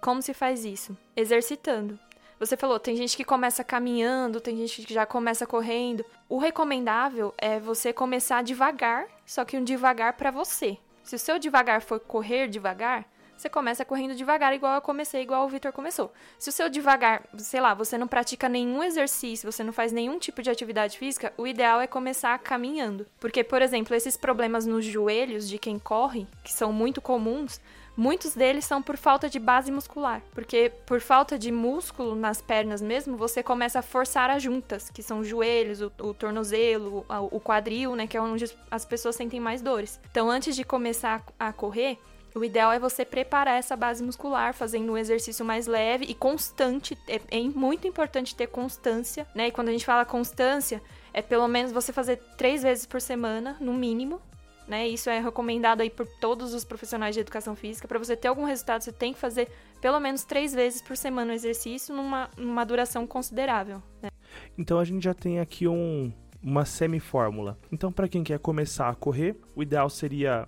Como 0.01 0.21
se 0.21 0.35
faz 0.35 0.65
isso? 0.65 0.97
Exercitando. 1.17 1.97
Você 2.41 2.57
falou, 2.57 2.81
tem 2.81 2.97
gente 2.97 3.17
que 3.17 3.23
começa 3.23 3.63
caminhando, 3.63 4.41
tem 4.41 4.57
gente 4.57 4.83
que 4.83 4.93
já 4.93 5.07
começa 5.07 5.47
correndo. 5.47 6.05
O 6.29 6.39
recomendável 6.39 7.33
é 7.39 7.61
você 7.61 7.93
começar 7.93 8.43
devagar, 8.43 9.07
só 9.25 9.45
que 9.45 9.57
um 9.57 9.63
devagar 9.63 10.15
para 10.15 10.33
você. 10.33 10.77
Se 11.05 11.15
o 11.15 11.19
seu 11.19 11.39
devagar 11.39 11.83
for 11.83 12.01
correr 12.01 12.49
devagar, 12.49 13.07
você 13.41 13.49
começa 13.49 13.85
correndo 13.85 14.15
devagar, 14.15 14.53
igual 14.55 14.75
eu 14.75 14.81
comecei, 14.83 15.23
igual 15.23 15.45
o 15.45 15.49
Vitor 15.49 15.73
começou. 15.73 16.13
Se 16.39 16.51
o 16.51 16.53
seu 16.53 16.69
devagar, 16.69 17.23
sei 17.39 17.61
lá, 17.61 17.73
você 17.75 17.97
não 17.97 18.07
pratica 18.07 18.49
nenhum 18.49 18.83
exercício, 18.83 19.51
você 19.51 19.65
não 19.65 19.73
faz 19.73 19.93
nenhum 19.93 20.19
tipo 20.19 20.43
de 20.43 20.51
atividade 20.51 20.99
física, 20.99 21.33
o 21.39 21.47
ideal 21.47 21.81
é 21.81 21.87
começar 21.87 22.39
caminhando. 22.39 23.07
Porque, 23.19 23.43
por 23.43 23.63
exemplo, 23.63 23.95
esses 23.97 24.17
problemas 24.17 24.67
nos 24.67 24.85
joelhos 24.85 25.49
de 25.49 25.59
quem 25.59 25.79
corre, 25.79 26.27
que 26.45 26.53
são 26.53 26.73
muito 26.73 27.01
comuns, 27.01 27.61
muitos 27.97 28.35
deles 28.35 28.65
são 28.65 28.83
por 28.83 28.97
falta 28.97 29.29
de 29.29 29.39
base 29.39 29.71
muscular. 29.73 30.23
Porque 30.33 30.71
por 30.87 31.01
falta 31.01 31.39
de 31.39 31.51
músculo 31.51 32.15
nas 32.15 32.41
pernas 32.43 32.81
mesmo, 32.83 33.17
você 33.17 33.43
começa 33.43 33.79
a 33.79 33.83
forçar 33.83 34.31
as 34.31 34.43
juntas, 34.43 34.91
que 34.91 35.03
são 35.03 35.21
os 35.21 35.27
joelhos, 35.29 35.81
o, 35.81 35.91
o 36.01 36.15
tornozelo, 36.15 37.05
a- 37.09 37.21
o 37.21 37.41
quadril, 37.41 37.95
né, 37.97 38.07
que 38.07 38.17
é 38.17 38.21
onde 38.21 38.45
as 38.71 38.85
pessoas 38.85 39.17
sentem 39.17 39.41
mais 39.41 39.61
dores. 39.63 39.99
Então, 40.11 40.31
antes 40.31 40.55
de 40.55 40.65
começar 40.65 41.23
a 41.39 41.53
correr, 41.53 41.99
o 42.35 42.45
ideal 42.45 42.73
é 42.73 42.79
você 42.79 43.05
preparar 43.05 43.59
essa 43.59 43.77
base 43.77 44.03
muscular, 44.03 44.55
fazendo 44.55 44.93
um 44.93 44.99
exercício 44.99 45.45
mais 45.45 45.67
leve 45.67 46.05
e 46.05 46.15
constante. 46.15 46.97
É, 47.09 47.21
é 47.31 47.41
muito 47.43 47.87
importante 47.87 48.35
ter 48.35 48.47
constância, 48.47 49.27
né? 49.35 49.49
E 49.49 49.51
quando 49.51 49.69
a 49.69 49.73
gente 49.73 49.85
fala 49.85 50.05
constância, 50.05 50.83
é 51.13 51.21
pelo 51.21 51.49
menos 51.49 51.73
você 51.73 51.93
fazer 51.93 52.17
três 52.37 52.63
vezes 52.63 52.87
por 52.87 53.01
semana, 53.01 53.57
no 53.61 53.75
mínimo. 53.75 54.21
Né? 54.69 54.87
Isso 54.87 55.11
é 55.11 55.19
recomendado 55.19 55.81
aí 55.81 55.91
por 55.91 56.07
todos 56.21 56.55
os 56.55 56.65
profissionais 56.65 57.17
de 57.17 57.21
educação 57.21 57.57
física. 57.57 57.89
Para 57.89 57.99
você 57.99 58.15
ter 58.15 58.29
algum 58.29 58.45
resultado, 58.45 58.83
você 58.83 58.93
tem 58.93 59.13
que 59.13 59.19
fazer 59.19 59.49
pelo 59.81 59.99
menos 59.99 60.23
três 60.23 60.55
vezes 60.55 60.81
por 60.81 60.97
semana 60.97 61.33
o 61.33 61.35
exercício 61.35 61.93
numa, 61.93 62.31
numa 62.37 62.65
duração 62.65 63.05
considerável. 63.05 63.83
Né? 64.01 64.11
Então 64.57 64.79
a 64.79 64.85
gente 64.85 65.03
já 65.03 65.13
tem 65.13 65.41
aqui 65.41 65.67
um, 65.67 66.13
uma 66.41 66.65
semifórmula. 66.65 67.59
Então, 67.73 67.91
para 67.91 68.09
quem 68.09 68.23
quer 68.23 68.39
começar 68.39 68.89
a 68.89 68.95
correr, 68.95 69.37
o 69.57 69.63
ideal 69.63 69.91
seria 69.91 70.47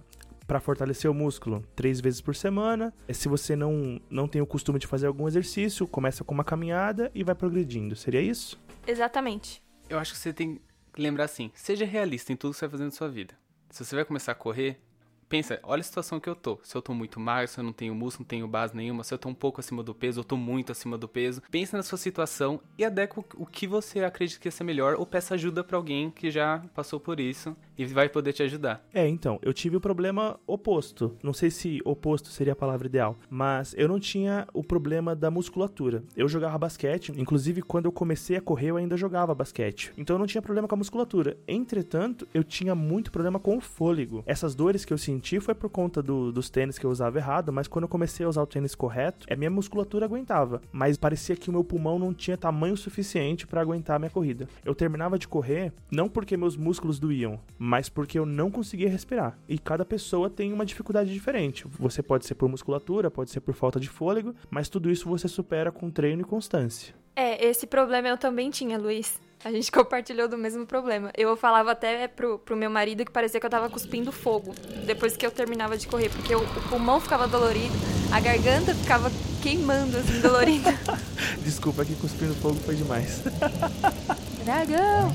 para 0.53 0.61
fortalecer 0.61 1.11
o 1.11 1.15
músculo 1.15 1.65
três 1.75 1.99
vezes 1.99 2.21
por 2.21 2.37
semana. 2.37 2.93
É, 3.09 3.15
Se 3.15 3.27
você 3.27 3.57
não, 3.57 3.99
não 4.11 4.29
tem 4.29 4.43
o 4.43 4.47
costume 4.47 4.79
de 4.79 4.87
fazer 4.87 5.07
algum 5.07 5.27
exercício, 5.27 5.87
começa 5.87 6.23
com 6.23 6.35
uma 6.35 6.45
caminhada 6.45 7.11
e 7.15 7.25
vai 7.25 7.35
progredindo. 7.35 7.97
Seria 7.97 8.21
isso? 8.21 8.61
Exatamente. 8.87 9.63
Eu 9.89 9.99
acho 9.99 10.13
que 10.13 10.19
você 10.19 10.31
tem 10.31 10.61
que 10.93 11.01
lembrar 11.01 11.25
assim, 11.25 11.51
seja 11.55 11.87
realista 11.87 12.35
em 12.35 12.37
tudo 12.37 12.53
que 12.53 12.59
você 12.59 12.67
vai 12.67 12.73
fazer 12.73 12.85
na 12.85 12.91
sua 12.91 13.09
vida. 13.09 13.33
Se 13.71 13.83
você 13.83 13.97
vai 13.97 14.05
começar 14.05 14.33
a 14.33 14.35
correr, 14.35 14.79
pensa, 15.27 15.59
olha 15.63 15.81
a 15.81 15.83
situação 15.83 16.21
que 16.21 16.29
eu 16.29 16.37
tô. 16.37 16.61
Se 16.63 16.77
eu 16.77 16.83
tô 16.83 16.93
muito 16.93 17.19
magro, 17.19 17.49
se 17.49 17.59
eu 17.59 17.65
não 17.65 17.73
tenho 17.73 17.95
músculo, 17.95 18.25
não 18.25 18.29
tenho 18.29 18.47
base 18.47 18.77
nenhuma, 18.77 19.03
se 19.03 19.15
eu 19.15 19.19
tô 19.19 19.31
um 19.31 19.35
pouco 19.35 19.59
acima 19.59 19.83
do 19.83 19.95
peso, 19.95 20.21
eu 20.21 20.25
tô 20.25 20.37
muito 20.37 20.71
acima 20.71 20.99
do 20.99 21.09
peso. 21.09 21.41
Pensa 21.51 21.79
na 21.79 21.83
sua 21.83 21.97
situação 21.97 22.61
e 22.77 22.85
adequa 22.85 23.25
o 23.37 23.47
que 23.47 23.67
você 23.67 24.05
acredita 24.05 24.39
que 24.39 24.49
ia 24.49 24.53
ser 24.53 24.65
melhor 24.65 24.97
ou 24.97 25.07
peça 25.07 25.33
ajuda 25.33 25.65
para 25.65 25.79
alguém 25.79 26.11
que 26.11 26.31
já 26.31 26.63
passou 26.75 27.01
por 27.01 27.19
isso 27.19 27.57
e 27.77 27.85
vai 27.87 28.09
poder 28.09 28.33
te 28.33 28.43
ajudar. 28.43 28.85
É, 28.93 29.07
então, 29.09 29.39
eu 29.43 29.53
tive 29.53 29.77
o 29.77 29.81
problema 29.81 30.39
oposto. 30.47 31.17
Não 31.23 31.33
sei 31.33 31.51
se 31.51 31.81
oposto 31.85 32.29
seria 32.29 32.53
a 32.53 32.57
palavra 32.57 32.87
ideal, 32.87 33.17
mas 33.31 33.75
eu 33.77 33.89
não 33.89 33.99
tinha 33.99 34.47
o 34.53 34.63
problema 34.63 35.15
da 35.15 35.31
musculatura. 35.31 36.03
Eu 36.17 36.29
jogava 36.29 36.59
basquete, 36.59 37.13
inclusive 37.17 37.63
quando 37.63 37.87
eu 37.87 37.93
comecei 37.93 38.37
a 38.37 38.41
correr, 38.41 38.69
eu 38.69 38.77
ainda 38.77 38.97
jogava 38.97 39.35
basquete. 39.35 39.93
Então 39.97 40.15
eu 40.15 40.19
não 40.19 40.27
tinha 40.27 40.43
problema 40.43 40.69
com 40.69 40.75
a 40.75 40.79
musculatura. 40.79 41.37
Entretanto, 41.47 42.27
eu 42.33 42.45
tinha 42.45 42.75
muito 42.75 43.11
problema 43.11 43.39
com 43.39 43.57
o 43.57 43.61
fôlego. 43.61 44.23
Essas 44.27 44.55
dores 44.55 44.85
que 44.85 44.93
eu 44.93 44.99
senti 44.99 45.41
foi 45.41 45.55
por 45.55 45.71
conta 45.71 46.03
do, 46.03 46.33
dos 46.33 46.51
tênis 46.51 46.79
que 46.79 46.87
eu 46.87 46.91
usava 46.91 47.19
errado, 47.19 47.53
mas 47.53 47.69
quando 47.69 47.85
eu 47.85 47.89
comecei 47.89 48.25
a 48.25 48.29
usar 48.29 48.43
o 48.43 48.47
tênis 48.47 48.75
correto, 48.75 49.27
a 49.31 49.37
minha 49.37 49.51
musculatura 49.51 50.07
aguentava, 50.07 50.61
mas 50.71 50.97
parecia 50.97 51.37
que 51.37 51.49
o 51.49 51.53
meu 51.53 51.65
pulmão 51.65 51.99
não 51.99 52.13
tinha 52.13 52.37
tamanho 52.37 52.77
suficiente 52.77 53.47
para 53.47 53.61
aguentar 53.61 53.97
a 53.97 53.99
minha 53.99 54.11
corrida. 54.11 54.49
Eu 54.65 54.75
terminava 54.75 55.19
de 55.19 55.29
correr 55.29 55.73
não 55.91 56.09
porque 56.09 56.37
meus 56.37 56.57
músculos 56.57 56.99
doíam, 56.99 57.41
porque 57.89 58.19
eu 58.19 58.27
não 58.27 58.51
conseguia 58.51 58.89
respirar. 58.89 59.39
E 59.49 59.59
cada 59.59 59.85
pessoa 59.85 60.29
tem 60.29 60.53
uma 60.53 60.67
dificuldade 60.67 61.13
diferente. 61.13 61.67
Você 61.79 62.03
pode 62.03 62.27
ser 62.27 62.35
por 62.35 62.49
musculatura, 62.49 63.11
pode 63.11 63.31
ser 63.31 63.41
por 63.41 63.55
falta 63.55 63.79
de 63.79 63.89
fôlego, 63.89 64.35
mas 64.51 64.69
tudo 64.69 64.91
isso 64.91 65.09
você 65.09 65.29
supera 65.29 65.71
com 65.71 65.91
treino 65.91 66.23
e 66.23 66.25
constância. 66.25 66.95
É, 67.15 67.47
esse 67.47 67.67
problema 67.67 68.09
eu 68.09 68.17
também 68.17 68.51
tinha, 68.51 68.79
Luiz. 68.79 69.21
A 69.45 69.51
gente 69.51 69.71
compartilhou 69.73 70.29
do 70.29 70.39
mesmo 70.39 70.67
problema. 70.67 71.11
Eu 71.17 71.37
falava 71.37 71.73
até 71.73 72.09
pro, 72.09 72.39
pro 72.39 72.57
meu 72.57 72.71
marido 72.71 73.05
que 73.05 73.11
parecia 73.11 73.39
que 73.39 73.47
eu 73.47 73.51
tava 73.51 73.69
cuspindo 73.69 74.13
fogo 74.13 74.55
depois 74.87 75.17
que 75.17 75.27
eu 75.27 75.31
terminava 75.31 75.77
de 75.77 75.87
correr, 75.87 76.11
porque 76.11 76.35
o, 76.35 76.43
o 76.43 76.69
pulmão 76.69 77.01
ficava 77.01 77.27
dolorido, 77.27 77.75
a 78.13 78.21
garganta 78.21 78.75
ficava 78.75 79.11
queimando, 79.43 79.97
assim, 79.97 80.21
dolorida. 80.21 80.71
Desculpa 81.43 81.85
que 81.85 81.95
cuspindo 81.97 82.35
fogo 82.35 82.57
foi 82.57 82.77
demais. 82.77 83.23
Dragão! 84.45 85.11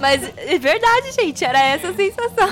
Mas 0.00 0.22
é 0.36 0.58
verdade, 0.58 1.12
gente, 1.12 1.44
era 1.44 1.60
essa 1.60 1.88
a 1.88 1.94
sensação. 1.94 2.48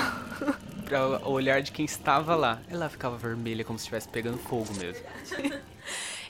Pra 0.85 1.27
o 1.27 1.31
olhar 1.31 1.61
de 1.61 1.71
quem 1.71 1.85
estava 1.85 2.35
lá, 2.35 2.61
ela 2.69 2.89
ficava 2.89 3.17
vermelha 3.17 3.63
como 3.63 3.77
se 3.77 3.83
estivesse 3.83 4.07
pegando 4.07 4.37
fogo 4.37 4.73
mesmo. 4.75 5.05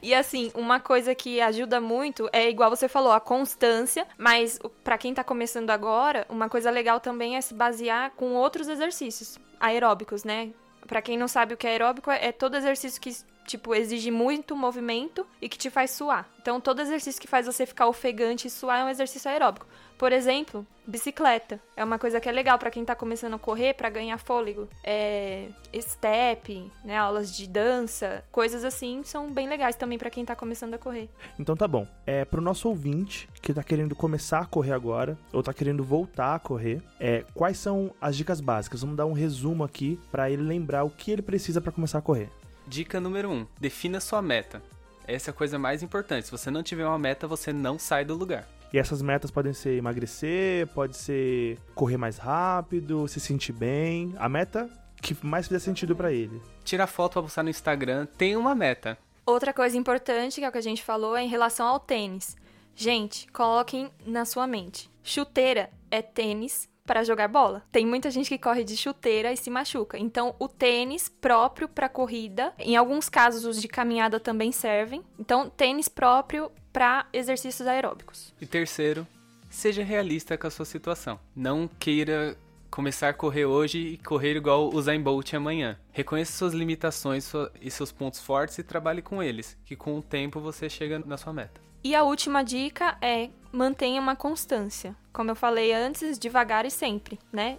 E 0.02 0.14
assim, 0.14 0.52
uma 0.54 0.82
coisa 0.82 1.16
que 1.16 1.40
ajuda 1.40 1.80
muito 1.80 2.30
é 2.34 2.50
igual 2.50 2.70
você 2.70 2.90
falou, 2.90 3.14
a 3.14 3.22
constância, 3.22 4.06
mas 4.18 4.60
para 4.84 4.98
quem 4.98 5.14
tá 5.14 5.24
começando 5.24 5.70
agora, 5.70 6.26
uma 6.30 6.50
coisa 6.50 6.70
legal 6.70 7.00
também 7.00 7.38
é 7.38 7.42
se 7.42 7.54
basear 7.54 8.12
com 8.12 8.34
outros 8.34 8.68
exercícios 8.68 9.38
aeróbicos, 9.60 10.26
né? 10.26 10.50
Para 10.88 11.02
quem 11.02 11.18
não 11.18 11.30
sabe 11.30 11.54
o 11.54 11.58
que 11.58 11.66
é 11.66 11.70
aeróbico, 11.70 12.12
é 12.12 12.34
todo 12.34 12.58
exercício 12.58 13.00
que 13.00 13.16
tipo 13.46 13.74
exige 13.76 14.12
muito 14.12 14.56
movimento 14.56 15.26
e 15.42 15.50
que 15.50 15.58
te 15.58 15.70
faz 15.70 15.92
suar. 15.92 16.30
Então, 16.42 16.60
todo 16.60 16.82
exercício 16.82 17.22
que 17.22 17.28
faz 17.28 17.46
você 17.46 17.66
ficar 17.66 17.88
ofegante 17.88 18.48
e 18.48 18.52
suar 18.52 18.80
é 18.80 18.84
um 18.84 18.90
exercício 18.90 19.30
aeróbico. 19.32 19.66
Por 19.98 20.12
exemplo, 20.12 20.66
bicicleta. 20.86 21.60
É 21.78 21.84
uma 21.84 21.98
coisa 21.98 22.20
que 22.20 22.28
é 22.28 22.32
legal 22.32 22.58
para 22.60 22.70
quem 22.70 22.84
tá 22.84 22.96
começando 22.96 23.36
a 23.36 23.40
correr 23.40 23.74
para 23.74 23.90
ganhar 23.90 24.18
fôlego. 24.18 24.68
É 24.84 25.48
step, 25.80 26.70
né, 26.84 26.98
aulas 26.98 27.36
de 27.36 27.48
dança, 27.48 28.24
coisas 28.32 28.64
assim 28.64 29.02
são 29.04 29.32
bem 29.32 29.48
legais 29.48 29.76
também 29.76 29.98
para 29.98 30.10
quem 30.10 30.26
tá 30.26 30.36
começando 30.36 30.74
a 30.74 30.78
correr. 30.78 31.10
Então 31.40 31.56
tá 31.56 31.68
bom. 31.68 31.88
É 32.06 32.26
pro 32.26 32.42
nosso 32.42 32.68
ouvinte 32.68 33.30
que 33.42 33.54
tá 33.54 33.64
querendo 33.64 33.96
começar 33.96 34.40
a 34.40 34.46
correr 34.46 34.74
agora 34.74 35.18
ou 35.32 35.42
tá 35.42 35.54
querendo 35.54 35.84
voltar 35.84 36.36
a 36.36 36.40
correr, 36.40 36.82
é 37.00 37.24
quais 37.34 37.58
são 37.58 37.94
as 38.02 38.16
dicas 38.16 38.42
básicas? 38.42 38.82
Vamos 38.82 38.98
dar 38.98 39.06
um 39.06 39.14
resumo 39.14 39.64
aqui 39.64 40.00
para 40.12 40.30
ele 40.30 40.44
lembrar 40.44 40.84
o 40.84 40.90
que 40.90 41.12
ele 41.12 41.22
precisa 41.22 41.62
para 41.62 41.72
começar 41.72 42.00
a 42.00 42.02
correr. 42.02 42.30
Dica 42.68 43.00
número 43.00 43.30
1: 43.30 43.34
um, 43.34 43.48
defina 43.60 44.00
sua 44.00 44.22
meta. 44.22 44.62
Essa 45.08 45.30
é 45.30 45.32
a 45.32 45.36
coisa 45.36 45.60
mais 45.60 45.84
importante. 45.84 46.26
Se 46.26 46.32
você 46.32 46.50
não 46.50 46.64
tiver 46.64 46.88
uma 46.88 46.98
meta, 46.98 47.28
você 47.28 47.52
não 47.52 47.78
sai 47.78 48.06
do 48.06 48.16
lugar. 48.16 48.48
E 48.72 48.80
essas 48.80 49.02
metas 49.02 49.30
podem 49.30 49.54
ser 49.54 49.78
emagrecer, 49.78 50.68
pode 50.68 50.98
ser 50.98 51.60
correr 51.76 51.98
mais 51.98 52.18
rápido, 52.18 53.08
se 53.08 53.20
sentir 53.20 53.54
bem. 53.54 54.16
A 54.18 54.28
meta 54.28 54.70
que 55.02 55.16
mais 55.22 55.48
fizer 55.48 55.60
sentido 55.60 55.96
para 55.96 56.12
ele. 56.12 56.42
Tira 56.64 56.88
foto 56.88 57.14
para 57.14 57.24
postar 57.24 57.44
no 57.44 57.50
Instagram, 57.50 58.08
tem 58.18 58.36
uma 58.38 58.56
meta. 58.56 58.98
Outra 59.26 59.54
coisa 59.54 59.78
importante, 59.78 60.40
que 60.40 60.46
é 60.46 60.50
o 60.50 60.52
que 60.52 60.58
a 60.58 60.62
gente 60.62 60.82
falou, 60.82 61.16
é 61.16 61.24
em 61.24 61.28
relação 61.28 61.68
ao 61.68 61.80
tênis. 61.80 62.36
Gente, 62.76 63.28
coloquem 63.32 63.92
na 64.06 64.26
sua 64.26 64.48
mente. 64.48 64.90
Chuteira 65.04 65.70
é 65.92 66.02
tênis 66.02 66.68
para 66.86 67.04
jogar 67.04 67.28
bola. 67.28 67.64
Tem 67.72 67.86
muita 67.86 68.12
gente 68.12 68.30
que 68.30 68.38
corre 68.38 68.64
de 68.64 68.76
chuteira 68.76 69.32
e 69.32 69.38
se 69.38 69.50
machuca. 69.50 69.98
Então, 69.98 70.36
o 70.38 70.48
tênis 70.48 71.10
próprio 71.10 71.68
para 71.68 71.90
corrida, 71.90 72.54
em 72.60 72.76
alguns 72.76 73.10
casos 73.10 73.46
os 73.46 73.62
de 73.62 73.68
caminhada 73.68 74.20
também 74.20 74.52
servem. 74.52 75.04
Então, 75.18 75.50
tênis 75.50 75.88
próprio 75.88 76.52
para 76.72 77.06
exercícios 77.14 77.68
aeróbicos. 77.68 78.34
E 78.42 78.46
terceiro, 78.46 79.08
seja 79.50 79.84
realista 79.84 80.38
com 80.38 80.48
a 80.48 80.52
sua 80.52 80.66
situação. 80.66 81.20
Não 81.36 81.70
queira 81.80 82.38
começar 82.70 83.10
a 83.10 83.14
correr 83.14 83.46
hoje 83.46 83.78
e 83.78 83.98
correr 84.00 84.36
igual 84.36 84.74
o 84.74 84.82
Zayn 84.82 85.02
Bolt 85.02 85.34
amanhã. 85.36 85.78
Reconheça 85.92 86.34
suas 86.34 86.54
limitações 86.54 87.32
e 87.62 87.70
seus 87.70 87.92
pontos 87.92 88.20
fortes 88.20 88.58
e 88.58 88.64
trabalhe 88.64 89.02
com 89.02 89.22
eles, 89.22 89.56
que 89.64 89.76
com 89.76 89.98
o 89.98 90.02
tempo 90.02 90.40
você 90.40 90.68
chega 90.68 90.98
na 91.00 91.16
sua 91.16 91.32
meta. 91.32 91.62
E 91.84 91.94
a 91.94 92.04
última 92.04 92.44
dica 92.44 92.98
é 93.02 93.30
mantenha 93.52 94.00
uma 94.00 94.16
constância. 94.16 94.96
Como 95.12 95.30
eu 95.30 95.36
falei 95.36 95.74
antes, 95.74 96.18
devagar 96.18 96.66
e 96.66 96.72
sempre, 96.72 97.20
né? 97.32 97.58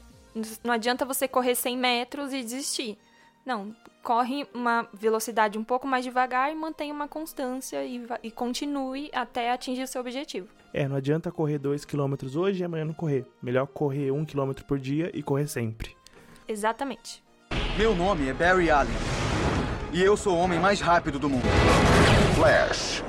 Não 0.64 0.72
adianta 0.72 1.04
você 1.04 1.28
correr 1.28 1.54
100 1.54 1.76
metros 1.76 2.32
e 2.32 2.42
desistir. 2.42 2.98
Não, 3.44 3.76
corre 4.02 4.46
uma 4.54 4.88
velocidade 4.94 5.58
um 5.58 5.62
pouco 5.62 5.86
mais 5.86 6.04
devagar 6.04 6.50
e 6.50 6.54
mantenha 6.54 6.94
uma 6.94 7.06
constância 7.06 7.84
e, 7.84 8.02
e 8.22 8.30
continue 8.30 9.10
até 9.12 9.52
atingir 9.52 9.82
o 9.82 9.86
seu 9.86 10.00
objetivo. 10.00 10.48
É, 10.72 10.88
não 10.88 10.96
adianta 10.96 11.30
correr 11.30 11.58
2 11.58 11.84
km 11.84 12.14
hoje 12.34 12.62
e 12.62 12.64
amanhã 12.64 12.86
não 12.86 12.94
correr. 12.94 13.26
Melhor 13.42 13.66
correr 13.66 14.10
1 14.10 14.16
um 14.16 14.24
km 14.24 14.52
por 14.66 14.78
dia 14.78 15.10
e 15.12 15.22
correr 15.22 15.46
sempre. 15.46 15.94
Exatamente. 16.48 17.22
Meu 17.76 17.94
nome 17.94 18.28
é 18.28 18.32
Barry 18.32 18.70
Allen. 18.70 18.94
E 19.92 20.02
eu 20.02 20.16
sou 20.16 20.34
o 20.34 20.38
homem 20.38 20.58
mais 20.58 20.80
rápido 20.80 21.18
do 21.18 21.28
mundo. 21.28 21.44
Flash 22.34 23.04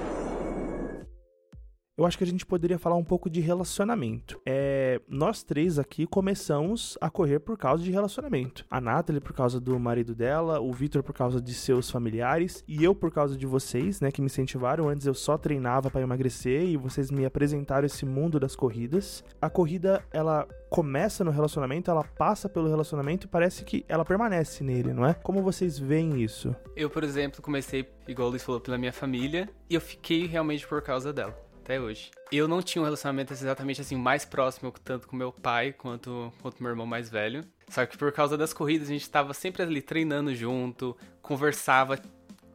eu 1.97 2.05
acho 2.05 2.17
que 2.17 2.23
a 2.23 2.27
gente 2.27 2.45
poderia 2.45 2.77
falar 2.77 2.95
um 2.95 3.03
pouco 3.03 3.29
de 3.29 3.39
relacionamento. 3.39 4.41
É, 4.45 4.99
nós 5.07 5.43
três 5.43 5.79
aqui 5.79 6.05
começamos 6.05 6.97
a 6.99 7.09
correr 7.09 7.39
por 7.39 7.57
causa 7.57 7.83
de 7.83 7.91
relacionamento. 7.91 8.65
A 8.69 8.81
Nathalie 8.81 9.21
por 9.21 9.33
causa 9.33 9.61
do 9.61 9.79
marido 9.79 10.13
dela, 10.13 10.59
o 10.59 10.73
Victor 10.73 11.01
por 11.01 11.13
causa 11.13 11.39
de 11.41 11.53
seus 11.53 11.89
familiares 11.89 12.63
e 12.67 12.83
eu 12.83 12.93
por 12.93 13.11
causa 13.11 13.37
de 13.37 13.45
vocês, 13.45 14.01
né, 14.01 14.11
que 14.11 14.21
me 14.21 14.25
incentivaram. 14.25 14.89
Antes 14.89 15.07
eu 15.07 15.13
só 15.13 15.37
treinava 15.37 15.89
para 15.89 16.01
emagrecer 16.01 16.63
e 16.63 16.75
vocês 16.75 17.09
me 17.09 17.25
apresentaram 17.25 17.85
esse 17.85 18.05
mundo 18.05 18.39
das 18.39 18.55
corridas. 18.55 19.23
A 19.41 19.49
corrida, 19.49 20.03
ela 20.11 20.45
começa 20.69 21.23
no 21.23 21.31
relacionamento, 21.31 21.89
ela 21.89 22.03
passa 22.03 22.49
pelo 22.49 22.67
relacionamento 22.67 23.25
e 23.25 23.29
parece 23.29 23.63
que 23.63 23.85
ela 23.87 24.03
permanece 24.03 24.65
nele, 24.65 24.91
não 24.91 25.05
é? 25.05 25.13
Como 25.13 25.41
vocês 25.41 25.79
veem 25.79 26.21
isso? 26.21 26.53
Eu, 26.75 26.89
por 26.89 27.05
exemplo, 27.05 27.41
comecei, 27.41 27.89
igual 28.05 28.27
o 28.27 28.31
Luiz 28.31 28.43
falou, 28.43 28.59
pela 28.59 28.77
minha 28.77 28.91
família 28.91 29.49
e 29.69 29.75
eu 29.75 29.81
fiquei 29.81 30.25
realmente 30.25 30.67
por 30.67 30.81
causa 30.81 31.13
dela 31.13 31.44
até 31.65 31.81
hoje. 31.81 32.11
Eu 32.31 32.47
não 32.47 32.61
tinha 32.61 32.81
um 32.81 32.85
relacionamento 32.85 33.33
exatamente 33.33 33.81
assim 33.81 33.95
mais 33.95 34.23
próximo 34.23 34.71
tanto 34.83 35.07
com 35.07 35.15
meu 35.15 35.31
pai 35.31 35.73
quanto 35.73 36.31
quanto 36.41 36.61
meu 36.61 36.69
irmão 36.69 36.85
mais 36.85 37.09
velho. 37.09 37.43
Só 37.67 37.83
que 37.85 37.97
por 37.97 38.11
causa 38.11 38.37
das 38.37 38.53
corridas 38.53 38.87
a 38.87 38.91
gente 38.91 39.01
estava 39.01 39.33
sempre 39.33 39.63
ali 39.63 39.81
treinando 39.81 40.33
junto, 40.35 40.95
conversava, 41.21 41.99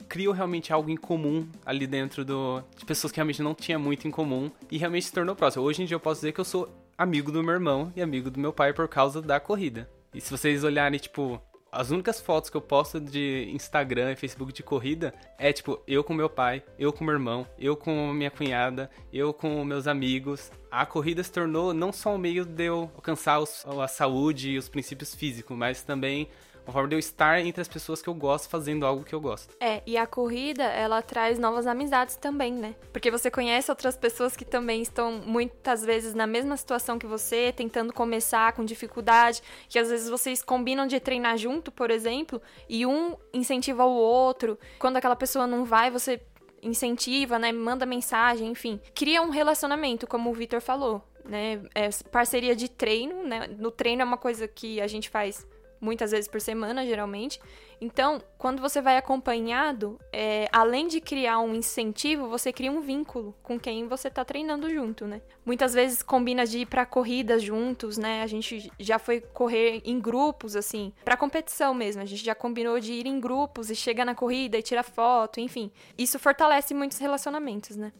criou 0.09 0.33
realmente 0.33 0.73
algo 0.73 0.89
em 0.89 0.97
comum 0.97 1.49
ali 1.67 1.87
dentro 1.87 2.25
do 2.25 2.63
de 2.77 2.85
pessoas 2.85 3.11
que 3.11 3.17
realmente 3.17 3.43
não 3.43 3.55
tinha 3.55 3.79
muito 3.79 4.07
em 4.07 4.11
comum 4.11 4.51
e 4.71 4.79
realmente 4.79 5.07
se 5.07 5.13
tornou 5.13 5.35
próximo. 5.35 5.65
Hoje 5.65 5.83
em 5.83 5.87
dia 5.87 5.97
eu 5.97 6.01
posso 6.01 6.21
dizer 6.21 6.33
que 6.33 6.41
eu 6.41 6.45
sou 6.45 6.73
amigo 6.97 7.33
do 7.33 7.43
meu 7.43 7.55
irmão 7.55 7.93
e 7.97 8.01
amigo 8.01 8.31
do 8.31 8.39
meu 8.39 8.53
pai 8.53 8.73
por 8.73 8.87
causa 8.87 9.21
da 9.21 9.41
corrida. 9.41 9.91
E 10.15 10.21
se 10.21 10.31
vocês 10.31 10.65
olharem, 10.65 10.99
tipo, 10.99 11.41
as 11.73 11.91
únicas 11.91 12.21
fotos 12.21 12.51
que 12.51 12.57
eu 12.57 12.61
posto 12.61 13.01
de 13.01 13.49
Instagram 13.53 14.13
e 14.13 14.17
Facebook 14.17 14.53
de 14.53 14.63
corrida 14.63 15.15
é 15.39 15.53
tipo 15.53 15.81
eu 15.87 16.03
com 16.03 16.13
meu 16.13 16.29
pai, 16.29 16.63
eu 16.79 16.93
com 16.93 17.05
meu 17.05 17.15
irmão, 17.15 17.47
eu 17.59 17.77
com 17.77 18.13
minha 18.13 18.31
cunhada, 18.31 18.91
eu 19.13 19.33
com 19.33 19.65
meus 19.65 19.87
amigos. 19.87 20.51
A 20.71 20.85
corrida 20.85 21.23
se 21.23 21.31
tornou 21.31 21.73
não 21.73 21.93
só 21.93 22.15
um 22.15 22.19
meio 22.19 22.45
de 22.45 22.65
eu 22.65 22.91
alcançar 22.95 23.39
os, 23.39 23.65
a 23.67 23.89
saúde 23.89 24.51
e 24.51 24.59
os 24.59 24.69
princípios 24.69 25.15
físicos, 25.15 25.57
mas 25.57 25.83
também 25.83 26.29
uma 26.71 26.73
forma 26.73 26.89
de 26.89 26.95
eu 26.95 26.99
estar 26.99 27.41
entre 27.41 27.61
as 27.61 27.69
pessoas 27.69 28.01
que 28.01 28.09
eu 28.09 28.15
gosto 28.15 28.49
fazendo 28.49 28.87
algo 28.87 29.05
que 29.05 29.15
eu 29.15 29.21
gosto. 29.21 29.55
É, 29.61 29.83
e 29.85 29.97
a 29.97 30.07
corrida, 30.07 30.63
ela 30.63 31.03
traz 31.03 31.39
novas 31.39 31.67
amizades 31.67 32.17
também, 32.17 32.53
né? 32.53 32.75
Porque 32.93 33.11
você 33.11 33.31
conhece 33.31 33.71
outras 33.71 33.97
pessoas 33.97 34.37
que 34.37 34.45
também 34.45 34.81
estão 34.81 35.21
muitas 35.27 35.85
vezes 35.85 36.15
na 36.15 36.27
mesma 36.27 36.57
situação 36.57 36.99
que 36.99 37.07
você, 37.07 37.53
tentando 37.53 37.93
começar 37.93 38.53
com 38.53 38.65
dificuldade, 38.65 39.43
que 39.69 39.79
às 39.79 39.91
vezes 39.91 40.09
vocês 40.09 40.43
combinam 40.43 40.87
de 40.87 40.99
treinar 41.01 41.37
junto, 41.37 41.73
por 41.73 41.91
exemplo, 41.91 42.41
e 42.69 42.87
um 42.87 43.17
incentiva 43.33 43.85
o 43.85 43.95
outro. 43.95 44.59
Quando 44.79 44.97
aquela 44.97 45.17
pessoa 45.17 45.47
não 45.47 45.65
vai, 45.65 45.91
você 45.91 46.21
incentiva, 46.63 47.39
né? 47.39 47.51
Manda 47.51 47.85
mensagem, 47.85 48.49
enfim. 48.49 48.81
Cria 48.95 49.23
um 49.23 49.31
relacionamento, 49.31 50.07
como 50.07 50.31
o 50.31 50.35
Vitor 50.35 50.61
falou, 50.61 51.03
né? 51.25 51.63
É 51.75 51.89
parceria 52.11 52.55
de 52.55 52.69
treino, 52.69 53.25
né? 53.25 53.49
No 53.59 53.71
treino 53.71 54.03
é 54.03 54.05
uma 54.05 54.19
coisa 54.19 54.47
que 54.47 54.81
a 54.81 54.87
gente 54.87 55.09
faz 55.09 55.47
muitas 55.81 56.11
vezes 56.11 56.29
por 56.29 56.41
semana, 56.41 56.85
geralmente. 56.85 57.41
Então, 57.81 58.21
quando 58.37 58.61
você 58.61 58.83
vai 58.83 58.99
acompanhado, 58.99 59.99
é, 60.13 60.49
além 60.53 60.87
de 60.87 61.01
criar 61.01 61.41
um 61.41 61.55
incentivo, 61.55 62.29
você 62.29 62.53
cria 62.53 62.71
um 62.71 62.81
vínculo 62.81 63.35
com 63.43 63.59
quem 63.59 63.89
você 63.89 64.09
está 64.09 64.25
treinando 64.25 64.69
junto, 64.69 65.07
né? 65.07 65.23
Muitas 65.45 65.73
vezes 65.73 66.03
combina 66.03 66.45
de 66.45 66.61
ir 66.61 66.67
para 66.67 66.85
corridas 66.85 67.43
juntos, 67.43 67.97
né? 67.97 68.23
A 68.23 68.27
gente 68.27 68.71
já 68.79 68.99
foi 68.99 69.21
correr 69.21 69.81
em 69.85 69.99
grupos, 69.99 70.55
assim, 70.57 70.93
para 71.05 71.17
competição 71.17 71.73
mesmo. 71.73 72.03
A 72.03 72.07
gente 72.07 72.25
já 72.25 72.35
combinou 72.35 72.79
de 72.79 72.93
ir 72.93 73.07
em 73.07 73.19
grupos 73.19 73.71
e 73.71 73.75
chega 73.75 74.05
na 74.05 74.15
corrida 74.15 74.59
e 74.59 74.63
tira 74.63 74.83
foto, 74.83 75.41
enfim. 75.41 75.73
Isso 75.97 76.19
fortalece 76.19 76.75
muitos 76.75 76.99
relacionamentos, 76.99 77.77
né? 77.77 77.93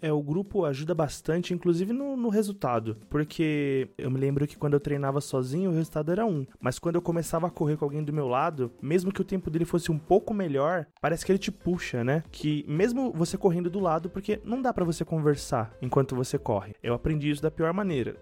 É, 0.00 0.12
o 0.12 0.22
grupo 0.22 0.64
ajuda 0.64 0.94
bastante, 0.94 1.54
inclusive 1.54 1.92
no, 1.92 2.16
no, 2.16 2.28
resultado. 2.28 2.96
Porque 3.08 3.88
eu 3.96 4.10
me 4.10 4.18
lembro 4.18 4.46
que 4.46 4.56
quando 4.56 4.74
eu 4.74 4.80
treinava 4.80 5.20
sozinho, 5.20 5.70
o 5.70 5.74
resultado 5.74 6.12
era 6.12 6.26
um. 6.26 6.46
Mas 6.60 6.78
quando 6.78 6.96
eu 6.96 7.02
começava 7.02 7.46
a 7.46 7.50
correr 7.50 7.76
com 7.76 7.84
alguém 7.84 8.02
do 8.02 8.12
meu 8.12 8.28
lado, 8.28 8.70
mesmo 8.80 9.12
que 9.12 9.20
o 9.20 9.24
tempo 9.24 9.50
dele 9.50 9.64
fosse 9.64 9.90
um 9.90 9.98
pouco 9.98 10.32
melhor, 10.32 10.86
parece 11.00 11.24
que 11.24 11.32
ele 11.32 11.38
te 11.38 11.50
puxa, 11.50 12.04
né? 12.04 12.22
Que 12.30 12.64
mesmo 12.68 13.12
você 13.12 13.36
correndo 13.36 13.70
do 13.70 13.80
lado, 13.80 14.08
porque 14.08 14.40
não 14.44 14.62
dá 14.62 14.72
para 14.72 14.84
você 14.84 15.04
conversar 15.04 15.74
enquanto 15.82 16.14
você 16.14 16.38
corre. 16.38 16.74
Eu 16.82 16.94
aprendi 16.94 17.30
isso 17.30 17.42
da 17.42 17.50
pior 17.50 17.72
maneira. 17.72 18.16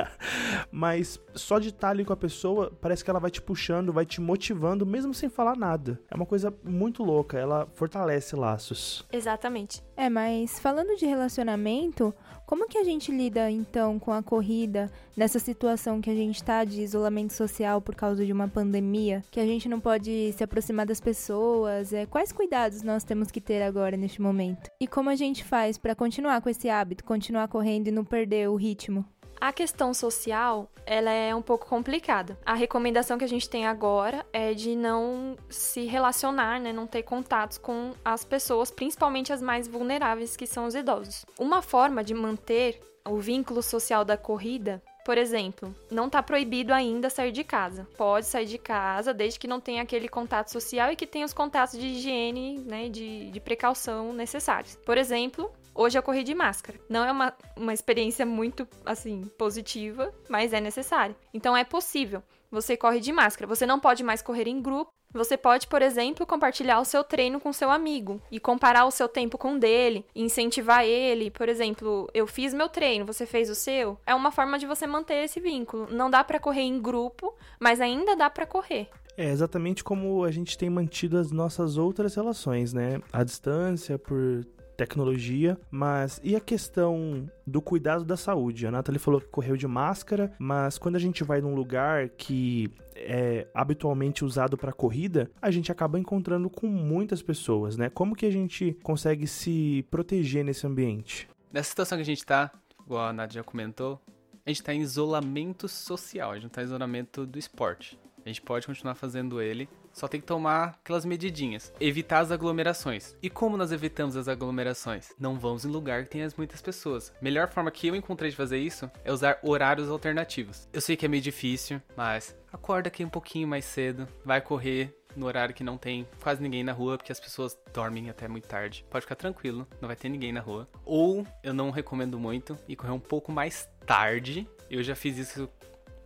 Mas 0.70 1.20
só 1.34 1.58
de 1.58 1.68
estar 1.68 1.90
ali 1.90 2.04
com 2.04 2.12
a 2.12 2.16
pessoa, 2.16 2.72
parece 2.80 3.04
que 3.04 3.10
ela 3.10 3.20
vai 3.20 3.30
te 3.30 3.40
puxando, 3.40 3.92
vai 3.92 4.04
te 4.04 4.20
motivando, 4.20 4.84
mesmo 4.84 5.14
sem 5.14 5.28
falar 5.28 5.56
nada. 5.56 6.00
É 6.10 6.14
uma 6.14 6.26
coisa 6.26 6.52
muito 6.64 7.02
louca, 7.02 7.38
ela 7.38 7.68
fortalece 7.74 8.34
laços. 8.34 9.06
Exatamente. 9.12 9.82
É, 9.96 10.08
mas 10.08 10.58
falando 10.58 10.95
de 10.96 11.06
relacionamento, 11.06 12.14
como 12.46 12.68
que 12.68 12.78
a 12.78 12.84
gente 12.84 13.10
lida 13.10 13.50
então 13.50 13.98
com 13.98 14.12
a 14.12 14.22
corrida 14.22 14.90
nessa 15.16 15.38
situação 15.38 16.00
que 16.00 16.08
a 16.08 16.14
gente 16.14 16.36
está 16.36 16.64
de 16.64 16.80
isolamento 16.80 17.32
social 17.32 17.80
por 17.80 17.94
causa 17.94 18.24
de 18.24 18.32
uma 18.32 18.46
pandemia, 18.46 19.24
que 19.30 19.40
a 19.40 19.46
gente 19.46 19.68
não 19.68 19.80
pode 19.80 20.32
se 20.32 20.44
aproximar 20.44 20.86
das 20.86 21.00
pessoas? 21.00 21.92
É, 21.92 22.06
quais 22.06 22.30
cuidados 22.30 22.82
nós 22.82 23.02
temos 23.02 23.30
que 23.30 23.40
ter 23.40 23.62
agora 23.62 23.96
neste 23.96 24.22
momento? 24.22 24.70
E 24.80 24.86
como 24.86 25.10
a 25.10 25.16
gente 25.16 25.42
faz 25.42 25.76
para 25.76 25.94
continuar 25.94 26.40
com 26.40 26.48
esse 26.48 26.68
hábito, 26.68 27.04
continuar 27.04 27.48
correndo 27.48 27.88
e 27.88 27.92
não 27.92 28.04
perder 28.04 28.48
o 28.48 28.54
ritmo? 28.54 29.04
A 29.40 29.52
questão 29.52 29.92
social, 29.92 30.68
ela 30.84 31.10
é 31.10 31.34
um 31.34 31.42
pouco 31.42 31.66
complicada. 31.66 32.38
A 32.44 32.54
recomendação 32.54 33.18
que 33.18 33.24
a 33.24 33.28
gente 33.28 33.48
tem 33.48 33.66
agora 33.66 34.24
é 34.32 34.54
de 34.54 34.74
não 34.74 35.36
se 35.48 35.84
relacionar, 35.84 36.60
né, 36.60 36.72
não 36.72 36.86
ter 36.86 37.02
contatos 37.02 37.58
com 37.58 37.92
as 38.04 38.24
pessoas, 38.24 38.70
principalmente 38.70 39.32
as 39.32 39.42
mais 39.42 39.68
vulneráveis, 39.68 40.36
que 40.36 40.46
são 40.46 40.66
os 40.66 40.74
idosos. 40.74 41.26
Uma 41.38 41.62
forma 41.62 42.02
de 42.02 42.14
manter 42.14 42.80
o 43.04 43.18
vínculo 43.18 43.62
social 43.62 44.04
da 44.04 44.16
corrida 44.16 44.82
por 45.06 45.16
exemplo, 45.16 45.72
não 45.88 46.06
está 46.06 46.20
proibido 46.20 46.74
ainda 46.74 47.08
sair 47.08 47.30
de 47.30 47.44
casa. 47.44 47.86
Pode 47.96 48.26
sair 48.26 48.44
de 48.44 48.58
casa, 48.58 49.14
desde 49.14 49.38
que 49.38 49.46
não 49.46 49.60
tenha 49.60 49.82
aquele 49.82 50.08
contato 50.08 50.50
social 50.50 50.90
e 50.90 50.96
que 50.96 51.06
tenha 51.06 51.24
os 51.24 51.32
contatos 51.32 51.78
de 51.78 51.86
higiene, 51.86 52.58
né, 52.66 52.88
de, 52.88 53.30
de 53.30 53.38
precaução 53.38 54.12
necessários. 54.12 54.74
Por 54.84 54.98
exemplo, 54.98 55.48
Hoje 55.76 55.98
eu 55.98 56.02
corri 56.02 56.24
de 56.24 56.34
máscara. 56.34 56.80
Não 56.88 57.04
é 57.04 57.12
uma, 57.12 57.34
uma 57.54 57.74
experiência 57.74 58.24
muito, 58.24 58.66
assim, 58.84 59.24
positiva, 59.36 60.10
mas 60.28 60.54
é 60.54 60.60
necessário. 60.60 61.14
Então 61.34 61.54
é 61.54 61.64
possível. 61.64 62.22
Você 62.50 62.76
corre 62.76 62.98
de 62.98 63.12
máscara. 63.12 63.46
Você 63.46 63.66
não 63.66 63.78
pode 63.78 64.02
mais 64.02 64.22
correr 64.22 64.48
em 64.48 64.62
grupo. 64.62 64.90
Você 65.12 65.36
pode, 65.36 65.66
por 65.66 65.82
exemplo, 65.82 66.26
compartilhar 66.26 66.80
o 66.80 66.84
seu 66.84 67.04
treino 67.04 67.38
com 67.38 67.52
seu 67.52 67.70
amigo 67.70 68.20
e 68.30 68.40
comparar 68.40 68.86
o 68.86 68.90
seu 68.90 69.08
tempo 69.08 69.38
com 69.38 69.54
o 69.54 69.58
dele, 69.58 70.04
incentivar 70.14 70.84
ele. 70.84 71.30
Por 71.30 71.48
exemplo, 71.48 72.08
eu 72.12 72.26
fiz 72.26 72.52
meu 72.52 72.68
treino, 72.68 73.06
você 73.06 73.24
fez 73.24 73.48
o 73.48 73.54
seu. 73.54 73.98
É 74.06 74.14
uma 74.14 74.30
forma 74.30 74.58
de 74.58 74.66
você 74.66 74.86
manter 74.86 75.24
esse 75.24 75.40
vínculo. 75.40 75.88
Não 75.90 76.10
dá 76.10 76.24
para 76.24 76.40
correr 76.40 76.62
em 76.62 76.80
grupo, 76.80 77.34
mas 77.60 77.80
ainda 77.80 78.16
dá 78.16 78.28
para 78.28 78.46
correr. 78.46 78.88
É 79.16 79.30
exatamente 79.30 79.82
como 79.82 80.24
a 80.24 80.30
gente 80.30 80.58
tem 80.58 80.68
mantido 80.68 81.16
as 81.16 81.30
nossas 81.30 81.78
outras 81.78 82.14
relações, 82.14 82.74
né? 82.74 83.00
A 83.10 83.24
distância, 83.24 83.98
por 83.98 84.44
tecnologia, 84.76 85.58
mas 85.70 86.20
e 86.22 86.36
a 86.36 86.40
questão 86.40 87.30
do 87.46 87.60
cuidado 87.60 88.04
da 88.04 88.16
saúde? 88.16 88.66
A 88.66 88.70
Nathalie 88.70 88.98
falou 88.98 89.20
que 89.20 89.28
correu 89.28 89.56
de 89.56 89.66
máscara, 89.66 90.32
mas 90.38 90.78
quando 90.78 90.96
a 90.96 91.00
gente 91.00 91.24
vai 91.24 91.40
num 91.40 91.54
lugar 91.54 92.08
que 92.10 92.70
é 92.94 93.46
habitualmente 93.54 94.24
usado 94.24 94.56
para 94.56 94.72
corrida, 94.72 95.30
a 95.40 95.50
gente 95.50 95.70
acaba 95.70 95.98
encontrando 95.98 96.48
com 96.48 96.66
muitas 96.66 97.22
pessoas, 97.22 97.76
né? 97.76 97.90
Como 97.90 98.14
que 98.16 98.26
a 98.26 98.30
gente 98.30 98.76
consegue 98.82 99.26
se 99.26 99.86
proteger 99.90 100.44
nesse 100.44 100.66
ambiente? 100.66 101.28
Nessa 101.52 101.70
situação 101.70 101.98
que 101.98 102.02
a 102.02 102.06
gente 102.06 102.24
tá, 102.24 102.50
igual 102.84 103.06
a 103.06 103.12
Nadia 103.12 103.40
já 103.40 103.44
comentou, 103.44 104.00
a 104.44 104.50
gente 104.50 104.62
tá 104.62 104.72
em 104.72 104.80
isolamento 104.80 105.68
social, 105.68 106.30
a 106.30 106.38
gente 106.38 106.50
tá 106.50 106.62
em 106.62 106.66
isolamento 106.66 107.26
do 107.26 107.38
esporte. 107.38 107.98
A 108.24 108.28
gente 108.28 108.42
pode 108.42 108.66
continuar 108.66 108.94
fazendo 108.94 109.40
ele, 109.40 109.68
só 109.96 110.06
tem 110.06 110.20
que 110.20 110.26
tomar 110.26 110.78
aquelas 110.84 111.06
medidinhas. 111.06 111.72
Evitar 111.80 112.18
as 112.18 112.30
aglomerações. 112.30 113.16
E 113.22 113.30
como 113.30 113.56
nós 113.56 113.72
evitamos 113.72 114.14
as 114.14 114.28
aglomerações? 114.28 115.08
Não 115.18 115.38
vamos 115.38 115.64
em 115.64 115.68
lugar 115.68 116.04
que 116.04 116.10
tenha 116.10 116.28
muitas 116.36 116.60
pessoas. 116.60 117.14
Melhor 117.22 117.48
forma 117.48 117.70
que 117.70 117.86
eu 117.86 117.96
encontrei 117.96 118.30
de 118.30 118.36
fazer 118.36 118.58
isso 118.58 118.90
é 119.02 119.10
usar 119.10 119.38
horários 119.42 119.88
alternativos. 119.88 120.68
Eu 120.70 120.82
sei 120.82 120.96
que 120.96 121.06
é 121.06 121.08
meio 121.08 121.22
difícil, 121.22 121.80
mas 121.96 122.36
acorda 122.52 122.88
aqui 122.88 123.02
um 123.04 123.08
pouquinho 123.08 123.48
mais 123.48 123.64
cedo, 123.64 124.06
vai 124.22 124.40
correr, 124.40 124.94
no 125.16 125.24
horário 125.24 125.54
que 125.54 125.64
não 125.64 125.78
tem 125.78 126.06
quase 126.20 126.42
ninguém 126.42 126.62
na 126.62 126.72
rua, 126.72 126.98
porque 126.98 127.10
as 127.10 127.18
pessoas 127.18 127.58
dormem 127.72 128.10
até 128.10 128.28
muito 128.28 128.46
tarde. 128.46 128.84
Pode 128.90 129.04
ficar 129.04 129.14
tranquilo, 129.14 129.66
não 129.80 129.86
vai 129.86 129.96
ter 129.96 130.10
ninguém 130.10 130.30
na 130.30 130.40
rua. 130.40 130.68
Ou 130.84 131.26
eu 131.42 131.54
não 131.54 131.70
recomendo 131.70 132.18
muito 132.18 132.58
e 132.68 132.76
correr 132.76 132.92
um 132.92 133.00
pouco 133.00 133.32
mais 133.32 133.66
tarde. 133.86 134.46
Eu 134.68 134.82
já 134.82 134.94
fiz 134.94 135.16
isso 135.16 135.48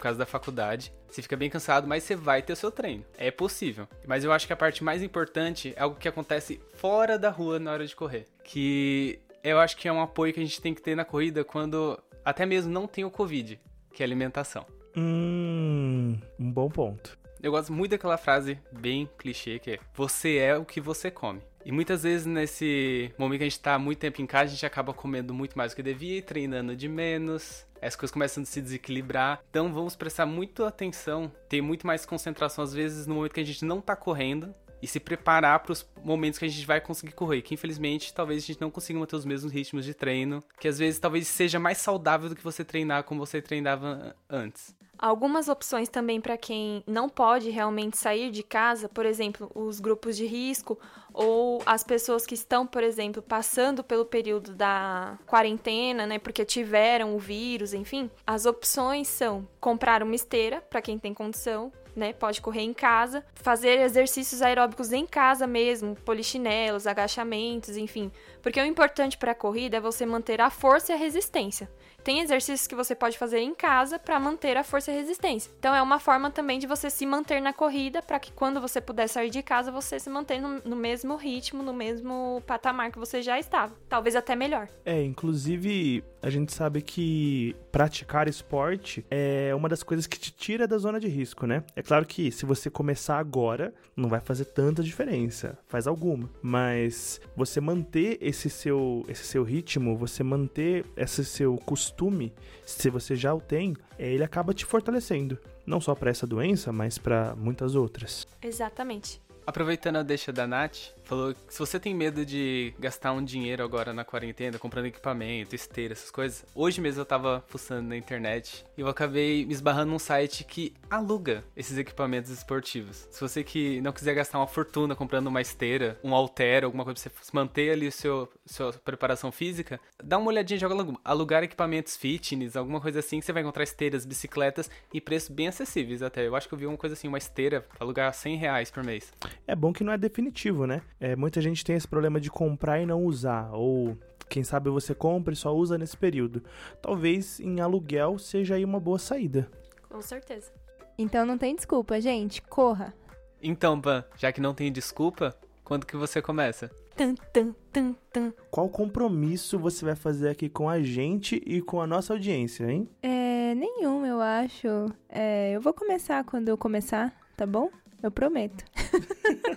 por 0.01 0.05
causa 0.05 0.19
da 0.19 0.25
faculdade. 0.25 0.91
Você 1.07 1.21
fica 1.21 1.37
bem 1.37 1.51
cansado, 1.51 1.87
mas 1.87 2.03
você 2.03 2.17
vai 2.17 2.41
ter 2.41 2.55
o 2.55 2.57
seu 2.57 2.71
treino. 2.73 3.05
É 3.19 3.31
possível. 3.31 3.87
Mas 4.07 4.25
eu 4.25 4.33
acho 4.33 4.47
que 4.47 4.53
a 4.53 4.57
parte 4.57 4.83
mais 4.83 5.03
importante 5.03 5.75
é 5.77 5.83
algo 5.83 5.97
que 5.97 6.09
acontece 6.09 6.59
fora 6.75 7.19
da 7.19 7.29
rua 7.29 7.59
na 7.59 7.71
hora 7.71 7.87
de 7.87 7.95
correr. 7.95 8.27
Que 8.43 9.21
eu 9.45 9.61
acho 9.61 9.77
que 9.77 9.87
é 9.87 9.93
um 9.93 10.01
apoio 10.01 10.33
que 10.33 10.41
a 10.41 10.43
gente 10.43 10.61
tem 10.61 10.75
que 10.75 10.81
ter 10.81 10.97
na 10.97 11.05
corrida 11.05 11.45
quando 11.45 12.03
até 12.25 12.47
mesmo 12.47 12.73
não 12.73 12.87
tem 12.87 13.05
o 13.05 13.11
Covid, 13.11 13.61
que 13.93 14.03
é 14.03 14.07
alimentação. 14.07 14.65
Hum, 14.97 16.19
um 16.39 16.51
bom 16.51 16.71
ponto. 16.71 17.19
Eu 17.43 17.53
gosto 17.53 17.71
muito 17.73 17.91
daquela 17.91 18.17
frase 18.17 18.59
bem 18.73 19.09
clichê 19.19 19.59
que 19.59 19.73
é: 19.73 19.79
Você 19.95 20.39
é 20.39 20.57
o 20.57 20.65
que 20.65 20.81
você 20.81 21.11
come. 21.11 21.43
E 21.65 21.73
muitas 21.73 22.03
vezes 22.03 22.27
nesse 22.27 23.13
momento 23.19 23.39
que 23.39 23.45
a 23.45 23.49
gente 23.49 23.61
tá 23.61 23.79
muito 23.79 23.99
tempo 23.99 24.23
em 24.23 24.27
casa, 24.27 24.45
a 24.45 24.55
gente 24.55 24.67
acaba 24.67 24.93
comendo 24.95 25.35
muito 25.35 25.57
mais 25.57 25.73
do 25.73 25.77
que 25.77 25.83
devia 25.83 26.23
treinando 26.23 26.75
de 26.75 26.89
menos. 26.89 27.67
As 27.83 27.97
coisas 27.97 28.13
começam 28.13 28.43
a 28.43 28.47
se 28.47 28.61
desequilibrar. 28.61 29.43
Então 29.51 29.73
vamos 29.73 29.97
prestar 29.97 30.27
muito 30.27 30.65
atenção, 30.65 31.33
ter 31.49 31.63
muito 31.63 31.87
mais 31.87 32.05
concentração 32.05 32.63
às 32.65 32.73
vezes 32.73 33.07
no 33.07 33.15
momento 33.15 33.33
que 33.33 33.41
a 33.41 33.45
gente 33.45 33.65
não 33.65 33.81
tá 33.81 33.97
correndo 33.97 34.55
e 34.83 34.87
se 34.87 34.99
preparar 34.99 35.61
para 35.61 35.73
os 35.73 35.87
momentos 36.03 36.39
que 36.39 36.45
a 36.45 36.49
gente 36.49 36.67
vai 36.67 36.81
conseguir 36.81 37.13
correr, 37.13 37.43
que 37.43 37.55
infelizmente 37.55 38.15
talvez 38.15 38.43
a 38.43 38.47
gente 38.47 38.61
não 38.61 38.71
consiga 38.71 38.99
manter 38.99 39.17
os 39.17 39.25
mesmos 39.25 39.53
ritmos 39.53 39.85
de 39.85 39.95
treino, 39.95 40.43
que 40.59 40.69
às 40.69 40.79
vezes 40.79 40.99
talvez 40.99 41.29
seja 41.29 41.59
mais 41.59 41.79
saudável 41.79 42.29
do 42.29 42.37
que 42.37 42.43
você 42.43 42.65
treinar 42.65 43.05
como 43.05 43.25
você 43.25 43.43
treinava 43.43 44.17
antes. 44.29 44.75
Algumas 45.01 45.49
opções 45.49 45.89
também 45.89 46.21
para 46.21 46.37
quem 46.37 46.85
não 46.87 47.09
pode 47.09 47.49
realmente 47.49 47.97
sair 47.97 48.31
de 48.31 48.43
casa, 48.43 48.87
por 48.87 49.07
exemplo, 49.07 49.51
os 49.55 49.81
grupos 49.81 50.15
de 50.15 50.27
risco 50.27 50.79
ou 51.15 51.63
as 51.65 51.83
pessoas 51.83 52.27
que 52.27 52.35
estão, 52.35 52.67
por 52.67 52.83
exemplo, 52.83 53.23
passando 53.23 53.83
pelo 53.83 54.05
período 54.05 54.53
da 54.53 55.19
quarentena, 55.27 56.07
né, 56.07 56.19
porque 56.19 56.45
tiveram 56.45 57.17
o 57.17 57.19
vírus, 57.19 57.73
enfim. 57.73 58.11
As 58.27 58.45
opções 58.45 59.09
são 59.09 59.49
comprar 59.59 60.03
uma 60.03 60.15
esteira 60.15 60.61
para 60.69 60.83
quem 60.83 60.99
tem 60.99 61.15
condição, 61.15 61.73
né? 61.97 62.13
Pode 62.13 62.41
correr 62.41 62.63
em 62.63 62.75
casa, 62.75 63.25
fazer 63.35 63.81
exercícios 63.81 64.43
aeróbicos 64.43 64.93
em 64.93 65.07
casa 65.07 65.47
mesmo, 65.47 65.95
polichinelos, 65.97 66.87
agachamentos, 66.87 67.77
enfim. 67.77 68.13
Porque 68.43 68.61
o 68.61 68.65
importante 68.65 69.17
para 69.17 69.33
a 69.33 69.35
corrida 69.35 69.79
é 69.79 69.81
você 69.81 70.05
manter 70.07 70.41
a 70.41 70.51
força 70.51 70.93
e 70.93 70.95
a 70.95 70.99
resistência. 70.99 71.71
Tem 72.03 72.21
exercícios 72.21 72.67
que 72.67 72.75
você 72.75 72.95
pode 72.95 73.19
fazer 73.19 73.41
em 73.41 73.55
casa 73.55 73.99
para 73.99 74.19
manter 74.19 74.57
a 74.57 74.65
força 74.65 74.91
e 74.91 74.95
resistência. 74.95 75.51
Então 75.59 75.75
é 75.75 75.83
uma 75.83 75.99
forma 75.99 76.31
também 76.31 76.59
de 76.59 76.67
você 76.67 76.91
se 76.91 77.05
manter 77.07 77.41
na 77.41 77.53
corrida 77.53 78.03
para 78.03 78.19
que 78.19 78.33
quando 78.33 78.61
você 78.61 78.81
puder 78.81 79.09
sair 79.09 79.31
de 79.31 79.43
casa 79.43 79.71
você 79.71 79.99
se 79.99 80.09
mantenha 80.11 80.61
no, 80.65 80.77
mesmo 80.77 81.17
ritmo, 81.17 81.63
no 81.63 81.73
mesmo 81.73 82.43
patamar 82.47 82.91
que 82.91 82.99
você 82.99 83.23
já 83.23 83.39
estava, 83.39 83.75
talvez 83.89 84.17
até 84.17 84.35
melhor. 84.35 84.69
É, 84.85 85.03
inclusive 85.03 86.03
a 86.23 86.31
gente 86.31 86.53
sabe 86.53 86.83
que 86.83 87.55
praticar 87.73 88.29
esporte 88.29 89.05
é 89.11 89.55
uma 89.55 89.69
das 89.69 89.83
coisas 89.83 90.07
que 90.07 90.19
te 90.19 90.31
tira 90.33 90.67
da 90.67 90.77
zona 90.79 91.01
de 91.01 91.09
risco, 91.09 91.47
né? 91.47 91.65
É 91.75 91.83
claro 91.83 92.07
que 92.07 92.31
se 92.31 92.45
você 92.45 92.69
começar 92.71 93.19
agora, 93.19 93.73
não 93.97 94.09
vai 94.09 94.21
fazer 94.21 94.47
tanta 94.47 94.83
diferença, 94.83 95.59
faz 95.67 95.87
alguma, 95.87 96.29
mas 96.43 97.21
você 97.37 97.61
manter 97.61 98.19
esse 98.21 98.51
seu 98.51 99.05
esse 99.09 99.25
seu 99.25 99.43
ritmo, 99.43 99.97
você 99.97 100.23
manter 100.23 100.85
esse 100.97 101.25
seu 101.25 101.57
costume, 101.59 102.33
se 102.67 102.91
você 102.91 103.17
já 103.17 103.35
o 103.35 103.41
tem, 103.41 103.77
é, 103.99 104.13
ele 104.13 104.25
acaba 104.25 104.55
te 104.55 104.65
fortalecendo, 104.65 105.39
não 105.67 105.81
só 105.81 105.95
para 105.95 106.11
essa 106.11 106.27
doença, 106.27 106.73
mas 106.73 106.99
para 106.99 107.35
muitas 107.37 107.75
outras. 107.75 108.27
Exatamente. 108.43 109.21
Aproveitando 109.47 109.97
a 109.97 110.03
deixa 110.03 110.33
da 110.33 110.47
Nath, 110.47 110.95
falou 111.11 111.35
que 111.35 111.53
se 111.53 111.59
você 111.59 111.81
tem 111.81 111.93
medo 111.93 112.25
de 112.25 112.73
gastar 112.79 113.13
um 113.13 113.25
dinheiro 113.25 113.65
agora 113.65 113.93
na 113.93 114.05
quarentena, 114.05 114.61
comprando 114.61 114.87
equipamento, 114.87 115.57
esteira, 115.57 115.93
essas 115.93 116.09
coisas. 116.09 116.47
Hoje 116.55 116.81
mesmo 116.81 117.01
eu 117.01 117.05
tava 117.05 117.45
fuçando 117.49 117.89
na 117.89 117.97
internet 117.97 118.65
e 118.79 118.81
eu 118.81 118.87
acabei 118.87 119.45
me 119.45 119.53
esbarrando 119.53 119.91
num 119.91 119.99
site 119.99 120.45
que 120.45 120.73
aluga 120.89 121.43
esses 121.57 121.77
equipamentos 121.77 122.31
esportivos. 122.31 123.09
Se 123.11 123.21
você 123.21 123.43
que 123.43 123.81
não 123.81 123.91
quiser 123.91 124.15
gastar 124.15 124.39
uma 124.39 124.47
fortuna 124.47 124.95
comprando 124.95 125.27
uma 125.27 125.41
esteira, 125.41 125.99
um 126.05 126.15
halter, 126.15 126.63
alguma 126.63 126.85
coisa 126.85 127.11
pra 127.11 127.21
você 127.21 127.31
manter 127.33 127.73
ali 127.73 127.89
o 127.89 127.93
seu 127.93 128.29
sua 128.47 128.73
preparação 128.73 129.33
física, 129.33 129.81
dá 130.03 130.17
uma 130.17 130.29
olhadinha 130.29 130.59
de 130.59 130.65
alugar 131.05 131.43
equipamentos 131.43 131.97
fitness, 131.97 132.55
alguma 132.55 132.81
coisa 132.81 133.01
assim, 133.01 133.19
que 133.19 133.27
você 133.27 133.33
vai 133.33 133.43
encontrar 133.43 133.65
esteiras, 133.65 134.05
bicicletas 134.05 134.71
e 134.93 135.01
preços 135.01 135.29
bem 135.29 135.49
acessíveis 135.49 136.03
até. 136.03 136.27
Eu 136.27 136.37
acho 136.37 136.49
que 136.49 136.55
eu 136.55 136.59
vi 136.59 136.67
uma 136.67 136.77
coisa 136.77 136.95
assim, 136.95 137.09
uma 137.09 137.19
esteira, 137.19 137.65
alugar 137.81 138.13
100 138.13 138.37
reais 138.37 138.71
por 138.71 138.85
mês. 138.85 139.13
É 139.47 139.57
bom 139.57 139.73
que 139.73 139.83
não 139.83 139.93
é 139.93 139.99
definitivo, 139.99 140.67
né? 140.67 140.83
É, 141.01 141.17
muita 141.17 141.41
gente 141.41 141.65
tem 141.65 141.75
esse 141.75 141.89
problema 141.89 142.21
de 142.21 142.31
comprar 142.31 142.79
e 142.79 142.85
não 142.85 143.05
usar, 143.05 143.51
ou 143.53 143.97
quem 144.29 144.45
sabe 144.45 144.69
você 144.69 144.95
compra 144.95 145.33
e 145.33 145.37
só 145.37 145.53
usa 145.53 145.79
nesse 145.79 145.97
período. 145.97 146.43
Talvez 146.83 147.41
em 147.41 147.61
aluguel 147.61 148.19
seja 148.19 148.55
aí 148.55 148.65
uma 148.65 148.79
boa 148.79 148.99
saída. 148.99 149.51
Com 149.89 150.03
certeza. 150.03 150.53
Então 150.99 151.25
não 151.25 151.39
tem 151.39 151.57
desculpa, 151.57 152.01
gente. 152.01 152.43
Corra. 152.43 152.95
Então, 153.43 153.81
Pan, 153.81 154.05
já 154.19 154.31
que 154.31 154.41
não 154.41 154.53
tem 154.53 154.71
desculpa, 154.71 155.35
quando 155.65 155.87
que 155.87 155.97
você 155.97 156.21
começa? 156.21 156.71
Tum, 156.95 157.15
tum, 157.33 157.55
tum, 157.73 157.95
tum. 158.13 158.33
Qual 158.51 158.69
compromisso 158.69 159.59
você 159.59 159.85
vai 159.85 159.97
fazer 159.97 160.29
aqui 160.29 160.51
com 160.51 160.69
a 160.69 160.83
gente 160.83 161.43
e 161.47 161.63
com 161.63 161.81
a 161.81 161.87
nossa 161.87 162.13
audiência, 162.13 162.71
hein? 162.71 162.87
É, 163.03 163.55
nenhum, 163.55 164.05
eu 164.05 164.21
acho. 164.21 164.69
É, 165.09 165.53
eu 165.53 165.61
vou 165.63 165.73
começar 165.73 166.23
quando 166.25 166.49
eu 166.49 166.59
começar, 166.59 167.11
tá 167.37 167.47
bom? 167.47 167.71
Eu 168.03 168.11
prometo. 168.11 168.65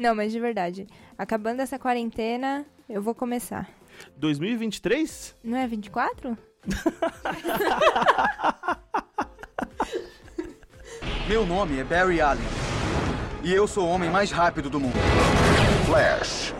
Não, 0.00 0.14
mas 0.14 0.32
de 0.32 0.40
verdade. 0.40 0.86
Acabando 1.18 1.60
essa 1.60 1.78
quarentena, 1.78 2.64
eu 2.88 3.02
vou 3.02 3.14
começar. 3.14 3.68
2023? 4.16 5.36
Não 5.44 5.58
é 5.58 5.66
24? 5.66 6.38
Meu 11.28 11.44
nome 11.44 11.78
é 11.78 11.84
Barry 11.84 12.18
Allen. 12.18 12.42
E 13.44 13.52
eu 13.52 13.68
sou 13.68 13.86
o 13.86 13.90
homem 13.90 14.08
mais 14.08 14.30
rápido 14.30 14.70
do 14.70 14.80
mundo. 14.80 14.96
Flash. 15.84 16.54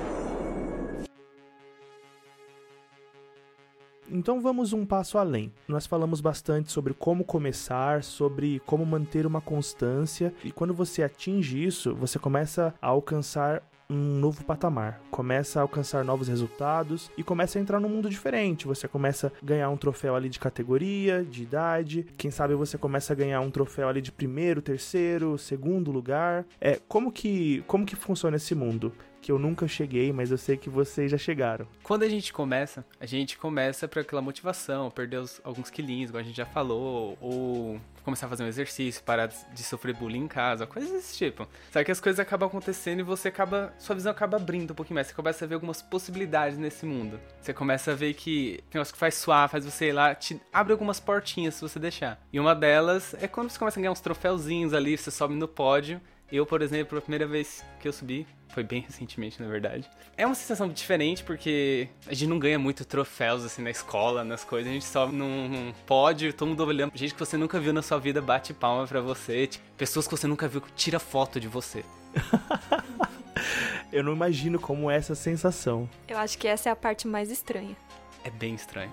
Então 4.11 4.41
vamos 4.41 4.73
um 4.73 4.85
passo 4.85 5.19
além. 5.19 5.53
Nós 5.69 5.87
falamos 5.87 6.21
bastante 6.21 6.73
sobre 6.73 6.93
como 6.93 7.25
começar, 7.25 8.03
sobre 8.03 8.61
como 8.67 8.85
manter 8.85 9.25
uma 9.25 9.41
constância, 9.41 10.35
e 10.43 10.51
quando 10.51 10.75
você 10.75 11.03
atinge 11.03 11.65
isso, 11.65 11.95
você 11.95 12.19
começa 12.19 12.75
a 12.83 12.89
alcançar 12.89 13.63
um 13.91 14.19
novo 14.21 14.45
patamar, 14.45 15.01
começa 15.11 15.59
a 15.59 15.63
alcançar 15.63 16.05
novos 16.05 16.29
resultados 16.29 17.11
e 17.19 17.25
começa 17.25 17.59
a 17.59 17.63
entrar 17.63 17.81
num 17.81 17.89
mundo 17.89 18.09
diferente. 18.09 18.67
Você 18.67 18.87
começa 18.87 19.33
a 19.43 19.45
ganhar 19.45 19.69
um 19.69 19.77
troféu 19.77 20.15
ali 20.15 20.29
de 20.29 20.39
categoria, 20.39 21.25
de 21.25 21.43
idade, 21.43 22.07
quem 22.17 22.31
sabe 22.31 22.55
você 22.55 22.79
começa 22.79 23.13
a 23.13 23.17
ganhar 23.17 23.41
um 23.41 23.51
troféu 23.51 23.89
ali 23.89 24.01
de 24.01 24.13
primeiro, 24.13 24.63
terceiro, 24.63 25.37
segundo 25.37 25.91
lugar. 25.91 26.47
É, 26.61 26.79
como 26.87 27.11
que 27.11 27.65
como 27.67 27.85
que 27.85 27.97
funciona 27.97 28.37
esse 28.37 28.55
mundo? 28.55 28.93
Que 29.21 29.31
eu 29.31 29.39
nunca 29.39 29.69
cheguei, 29.69 30.13
mas 30.13 30.31
eu 30.31 30.39
sei 30.39 30.57
que 30.57 30.71
vocês 30.71 31.11
já 31.11 31.19
chegaram. 31.19 31.67
Quando 31.83 32.03
a 32.03 32.09
gente 32.09 32.33
começa, 32.33 32.85
a 32.99 33.07
gente 33.07 33.37
começa 33.37 33.87
por 33.87 34.01
aquela 34.01 34.23
motivação, 34.23 34.91
perder 34.91 35.19
os, 35.19 35.41
alguns 35.45 35.71
quilinhos, 35.71 36.11
igual 36.11 36.23
a 36.23 36.25
gente 36.25 36.37
já 36.37 36.47
falou, 36.47 37.17
ou 37.21 37.81
começar 38.03 38.27
a 38.27 38.29
fazer 38.29 38.45
um 38.45 38.47
exercício, 38.47 39.03
parar 39.03 39.27
de 39.27 39.63
sofrer 39.63 39.95
bullying 39.95 40.25
em 40.25 40.29
casa, 40.29 40.67
coisas 40.67 40.91
desse 40.91 41.17
tipo. 41.17 41.47
Só 41.71 41.83
que 41.85 41.91
as 41.91 42.01
coisas 42.01 42.19
acabam 42.19 42.49
acontecendo 42.49 43.01
e 43.01 43.03
você 43.03 43.29
acaba. 43.29 43.73
Sua 43.79 43.95
visão 43.95 44.11
acaba 44.11 44.37
abrindo 44.37 44.73
um 44.73 44.75
pouquinho 44.75 44.97
mais. 44.97 45.09
Você 45.09 45.15
começa 45.15 45.45
a 45.45 45.49
ver 45.49 45.55
algumas 45.55 45.83
possibilidades 45.83 46.59
nesse 46.59 46.85
mundo. 46.87 47.21
Você 47.41 47.53
começa 47.53 47.93
a 47.93 47.95
ver 47.95 48.15
que 48.15 48.61
o 48.71 48.75
negócio 48.75 48.95
que 48.95 49.01
faz 49.01 49.15
suar, 49.15 49.49
faz 49.49 49.65
você 49.65 49.89
ir 49.89 49.93
lá, 49.93 50.15
te 50.15 50.41
abre 50.53 50.73
algumas 50.73 50.99
portinhas 50.99 51.55
se 51.55 51.63
você 51.63 51.79
deixar. 51.79 52.21
E 52.33 52.41
uma 52.41 52.55
delas 52.55 53.15
é 53.21 53.29
quando 53.29 53.51
você 53.51 53.59
começa 53.59 53.79
a 53.79 53.81
ganhar 53.81 53.93
uns 53.93 54.01
troféuzinhos 54.01 54.75
ali, 54.75 54.97
você 54.97 55.11
sobe 55.11 55.35
no 55.35 55.49
pódio. 55.49 56.01
Eu, 56.33 56.47
por 56.47 56.63
exemplo, 56.63 56.99
a 56.99 57.01
primeira 57.01 57.27
vez 57.27 57.65
que 57.81 57.89
eu 57.89 57.93
subi, 57.93 58.27
foi 58.49 58.63
bem 58.63 58.83
recentemente, 58.87 59.41
na 59.43 59.49
verdade. 59.49 59.89
É 60.17 60.25
uma 60.25 60.35
sensação 60.35 60.69
diferente 60.69 61.25
porque 61.25 61.89
a 62.07 62.15
gente 62.15 62.29
não 62.29 62.39
ganha 62.39 62.59
muito 62.59 62.85
troféus 62.85 63.45
assim 63.45 63.63
na 63.63 63.71
escola, 63.71 64.25
nas 64.25 64.45
coisas. 64.45 64.71
A 64.71 64.75
gente 64.75 64.85
sobe 64.85 65.15
num, 65.15 65.49
num 65.49 65.73
pódio, 65.87 66.33
todo 66.33 66.49
mundo 66.49 66.65
olhando. 66.65 66.93
Gente 66.95 67.15
que 67.15 67.21
você 67.21 67.37
nunca 67.37 67.59
viu 67.59 67.73
na 67.73 67.83
sua 67.83 67.99
vida 67.99 68.21
bate 68.21 68.53
palma 68.55 68.87
pra 68.87 69.01
você. 69.01 69.47
Tipo, 69.47 69.65
pessoas 69.77 70.07
que 70.07 70.17
você 70.17 70.27
nunca 70.27 70.47
viu 70.47 70.63
tira 70.77 70.99
foto 70.99 71.41
de 71.41 71.49
você. 71.49 71.85
Eu 73.93 74.05
não 74.05 74.13
imagino 74.13 74.61
como 74.61 74.91
é 74.91 74.97
essa 74.97 75.17
sensação. 75.17 75.89
Eu 76.07 76.17
acho 76.19 76.39
que 76.39 76.47
essa 76.47 76.69
é 76.69 76.73
a 76.73 76.77
parte 76.77 77.09
mais 77.09 77.31
estranha. 77.31 77.77
É 78.23 78.31
bem 78.31 78.55
estranho. 78.55 78.93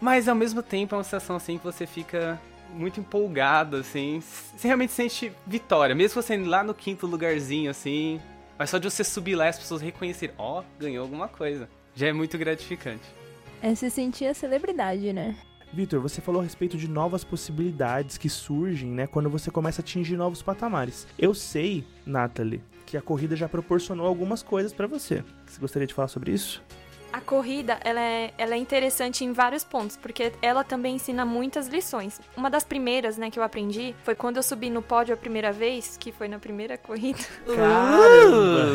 Mas 0.00 0.28
ao 0.28 0.34
mesmo 0.34 0.62
tempo 0.62 0.94
é 0.94 0.98
uma 0.98 1.04
sensação 1.04 1.36
assim 1.36 1.58
que 1.58 1.64
você 1.64 1.86
fica 1.86 2.40
muito 2.76 3.00
empolgado, 3.00 3.76
assim. 3.76 4.20
Você 4.20 4.68
realmente 4.68 4.92
sente 4.92 5.32
vitória. 5.46 5.94
Mesmo 5.94 6.22
você 6.22 6.34
indo 6.34 6.48
lá 6.48 6.62
no 6.62 6.74
quinto 6.74 7.06
lugarzinho, 7.06 7.70
assim. 7.70 8.20
Mas 8.58 8.70
só 8.70 8.78
de 8.78 8.88
você 8.88 9.02
subir 9.02 9.34
lá 9.34 9.46
e 9.46 9.48
as 9.48 9.58
pessoas 9.58 9.82
reconhecerem, 9.82 10.34
ó, 10.38 10.60
oh, 10.60 10.64
ganhou 10.78 11.02
alguma 11.02 11.28
coisa. 11.28 11.68
Já 11.94 12.08
é 12.08 12.12
muito 12.12 12.38
gratificante. 12.38 13.02
É 13.62 13.74
se 13.74 13.90
sentir 13.90 14.26
a 14.26 14.34
celebridade, 14.34 15.12
né? 15.12 15.36
Vitor, 15.72 16.00
você 16.00 16.20
falou 16.20 16.40
a 16.40 16.44
respeito 16.44 16.76
de 16.76 16.88
novas 16.88 17.24
possibilidades 17.24 18.16
que 18.16 18.28
surgem, 18.28 18.88
né, 18.90 19.06
quando 19.06 19.28
você 19.28 19.50
começa 19.50 19.80
a 19.80 19.84
atingir 19.84 20.16
novos 20.16 20.40
patamares. 20.40 21.06
Eu 21.18 21.34
sei, 21.34 21.84
Natalie, 22.06 22.62
que 22.86 22.96
a 22.96 23.02
corrida 23.02 23.34
já 23.34 23.48
proporcionou 23.48 24.06
algumas 24.06 24.42
coisas 24.42 24.72
para 24.72 24.86
você. 24.86 25.24
Você 25.44 25.60
gostaria 25.60 25.86
de 25.86 25.92
falar 25.92 26.08
sobre 26.08 26.32
isso? 26.32 26.62
A 27.12 27.20
corrida, 27.20 27.78
ela 27.82 28.00
é, 28.00 28.34
ela 28.36 28.54
é 28.54 28.58
interessante 28.58 29.24
em 29.24 29.32
vários 29.32 29.64
pontos, 29.64 29.96
porque 29.96 30.32
ela 30.42 30.62
também 30.62 30.96
ensina 30.96 31.24
muitas 31.24 31.66
lições. 31.68 32.20
Uma 32.36 32.50
das 32.50 32.64
primeiras, 32.64 33.16
né, 33.16 33.30
que 33.30 33.38
eu 33.38 33.42
aprendi 33.42 33.94
foi 34.04 34.14
quando 34.14 34.36
eu 34.36 34.42
subi 34.42 34.68
no 34.68 34.82
pódio 34.82 35.14
a 35.14 35.16
primeira 35.16 35.50
vez, 35.52 35.96
que 35.98 36.12
foi 36.12 36.28
na 36.28 36.38
primeira 36.38 36.76
corrida. 36.78 37.20
Caramba! 37.46 38.66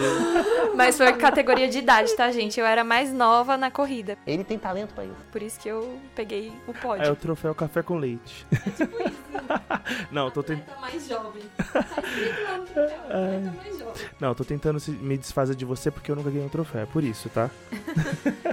Mas 0.76 0.98
foi 0.98 1.14
categoria 1.14 1.68
de 1.68 1.80
idade, 1.80 2.16
tá, 2.16 2.32
gente? 2.32 2.60
Eu 2.60 2.66
era 2.66 2.84
mais 2.84 3.12
nova 3.14 3.58
na 3.58 3.70
corrida. 3.70 4.18
Ele 4.26 4.44
tem 4.44 4.58
talento 4.58 4.94
pra 4.94 5.06
isso. 5.06 5.16
Por 5.32 5.42
isso 5.42 5.60
que 5.60 5.70
eu 5.70 6.00
peguei 6.16 6.52
o 6.68 6.74
pódio. 6.74 7.06
É 7.06 7.12
o 7.12 7.16
troféu 7.16 7.54
café 7.54 7.84
com 7.84 7.98
leite. 7.98 8.46
É 8.52 8.70
tipo 8.72 9.02
isso. 9.02 9.22
Não, 10.12 10.32
tô 10.32 10.42
tentando. 10.42 10.66
Tá 10.66 10.80
mais 10.82 11.08
jovem. 11.08 11.44
Tá 11.72 11.80
escrito 12.02 12.44
lá 12.44 12.58
no 12.58 12.66
troféu, 12.66 13.00
tá 13.00 13.52
mais 13.64 13.80
jovem. 13.80 14.10
Não, 14.20 14.36
tô 14.36 14.44
tentando 14.44 14.80
me 15.02 15.18
desfazer 15.18 15.56
de 15.56 15.66
você 15.66 15.90
porque 15.90 16.12
eu 16.12 16.16
nunca 16.16 16.30
ganhei 16.30 16.46
um 16.46 16.50
troféu. 16.50 16.82
É 16.82 16.86
por 16.86 17.04
isso, 17.04 17.30
tá? 17.30 17.50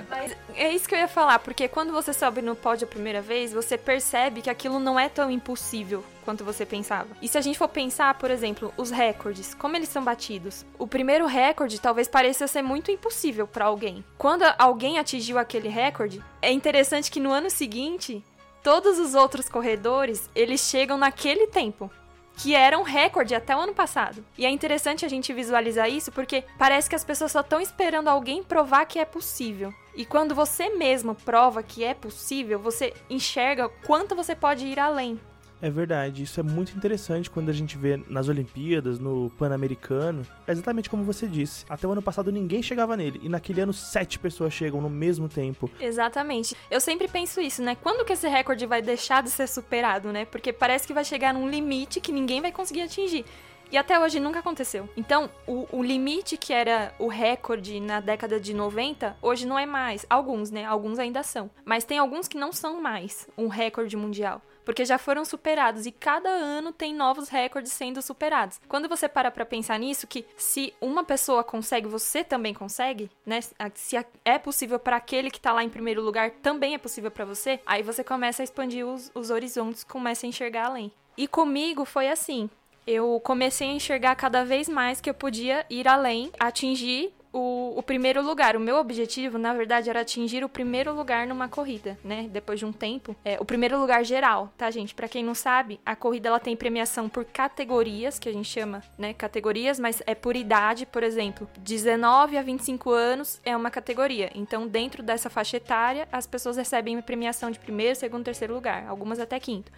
Mas 0.09 0.37
é 0.55 0.73
isso 0.73 0.89
que 0.89 0.95
eu 0.95 0.99
ia 0.99 1.09
falar, 1.09 1.39
porque 1.39 1.69
quando 1.69 1.93
você 1.93 2.13
sobe 2.13 2.43
no 2.43 2.57
pódio 2.57 2.87
a 2.87 2.91
primeira 2.91 3.21
vez, 3.21 3.53
você 3.53 3.77
percebe 3.77 4.43
que 4.43 4.51
aquilo 4.51 4.79
não 4.79 4.99
é 4.99 5.09
tão 5.09 5.31
impossível 5.31 6.05
quanto 6.25 6.45
você 6.45 6.67
pensava. 6.67 7.09
E 7.23 7.29
se 7.29 7.39
a 7.39 7.41
gente 7.41 7.59
for 7.59 7.69
pensar, 7.69 8.15
por 8.15 8.31
exemplo, 8.31 8.73
os 8.77 8.91
recordes, 8.91 9.55
como 9.55 9.77
eles 9.77 9.89
são 9.89 10.03
batidos? 10.03 10.65
O 10.79 10.87
primeiro 10.87 11.27
recorde 11.27 11.81
talvez 11.81 12.09
pareça 12.09 12.47
ser 12.47 12.63
muito 12.63 12.91
impossível 12.91 13.47
pra 13.47 13.67
alguém. 13.67 14.05
Quando 14.17 14.45
alguém 14.59 14.99
atingiu 14.99 15.39
aquele 15.39 15.69
recorde, 15.69 16.23
é 16.43 16.53
interessante 16.53 17.11
que 17.11 17.21
no 17.21 17.33
ano 17.33 17.51
seguinte, 17.51 18.25
todos 18.63 18.99
os 18.99 19.15
outros 19.15 19.49
corredores, 19.49 20.29
eles 20.35 20.61
chegam 20.61 20.99
naquele 20.99 21.47
tempo 21.47 21.91
que 22.39 22.55
era 22.55 22.79
um 22.79 22.83
recorde 22.83 23.35
até 23.35 23.55
o 23.55 23.61
ano 23.61 23.75
passado. 23.75 24.25
E 24.39 24.47
é 24.47 24.51
interessante 24.51 25.05
a 25.05 25.09
gente 25.09 25.33
visualizar 25.33 25.91
isso 25.91 26.13
porque 26.13 26.45
parece 26.57 26.89
que 26.89 26.95
as 26.95 27.05
pessoas 27.05 27.33
só 27.33 27.41
estão 27.41 27.61
esperando 27.61 28.09
alguém 28.09 28.43
provar 28.43 28.87
que 28.87 28.99
é 28.99 29.05
possível. 29.05 29.75
E 29.95 30.05
quando 30.05 30.35
você 30.35 30.71
mesmo 30.71 31.15
prova 31.15 31.63
que 31.63 31.83
é 31.83 31.93
possível, 31.93 32.61
você 32.61 32.95
enxerga 33.11 33.69
quanto 33.85 34.15
você 34.15 34.37
pode 34.37 34.65
ir 34.65 34.79
além. 34.79 35.21
É 35.61 35.69
verdade, 35.71 36.23
isso 36.23 36.39
é 36.39 36.43
muito 36.43 36.77
interessante 36.77 37.29
quando 37.29 37.49
a 37.49 37.53
gente 37.53 37.77
vê 37.77 38.01
nas 38.09 38.29
Olimpíadas, 38.29 38.99
no 38.99 39.31
Pan-Americano. 39.31 40.27
É 40.47 40.53
exatamente 40.53 40.89
como 40.89 41.03
você 41.03 41.27
disse. 41.27 41.65
Até 41.69 41.87
o 41.87 41.93
ano 41.93 42.03
passado 42.03 42.31
ninguém 42.31 42.63
chegava 42.63 42.97
nele. 42.97 43.21
E 43.23 43.29
naquele 43.29 43.61
ano 43.61 43.73
sete 43.73 44.19
pessoas 44.19 44.53
chegam 44.53 44.81
no 44.81 44.89
mesmo 44.89 45.29
tempo. 45.29 45.71
Exatamente. 45.81 46.57
Eu 46.71 46.81
sempre 46.81 47.09
penso 47.09 47.41
isso, 47.41 47.63
né? 47.63 47.77
Quando 47.83 48.05
que 48.05 48.13
esse 48.13 48.29
recorde 48.29 48.67
vai 48.67 48.81
deixar 48.81 49.23
de 49.23 49.31
ser 49.31 49.49
superado, 49.49 50.13
né? 50.13 50.25
Porque 50.25 50.53
parece 50.53 50.87
que 50.87 50.95
vai 50.95 51.05
chegar 51.05 51.35
num 51.35 51.49
limite 51.49 52.01
que 52.01 52.13
ninguém 52.13 52.41
vai 52.41 52.53
conseguir 52.53 52.83
atingir. 52.83 53.25
E 53.71 53.77
até 53.77 54.01
hoje 54.01 54.19
nunca 54.19 54.39
aconteceu. 54.39 54.89
Então, 54.97 55.29
o, 55.47 55.67
o, 55.71 55.83
limite 55.83 56.39
que 56.39 56.55
era 56.55 56.95
o 56.99 57.07
recorde 57.07 57.79
na 57.81 58.01
década 58.01 58.41
de 58.41 58.55
90, 58.55 59.15
hoje 59.21 59.47
não 59.47 59.59
é 59.59 59.67
mais. 59.67 60.07
Alguns, 60.09 60.51
né? 60.51 60.65
Alguns 60.65 60.99
ainda 60.99 61.23
são. 61.23 61.51
Mas 61.67 61.85
tem 61.85 61.99
alguns 61.99 62.27
que 62.27 62.39
não 62.39 62.51
são 62.51 62.81
mais 62.81 63.29
um 63.37 63.47
recorde 63.47 63.95
mundial. 63.95 64.41
Porque 64.69 64.85
já 64.85 64.99
foram 64.99 65.25
superados 65.25 65.87
e 65.87 65.91
cada 65.91 66.29
ano 66.29 66.75
tem 66.75 66.95
novos 66.95 67.31
recordes 67.31 67.73
sendo 67.73 68.03
superados. 68.03 68.61
Quando 68.69 68.87
você 68.87 69.09
para 69.09 69.31
pra 69.31 69.47
pensar 69.47 69.79
nisso, 69.79 70.07
que 70.07 70.27
se 70.37 70.75
uma 70.79 71.03
pessoa 71.03 71.43
consegue, 71.43 71.89
você 71.89 72.23
também 72.23 72.53
consegue, 72.53 73.11
né? 73.25 73.41
Se 73.75 73.97
é 74.23 74.39
possível 74.39 74.79
para 74.79 74.97
aquele 74.97 75.31
que 75.31 75.41
tá 75.41 75.55
lá 75.55 75.65
em 75.65 75.71
primeiro 75.71 76.03
lugar, 76.03 76.33
também 76.43 76.75
é 76.75 76.79
possível 76.79 77.11
para 77.11 77.25
você, 77.25 77.59
aí 77.65 77.83
você 77.83 78.05
começa 78.05 78.43
a 78.43 78.45
expandir 78.45 78.87
os, 78.87 79.11
os 79.15 79.31
horizontes, 79.31 79.85
começa 79.85 80.27
a 80.27 80.29
enxergar 80.29 80.67
além. 80.67 80.93
E 81.17 81.27
comigo 81.27 81.87
foi 81.87 82.11
assim. 82.11 82.51
eu 82.87 83.19
comecei 83.25 83.69
a 83.69 83.73
enxergar 83.73 84.17
cada 84.17 84.45
vez 84.45 84.69
mais 84.69 85.01
que 85.01 85.09
eu 85.09 85.15
podia 85.15 85.65
ir 85.71 85.89
além, 85.89 86.31
atingir 86.39 87.15
o, 87.33 87.75
o, 87.77 87.83
primeiro 87.83 88.23
lugar. 88.23 88.57
O 88.57 88.61
meu 88.61 88.77
objetivo, 88.77 89.39
na 89.39 89.53
verdade, 89.53 89.91
era 89.91 90.01
atingir 90.01 90.45
o 90.45 90.49
primeiro 90.49 90.95
lugar 90.95 91.27
numa 91.27 91.49
corrida, 91.49 91.99
né? 92.03 92.29
Depois 92.31 92.59
de 92.59 92.65
um 92.67 92.73
tempo. 92.73 93.15
É, 93.25 93.39
o 93.41 93.45
primeiro 93.45 93.79
lugar 93.79 94.05
geral, 94.05 94.53
tá, 94.57 94.71
gente? 94.71 94.95
Para 94.95 95.09
quem 95.09 95.25
não 95.25 95.35
sabe, 95.35 95.81
a 95.85 95.95
corrida 95.95 96.29
ela 96.29 96.41
tem 96.41 96.57
premiação 96.57 97.09
por 97.09 97.25
categorias, 97.25 98.19
que 98.19 98.29
a 98.29 98.33
gente 98.33 98.49
chama, 98.49 98.83
né? 98.97 99.13
Categorias, 99.13 99.79
mas 99.79 100.03
é 100.07 100.15
por 100.15 100.37
idade, 100.37 100.87
por 100.87 101.03
exemplo. 101.03 101.49
19 101.59 102.37
a 102.37 102.43
25 102.43 102.91
anos 102.91 103.41
é 103.45 103.57
uma 103.57 103.71
categoria. 103.71 104.31
Então, 104.35 104.67
dentro 104.67 105.03
dessa 105.03 105.29
faixa 105.29 105.57
etária, 105.57 106.09
as 106.11 106.27
pessoas 106.27 106.57
recebem 106.57 107.01
premiação 107.03 107.51
de 107.51 107.59
primeiro, 107.59 107.95
segundo, 107.95 108.25
terceiro 108.25 108.55
lugar. 108.55 108.87
Algumas 108.89 109.19
até 109.19 109.39
quinto. 109.39 109.71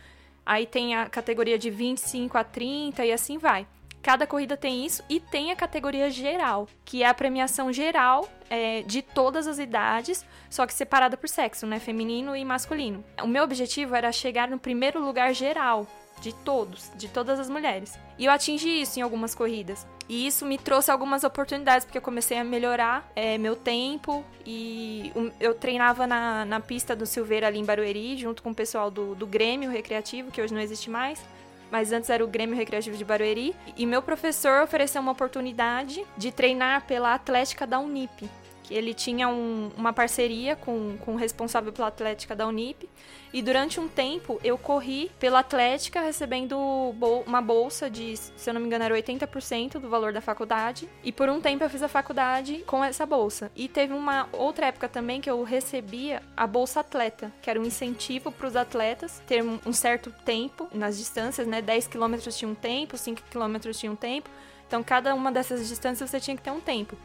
Aí 0.44 0.66
tem 0.66 0.96
a 0.96 1.06
categoria 1.06 1.58
de 1.58 1.70
25 1.70 2.36
a 2.38 2.44
30 2.44 3.04
e 3.04 3.12
assim 3.12 3.38
vai. 3.38 3.66
Cada 4.02 4.26
corrida 4.26 4.56
tem 4.56 4.84
isso 4.84 5.02
e 5.08 5.20
tem 5.20 5.52
a 5.52 5.56
categoria 5.56 6.10
geral, 6.10 6.66
que 6.84 7.02
é 7.02 7.06
a 7.06 7.14
premiação 7.14 7.72
geral 7.72 8.28
é, 8.48 8.82
de 8.82 9.02
todas 9.02 9.46
as 9.46 9.58
idades, 9.58 10.24
só 10.48 10.66
que 10.66 10.72
separada 10.72 11.16
por 11.16 11.28
sexo, 11.28 11.66
né? 11.66 11.78
Feminino 11.78 12.34
e 12.34 12.44
masculino. 12.44 13.04
O 13.22 13.26
meu 13.26 13.44
objetivo 13.44 13.94
era 13.94 14.10
chegar 14.10 14.48
no 14.48 14.58
primeiro 14.58 15.00
lugar 15.00 15.34
geral 15.34 15.86
de 16.20 16.34
todos, 16.34 16.90
de 16.96 17.08
todas 17.08 17.40
as 17.40 17.48
mulheres. 17.48 17.98
E 18.18 18.26
eu 18.26 18.32
atingi 18.32 18.82
isso 18.82 18.98
em 18.98 19.02
algumas 19.02 19.34
corridas. 19.34 19.86
E 20.08 20.26
isso 20.26 20.44
me 20.44 20.58
trouxe 20.58 20.90
algumas 20.90 21.24
oportunidades, 21.24 21.84
porque 21.84 21.96
eu 21.96 22.02
comecei 22.02 22.36
a 22.36 22.44
melhorar 22.44 23.10
é, 23.14 23.38
meu 23.38 23.56
tempo. 23.56 24.24
E 24.44 25.12
eu 25.38 25.54
treinava 25.54 26.06
na, 26.06 26.44
na 26.44 26.60
pista 26.60 26.94
do 26.94 27.06
Silveira 27.06 27.46
ali 27.46 27.58
em 27.58 27.64
Barueri, 27.64 28.16
junto 28.16 28.42
com 28.42 28.50
o 28.50 28.54
pessoal 28.54 28.90
do, 28.90 29.14
do 29.14 29.26
Grêmio 29.26 29.70
Recreativo, 29.70 30.30
que 30.30 30.42
hoje 30.42 30.52
não 30.52 30.60
existe 30.60 30.90
mais 30.90 31.22
mas 31.70 31.92
antes 31.92 32.10
era 32.10 32.24
o 32.24 32.28
Grêmio 32.28 32.56
Recreativo 32.56 32.96
de 32.96 33.04
Barueri. 33.04 33.54
E 33.76 33.86
meu 33.86 34.02
professor 34.02 34.62
ofereceu 34.62 35.00
uma 35.00 35.12
oportunidade 35.12 36.04
de 36.16 36.32
treinar 36.32 36.86
pela 36.86 37.14
Atlética 37.14 37.66
da 37.66 37.78
Unip. 37.78 38.28
Ele 38.70 38.94
tinha 38.94 39.28
um, 39.28 39.70
uma 39.76 39.92
parceria 39.92 40.54
com, 40.54 40.96
com 40.98 41.14
o 41.14 41.16
responsável 41.16 41.72
pela 41.72 41.88
Atlética 41.88 42.36
da 42.36 42.46
Unip. 42.46 42.88
E 43.32 43.40
durante 43.42 43.78
um 43.78 43.88
tempo 43.88 44.40
eu 44.42 44.58
corri 44.58 45.10
pela 45.18 45.38
Atlética 45.38 46.00
recebendo 46.00 46.56
bol 46.96 47.22
uma 47.26 47.40
bolsa 47.40 47.88
de, 47.88 48.16
se 48.16 48.50
eu 48.50 48.54
não 48.54 48.60
me 48.60 48.66
engano, 48.66 48.84
era 48.84 48.94
80% 48.94 49.78
do 49.78 49.88
valor 49.88 50.12
da 50.12 50.20
faculdade. 50.20 50.88
E 51.04 51.12
por 51.12 51.28
um 51.28 51.40
tempo 51.40 51.62
eu 51.62 51.70
fiz 51.70 51.82
a 51.82 51.88
faculdade 51.88 52.64
com 52.66 52.82
essa 52.82 53.06
bolsa. 53.06 53.50
E 53.54 53.68
teve 53.68 53.92
uma 53.92 54.28
outra 54.32 54.66
época 54.66 54.88
também 54.88 55.20
que 55.20 55.30
eu 55.30 55.42
recebia 55.42 56.22
a 56.36 56.46
bolsa 56.46 56.80
atleta, 56.80 57.32
que 57.40 57.48
era 57.48 57.60
um 57.60 57.64
incentivo 57.64 58.32
para 58.32 58.48
os 58.48 58.56
atletas 58.56 59.22
ter 59.26 59.42
um 59.42 59.72
certo 59.72 60.12
tempo 60.24 60.68
nas 60.72 60.98
distâncias, 60.98 61.46
né? 61.46 61.62
10 61.62 61.86
quilômetros 61.86 62.36
tinha 62.36 62.50
um 62.50 62.54
tempo, 62.54 62.96
5 62.96 63.22
quilômetros 63.30 63.78
tinha 63.78 63.92
um 63.92 63.96
tempo. 63.96 64.28
Então, 64.66 64.82
cada 64.82 65.14
uma 65.14 65.32
dessas 65.32 65.68
distâncias 65.68 66.08
você 66.08 66.20
tinha 66.20 66.36
que 66.36 66.42
ter 66.42 66.50
um 66.50 66.60
tempo. 66.60 66.96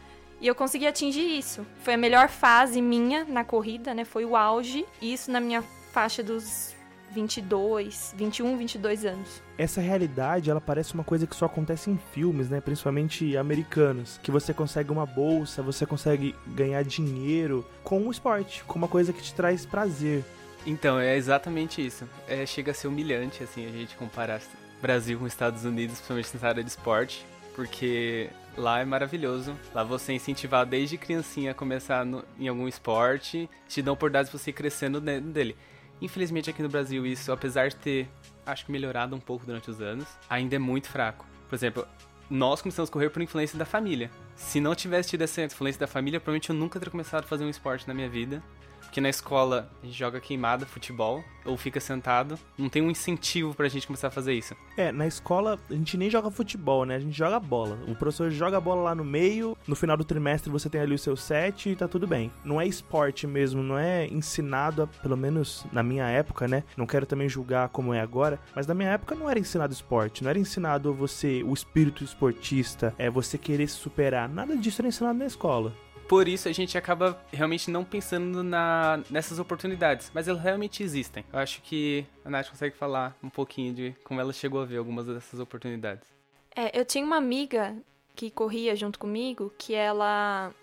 E 0.42 0.48
eu 0.48 0.54
consegui 0.54 0.86
atingir 0.86 1.38
isso. 1.38 1.66
Foi 1.80 1.94
a 1.94 1.98
melhor 1.98 2.28
fase 2.28 2.82
minha 2.82 3.26
na 3.26 3.44
corrida, 3.44 3.94
né? 3.94 4.04
Foi 4.04 4.26
o 4.26 4.36
auge. 4.36 4.86
Isso 5.02 5.32
na 5.32 5.40
minha 5.40 5.64
faixa 5.96 6.22
dos 6.22 6.76
22, 7.14 8.14
21, 8.18 8.58
22 8.58 9.06
anos. 9.06 9.42
Essa 9.58 9.80
realidade, 9.80 10.50
ela 10.50 10.60
parece 10.60 10.94
uma 10.94 11.06
coisa 11.06 11.26
que 11.26 11.34
só 11.34 11.46
acontece 11.46 11.90
em 11.90 11.98
filmes, 12.12 12.50
né? 12.50 12.60
Principalmente 12.60 13.38
americanos. 13.38 14.20
Que 14.22 14.30
você 14.30 14.54
consegue 14.54 14.92
uma 14.92 15.06
bolsa, 15.06 15.62
você 15.62 15.86
consegue 15.86 16.36
ganhar 16.48 16.84
dinheiro 16.84 17.66
com 17.82 18.06
o 18.06 18.12
esporte, 18.12 18.62
com 18.66 18.78
uma 18.78 18.90
coisa 18.90 19.14
que 19.14 19.22
te 19.22 19.34
traz 19.34 19.66
prazer. 19.66 20.26
Então, 20.66 21.00
é 21.00 21.16
exatamente 21.16 21.86
isso. 21.86 22.06
É, 22.28 22.46
chega 22.46 22.72
a 22.72 22.74
ser 22.74 22.90
humilhante, 22.90 23.42
assim, 23.42 23.66
a 23.66 23.72
gente 23.72 23.96
comparar 23.96 24.42
Brasil 24.82 25.18
com 25.18 25.26
Estados 25.26 25.64
Unidos, 25.64 25.96
principalmente 25.96 26.34
nessa 26.34 26.48
área 26.48 26.64
de 26.64 26.70
esporte 26.70 27.26
porque 27.56 28.30
lá 28.58 28.82
é 28.82 28.86
maravilhoso. 28.86 29.56
Lá 29.74 29.82
você 29.82 30.12
é 30.12 30.16
incentivado 30.16 30.70
desde 30.70 30.98
criancinha 30.98 31.52
a 31.52 31.54
começar 31.54 32.06
no, 32.06 32.24
em 32.38 32.50
algum 32.50 32.68
esporte, 32.68 33.50
te 33.66 33.82
dão 33.82 33.94
oportunidades 33.94 34.30
de 34.30 34.38
você 34.38 34.50
ir 34.50 34.54
crescendo 34.54 35.00
dentro 35.00 35.32
dele. 35.32 35.56
Infelizmente 36.02 36.50
aqui 36.50 36.62
no 36.62 36.70
Brasil 36.70 37.06
isso, 37.06 37.32
apesar 37.32 37.70
de 37.70 37.76
ter, 37.76 38.10
acho 38.46 38.66
que 38.66 38.72
melhorado 38.72 39.16
um 39.16 39.20
pouco 39.20 39.46
durante 39.46 39.70
os 39.70 39.82
anos, 39.82 40.08
ainda 40.30 40.56
é 40.56 40.60
muito 40.60 40.90
fraco. 40.90 41.26
Por 41.48 41.56
exemplo, 41.56 41.88
nós 42.30 42.62
começamos 42.62 42.90
a 42.90 42.94
correr 42.94 43.10
por 43.10 43.22
influência 43.22 43.58
da 43.58 43.66
família. 43.66 44.10
Se 44.36 44.60
não 44.60 44.76
tivesse 44.76 45.10
tido 45.10 45.22
essa 45.22 45.44
influência 45.44 45.80
da 45.80 45.88
família, 45.88 46.20
provavelmente 46.20 46.50
eu 46.50 46.56
nunca 46.56 46.80
teria 46.80 46.92
começado 46.92 47.24
a 47.24 47.28
fazer 47.28 47.46
um 47.46 47.50
esporte 47.50 47.88
na 47.88 47.94
minha 47.94 48.10
vida. 48.10 48.44
Porque 48.86 49.02
na 49.02 49.10
escola 49.10 49.70
a 49.84 49.86
gente 49.86 49.98
joga 49.98 50.20
queimada, 50.20 50.66
futebol, 50.66 51.24
ou 51.46 51.56
fica 51.56 51.80
sentado. 51.80 52.38
Não 52.58 52.68
tem 52.68 52.82
um 52.82 52.90
incentivo 52.90 53.54
pra 53.54 53.68
gente 53.68 53.86
começar 53.86 54.08
a 54.08 54.12
fazer 54.12 54.34
isso. 54.34 54.56
É, 54.76 54.92
na 54.92 55.06
escola 55.06 55.60
a 55.70 55.74
gente 55.74 55.98
nem 55.98 56.10
joga 56.10 56.32
futebol, 56.32 56.86
né? 56.86 56.96
A 56.96 57.00
gente 57.00 57.16
joga 57.16 57.40
bola. 57.40 57.78
O 57.88 57.96
professor 57.96 58.32
joga 58.32 58.58
a 58.58 58.62
bola 58.62 58.82
lá 58.82 58.96
no 58.96 59.06
meio, 59.06 59.56
no 59.68 59.76
final 59.76 59.96
do 59.96 60.04
trimestre 60.04 60.52
você 60.52 60.70
tem 60.70 60.82
ali 60.82 60.96
o 60.96 61.00
seu 61.00 61.16
set 61.16 61.70
e 61.70 61.76
tá 61.76 61.88
tudo 61.88 62.08
bem. 62.08 62.32
Não 62.44 62.60
é 62.60 62.68
esporte 62.68 63.28
mesmo, 63.28 63.62
não 63.62 63.78
é 63.78 64.08
ensinado, 64.08 64.84
a, 64.84 64.88
pelo 64.88 65.16
menos 65.16 65.66
na 65.72 65.84
minha 65.84 66.08
época, 66.08 66.48
né? 66.48 66.64
Não 66.76 66.88
quero 66.88 67.06
também 67.06 67.30
julgar 67.30 67.70
como 67.70 67.94
é 67.94 68.02
agora, 68.02 68.40
mas 68.56 68.66
na 68.66 68.74
minha 68.74 68.90
época 68.90 69.16
não 69.16 69.30
era 69.30 69.40
ensinado 69.40 69.74
esporte, 69.74 70.24
não 70.24 70.30
era 70.30 70.40
ensinado 70.40 70.94
você, 70.94 71.44
o 71.44 71.54
espírito 71.54 72.04
esportista, 72.04 72.94
é 72.98 73.10
você 73.10 73.38
querer 73.38 73.68
se 73.68 73.76
superar. 73.76 74.28
Nada 74.28 74.58
disso 74.58 74.82
era 74.82 74.88
ensinado 74.88 75.20
na 75.20 75.26
escola. 75.26 75.74
Por 76.08 76.28
isso 76.28 76.48
a 76.48 76.52
gente 76.52 76.78
acaba 76.78 77.20
realmente 77.32 77.72
não 77.72 77.84
pensando 77.84 78.44
na, 78.44 79.02
nessas 79.10 79.40
oportunidades, 79.40 80.12
mas 80.14 80.28
elas 80.28 80.42
realmente 80.42 80.84
existem. 80.84 81.26
Eu 81.34 81.40
acho 81.40 81.62
que 81.62 82.06
a 82.24 82.30
Nath 82.30 82.50
consegue 82.50 82.76
falar 82.76 83.18
um 83.24 83.30
pouquinho 83.30 83.74
de 83.74 83.96
como 84.04 84.22
ela 84.22 84.32
chegou 84.32 84.62
a 84.62 84.66
ver 84.66 84.78
algumas 84.78 85.08
dessas 85.08 85.40
oportunidades. 85.40 86.08
É, 86.56 86.80
eu 86.80 86.86
tinha 86.86 87.04
uma 87.04 87.18
amiga 87.18 87.76
que 88.16 88.30
corria 88.30 88.76
junto 88.76 88.98
comigo, 88.98 89.52
que 89.58 89.74
ela 89.74 90.54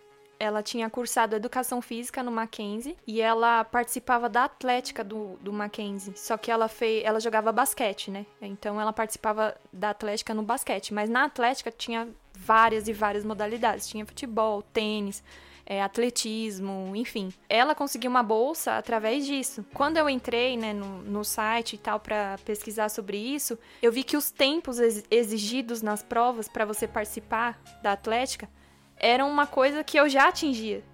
ela 0.42 0.60
tinha 0.60 0.90
cursado 0.90 1.36
educação 1.36 1.80
física 1.80 2.20
no 2.20 2.32
Mackenzie 2.32 2.96
e 3.06 3.20
ela 3.20 3.62
participava 3.62 4.28
da 4.28 4.42
atlética 4.42 5.04
do, 5.04 5.36
do 5.40 5.52
Mackenzie. 5.52 6.14
Só 6.16 6.36
que 6.36 6.50
ela 6.50 6.66
fez, 6.66 7.04
ela 7.04 7.20
jogava 7.20 7.52
basquete, 7.52 8.10
né? 8.10 8.26
Então 8.40 8.80
ela 8.80 8.92
participava 8.92 9.54
da 9.72 9.90
atlética 9.90 10.34
no 10.34 10.42
basquete, 10.42 10.92
mas 10.92 11.08
na 11.08 11.24
atlética 11.24 11.70
tinha 11.70 12.08
várias 12.44 12.88
e 12.88 12.92
várias 12.92 13.24
modalidades. 13.24 13.88
Tinha 13.88 14.04
futebol, 14.04 14.62
tênis, 14.62 15.22
é, 15.64 15.82
atletismo, 15.82 16.92
enfim. 16.94 17.32
Ela 17.48 17.74
conseguiu 17.74 18.10
uma 18.10 18.22
bolsa 18.22 18.76
através 18.76 19.26
disso. 19.26 19.64
Quando 19.72 19.96
eu 19.96 20.08
entrei 20.08 20.56
né, 20.56 20.72
no, 20.72 21.02
no 21.02 21.24
site 21.24 21.74
e 21.74 21.78
tal 21.78 22.00
para 22.00 22.38
pesquisar 22.44 22.88
sobre 22.88 23.16
isso, 23.16 23.58
eu 23.80 23.92
vi 23.92 24.02
que 24.02 24.16
os 24.16 24.30
tempos 24.30 24.78
exigidos 25.10 25.82
nas 25.82 26.02
provas 26.02 26.48
para 26.48 26.64
você 26.64 26.86
participar 26.88 27.60
da 27.82 27.92
atlética 27.92 28.48
eram 28.96 29.30
uma 29.30 29.46
coisa 29.46 29.82
que 29.82 29.98
eu 29.98 30.08
já 30.08 30.28
atingia. 30.28 30.84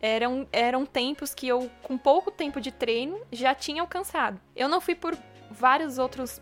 Eram, 0.00 0.46
eram 0.52 0.84
tempos 0.84 1.34
que 1.34 1.48
eu, 1.48 1.70
com 1.82 1.96
pouco 1.96 2.30
tempo 2.30 2.60
de 2.60 2.70
treino, 2.70 3.18
já 3.32 3.54
tinha 3.54 3.80
alcançado. 3.80 4.40
Eu 4.54 4.68
não 4.68 4.80
fui 4.80 4.94
por 4.94 5.16
vários 5.50 5.98
outros 5.98 6.40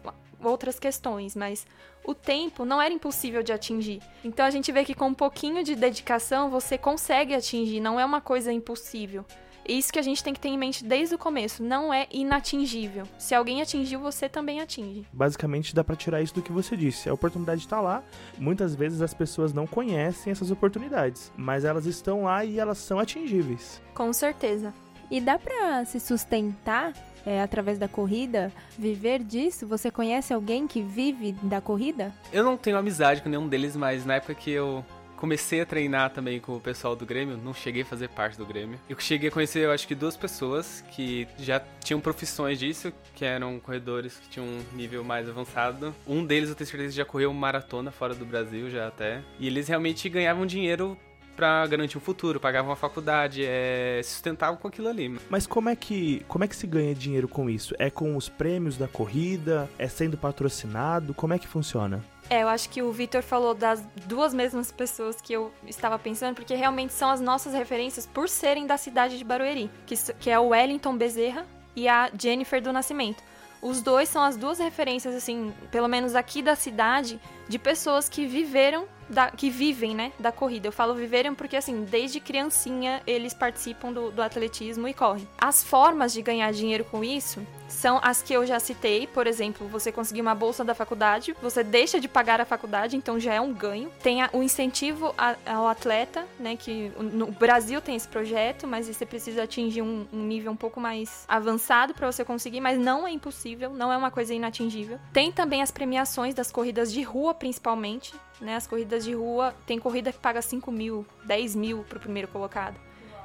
outras 0.49 0.79
questões, 0.79 1.35
mas 1.35 1.67
o 2.05 2.15
tempo 2.15 2.65
não 2.65 2.81
era 2.81 2.93
impossível 2.93 3.43
de 3.43 3.53
atingir. 3.53 4.01
Então 4.25 4.45
a 4.45 4.51
gente 4.51 4.71
vê 4.71 4.85
que 4.85 4.95
com 4.95 5.09
um 5.09 5.15
pouquinho 5.15 5.65
de 5.65 5.75
dedicação 5.75 6.51
você 6.51 6.77
consegue 6.77 7.35
atingir, 7.35 7.81
não 7.81 7.99
é 7.99 8.05
uma 8.05 8.21
coisa 8.21 8.53
impossível. 8.53 9.25
É 9.67 9.73
isso 9.73 9.91
que 9.91 9.99
a 9.99 10.03
gente 10.03 10.23
tem 10.23 10.35
que 10.35 10.41
ter 10.41 10.51
em 10.51 10.59
mente 10.59 10.85
desde 10.85 11.15
o 11.15 11.19
começo, 11.19 11.63
não 11.63 11.93
é 11.93 12.07
inatingível. 12.13 13.05
Se 13.19 13.35
alguém 13.35 13.63
atingiu, 13.63 13.99
você 13.99 14.29
também 14.29 14.61
atinge. 14.61 15.07
Basicamente 15.11 15.75
dá 15.75 15.83
para 15.83 15.97
tirar 15.97 16.21
isso 16.21 16.35
do 16.35 16.43
que 16.43 16.53
você 16.53 16.77
disse. 16.77 17.09
A 17.09 17.15
oportunidade 17.15 17.63
está 17.63 17.81
lá. 17.81 18.03
Muitas 18.37 18.75
vezes 18.75 19.01
as 19.01 19.15
pessoas 19.15 19.55
não 19.55 19.67
conhecem 19.67 20.31
essas 20.31 20.51
oportunidades, 20.51 21.33
mas 21.35 21.65
elas 21.65 21.87
estão 21.87 22.25
lá 22.25 22.45
e 22.45 22.59
elas 22.59 22.77
são 22.77 22.99
atingíveis. 22.99 23.81
Com 23.95 24.13
certeza. 24.13 24.75
E 25.11 25.19
dá 25.19 25.39
para 25.39 25.87
se 25.87 25.99
sustentar 25.99 26.93
é, 27.27 27.41
através 27.41 27.79
da 27.79 27.89
corrida, 27.89 28.53
viver 28.79 29.23
disso? 29.23 29.67
Você 29.67 29.91
conhece 29.91 30.33
alguém 30.33 30.67
que 30.67 30.81
vive 30.83 31.33
da 31.43 31.61
corrida? 31.61 32.13
Eu 32.33 32.45
não 32.45 32.57
tenho 32.57 32.77
amizade 32.77 33.23
com 33.23 33.29
nenhum 33.29 33.49
deles, 33.49 33.77
mas 33.77 34.05
na 34.05 34.15
época 34.15 34.35
que 34.35 34.51
eu 34.51 34.85
comecei 35.17 35.63
a 35.63 35.67
treinar 35.67 36.11
também 36.11 36.39
com 36.39 36.55
o 36.55 36.61
pessoal 36.61 36.95
do 36.95 37.07
Grêmio, 37.07 37.39
não 37.39 37.55
cheguei 37.55 37.81
a 37.81 37.87
fazer 37.87 38.11
parte 38.11 38.37
do 38.37 38.45
Grêmio. 38.45 38.79
Eu 38.89 38.99
cheguei 38.99 39.31
a 39.31 39.33
conhecer, 39.33 39.61
eu 39.61 39.73
acho 39.73 39.89
que 39.89 39.95
duas 39.95 40.19
pessoas 40.19 40.85
que 40.91 41.27
já 41.39 41.61
tinham 41.83 41.99
profissões 41.99 42.59
disso, 42.59 42.93
que 43.15 43.25
eram 43.25 43.59
corredores 43.59 44.19
que 44.19 44.29
tinham 44.29 44.47
um 44.47 44.63
nível 44.77 45.03
mais 45.03 45.27
avançado. 45.27 45.95
Um 46.07 46.25
deles 46.27 46.51
eu 46.51 46.55
tenho 46.55 46.69
certeza 46.69 46.95
já 46.95 47.07
correu 47.07 47.33
maratona 47.33 47.91
fora 47.91 48.15
do 48.15 48.27
Brasil 48.27 48.69
já 48.69 48.87
até. 48.89 49.23
E 49.39 49.47
eles 49.47 49.67
realmente 49.67 50.09
ganhavam 50.11 50.45
dinheiro 50.45 50.95
para 51.37 51.67
garantir 51.67 51.99
um 51.99 52.01
futuro, 52.01 52.41
pagavam 52.41 52.73
a 52.73 52.77
faculdade, 52.77 53.45
é, 53.45 54.01
se 54.03 54.11
sustentavam 54.11 54.57
com 54.57 54.69
aquilo 54.69 54.89
ali. 54.89 55.19
Mas 55.29 55.47
como 55.47 55.69
é 55.69 55.77
que 55.77 56.25
como 56.29 56.45
é 56.45 56.49
que 56.49 56.57
se 56.57 56.67
ganha 56.67 56.95
dinheiro 56.95 57.29
com 57.29 57.49
isso? 57.49 57.75
É 57.79 57.91
com 57.91 58.17
os 58.17 58.29
prêmios 58.29 58.77
da 58.77 58.89
corrida? 58.89 59.69
É 59.79 59.89
sendo 59.89 60.17
patrocinado? 60.17 61.15
Como 61.15 61.35
é 61.35 61.39
que 61.39 61.47
funciona? 61.47 62.03
É, 62.31 62.43
eu 62.43 62.49
acho 62.49 62.71
que 62.71 62.81
o 62.81 62.91
Vitor 62.91 63.23
falou 63.23 63.55
das 63.55 63.87
duas 64.07 64.33
mesmas 64.33 64.73
pessoas 64.73 65.21
que 65.21 65.33
eu 65.33 65.53
estava 65.67 65.99
pensando, 65.99 66.35
porque 66.35 66.55
realmente 66.55 66.93
são 66.93 67.11
as 67.11 67.21
nossas 67.21 67.53
referências 67.53 68.07
por 68.07 68.29
serem 68.29 68.67
da 68.67 68.79
cidade 68.79 69.19
de 69.19 69.25
Barueri, 69.25 69.71
que, 69.87 69.95
que 70.19 70.31
é 70.31 70.39
o 70.39 70.49
Wellington 70.49 70.97
Bezerra 70.97 71.45
e 71.77 71.87
a 71.87 72.11
Jennifer 72.19 72.63
do 72.63 72.73
Nascimento. 72.73 73.23
Os 73.61 73.81
dois 73.83 74.09
são 74.09 74.23
as 74.23 74.37
duas 74.37 74.59
referências, 74.59 75.15
assim, 75.15 75.53
pelo 75.71 75.89
menos 75.89 76.15
aqui 76.15 76.43
da 76.43 76.55
cidade, 76.55 77.19
de 77.49 77.59
pessoas 77.59 78.09
que 78.09 78.27
viveram, 78.27 78.87
da, 79.09 79.31
que 79.31 79.51
vivem, 79.51 79.95
né, 79.95 80.13
da 80.19 80.33
corrida. 80.33 80.69
Eu 80.69 80.73
falo 80.73 80.95
viveram 80.95 81.35
porque, 81.35 81.57
assim, 81.57 81.85
desde 81.85 82.21
criancinha 82.21 83.03
eles 83.07 83.35
participam 83.35 83.93
do, 83.93 84.11
do 84.11 84.23
atletismo 84.23 84.89
e 84.89 84.95
correm. 84.95 85.27
As 85.39 85.63
formas 85.63 86.13
de 86.13 86.23
ganhar 86.23 86.53
dinheiro 86.53 86.85
com 86.85 87.03
isso 87.03 87.45
são 87.75 88.01
as 88.03 88.23
que 88.23 88.33
eu 88.33 88.47
já 88.47 88.59
citei. 88.61 89.07
Por 89.07 89.27
exemplo, 89.27 89.69
você 89.69 89.93
conseguir 89.93 90.21
uma 90.21 90.35
bolsa 90.35 90.65
da 90.65 90.75
faculdade, 90.75 91.37
você 91.43 91.63
deixa 91.63 92.01
de 92.01 92.09
pagar 92.09 92.41
a 92.41 92.45
faculdade, 92.45 92.97
então 92.97 93.19
já 93.19 93.35
é 93.35 93.41
um 93.41 93.53
ganho. 93.53 93.91
Tem 94.03 94.21
o 94.33 94.43
incentivo 94.43 95.15
ao 95.45 95.69
atleta, 95.69 96.27
né, 96.39 96.57
que 96.57 96.93
no 96.99 97.27
Brasil 97.27 97.81
tem 97.81 97.97
esse 97.97 98.09
projeto, 98.09 98.67
mas 98.67 98.87
você 98.87 99.05
precisa 99.05 99.43
atingir 99.43 99.83
um, 99.83 100.07
um 100.13 100.23
nível 100.25 100.53
um 100.53 100.57
pouco 100.57 100.81
mais 100.81 101.25
avançado 101.29 101.95
para 101.95 102.11
você 102.11 102.25
conseguir, 102.25 102.61
mas 102.61 102.79
não 102.79 103.07
é 103.07 103.11
impossível, 103.11 103.71
não 103.71 103.93
é 103.93 103.97
uma 103.97 104.11
coisa 104.11 104.33
inatingível. 104.33 104.99
Tem 105.13 105.33
também 105.33 105.63
as 105.63 105.71
premiações 105.71 106.35
das 106.35 106.51
corridas 106.51 106.93
de 106.93 107.03
rua, 107.03 107.35
principalmente, 107.35 108.15
né? 108.41 108.57
As 108.57 108.67
corridas 108.67 109.05
de 109.05 109.15
rua, 109.15 109.55
tem 109.67 109.79
corrida 109.79 110.13
que 110.13 110.19
paga 110.19 110.41
5 110.41 110.71
mil, 110.71 111.07
10 111.25 111.55
mil 111.55 111.85
pro 111.85 112.01
primeiro 112.01 112.29
colocado. 112.29 112.77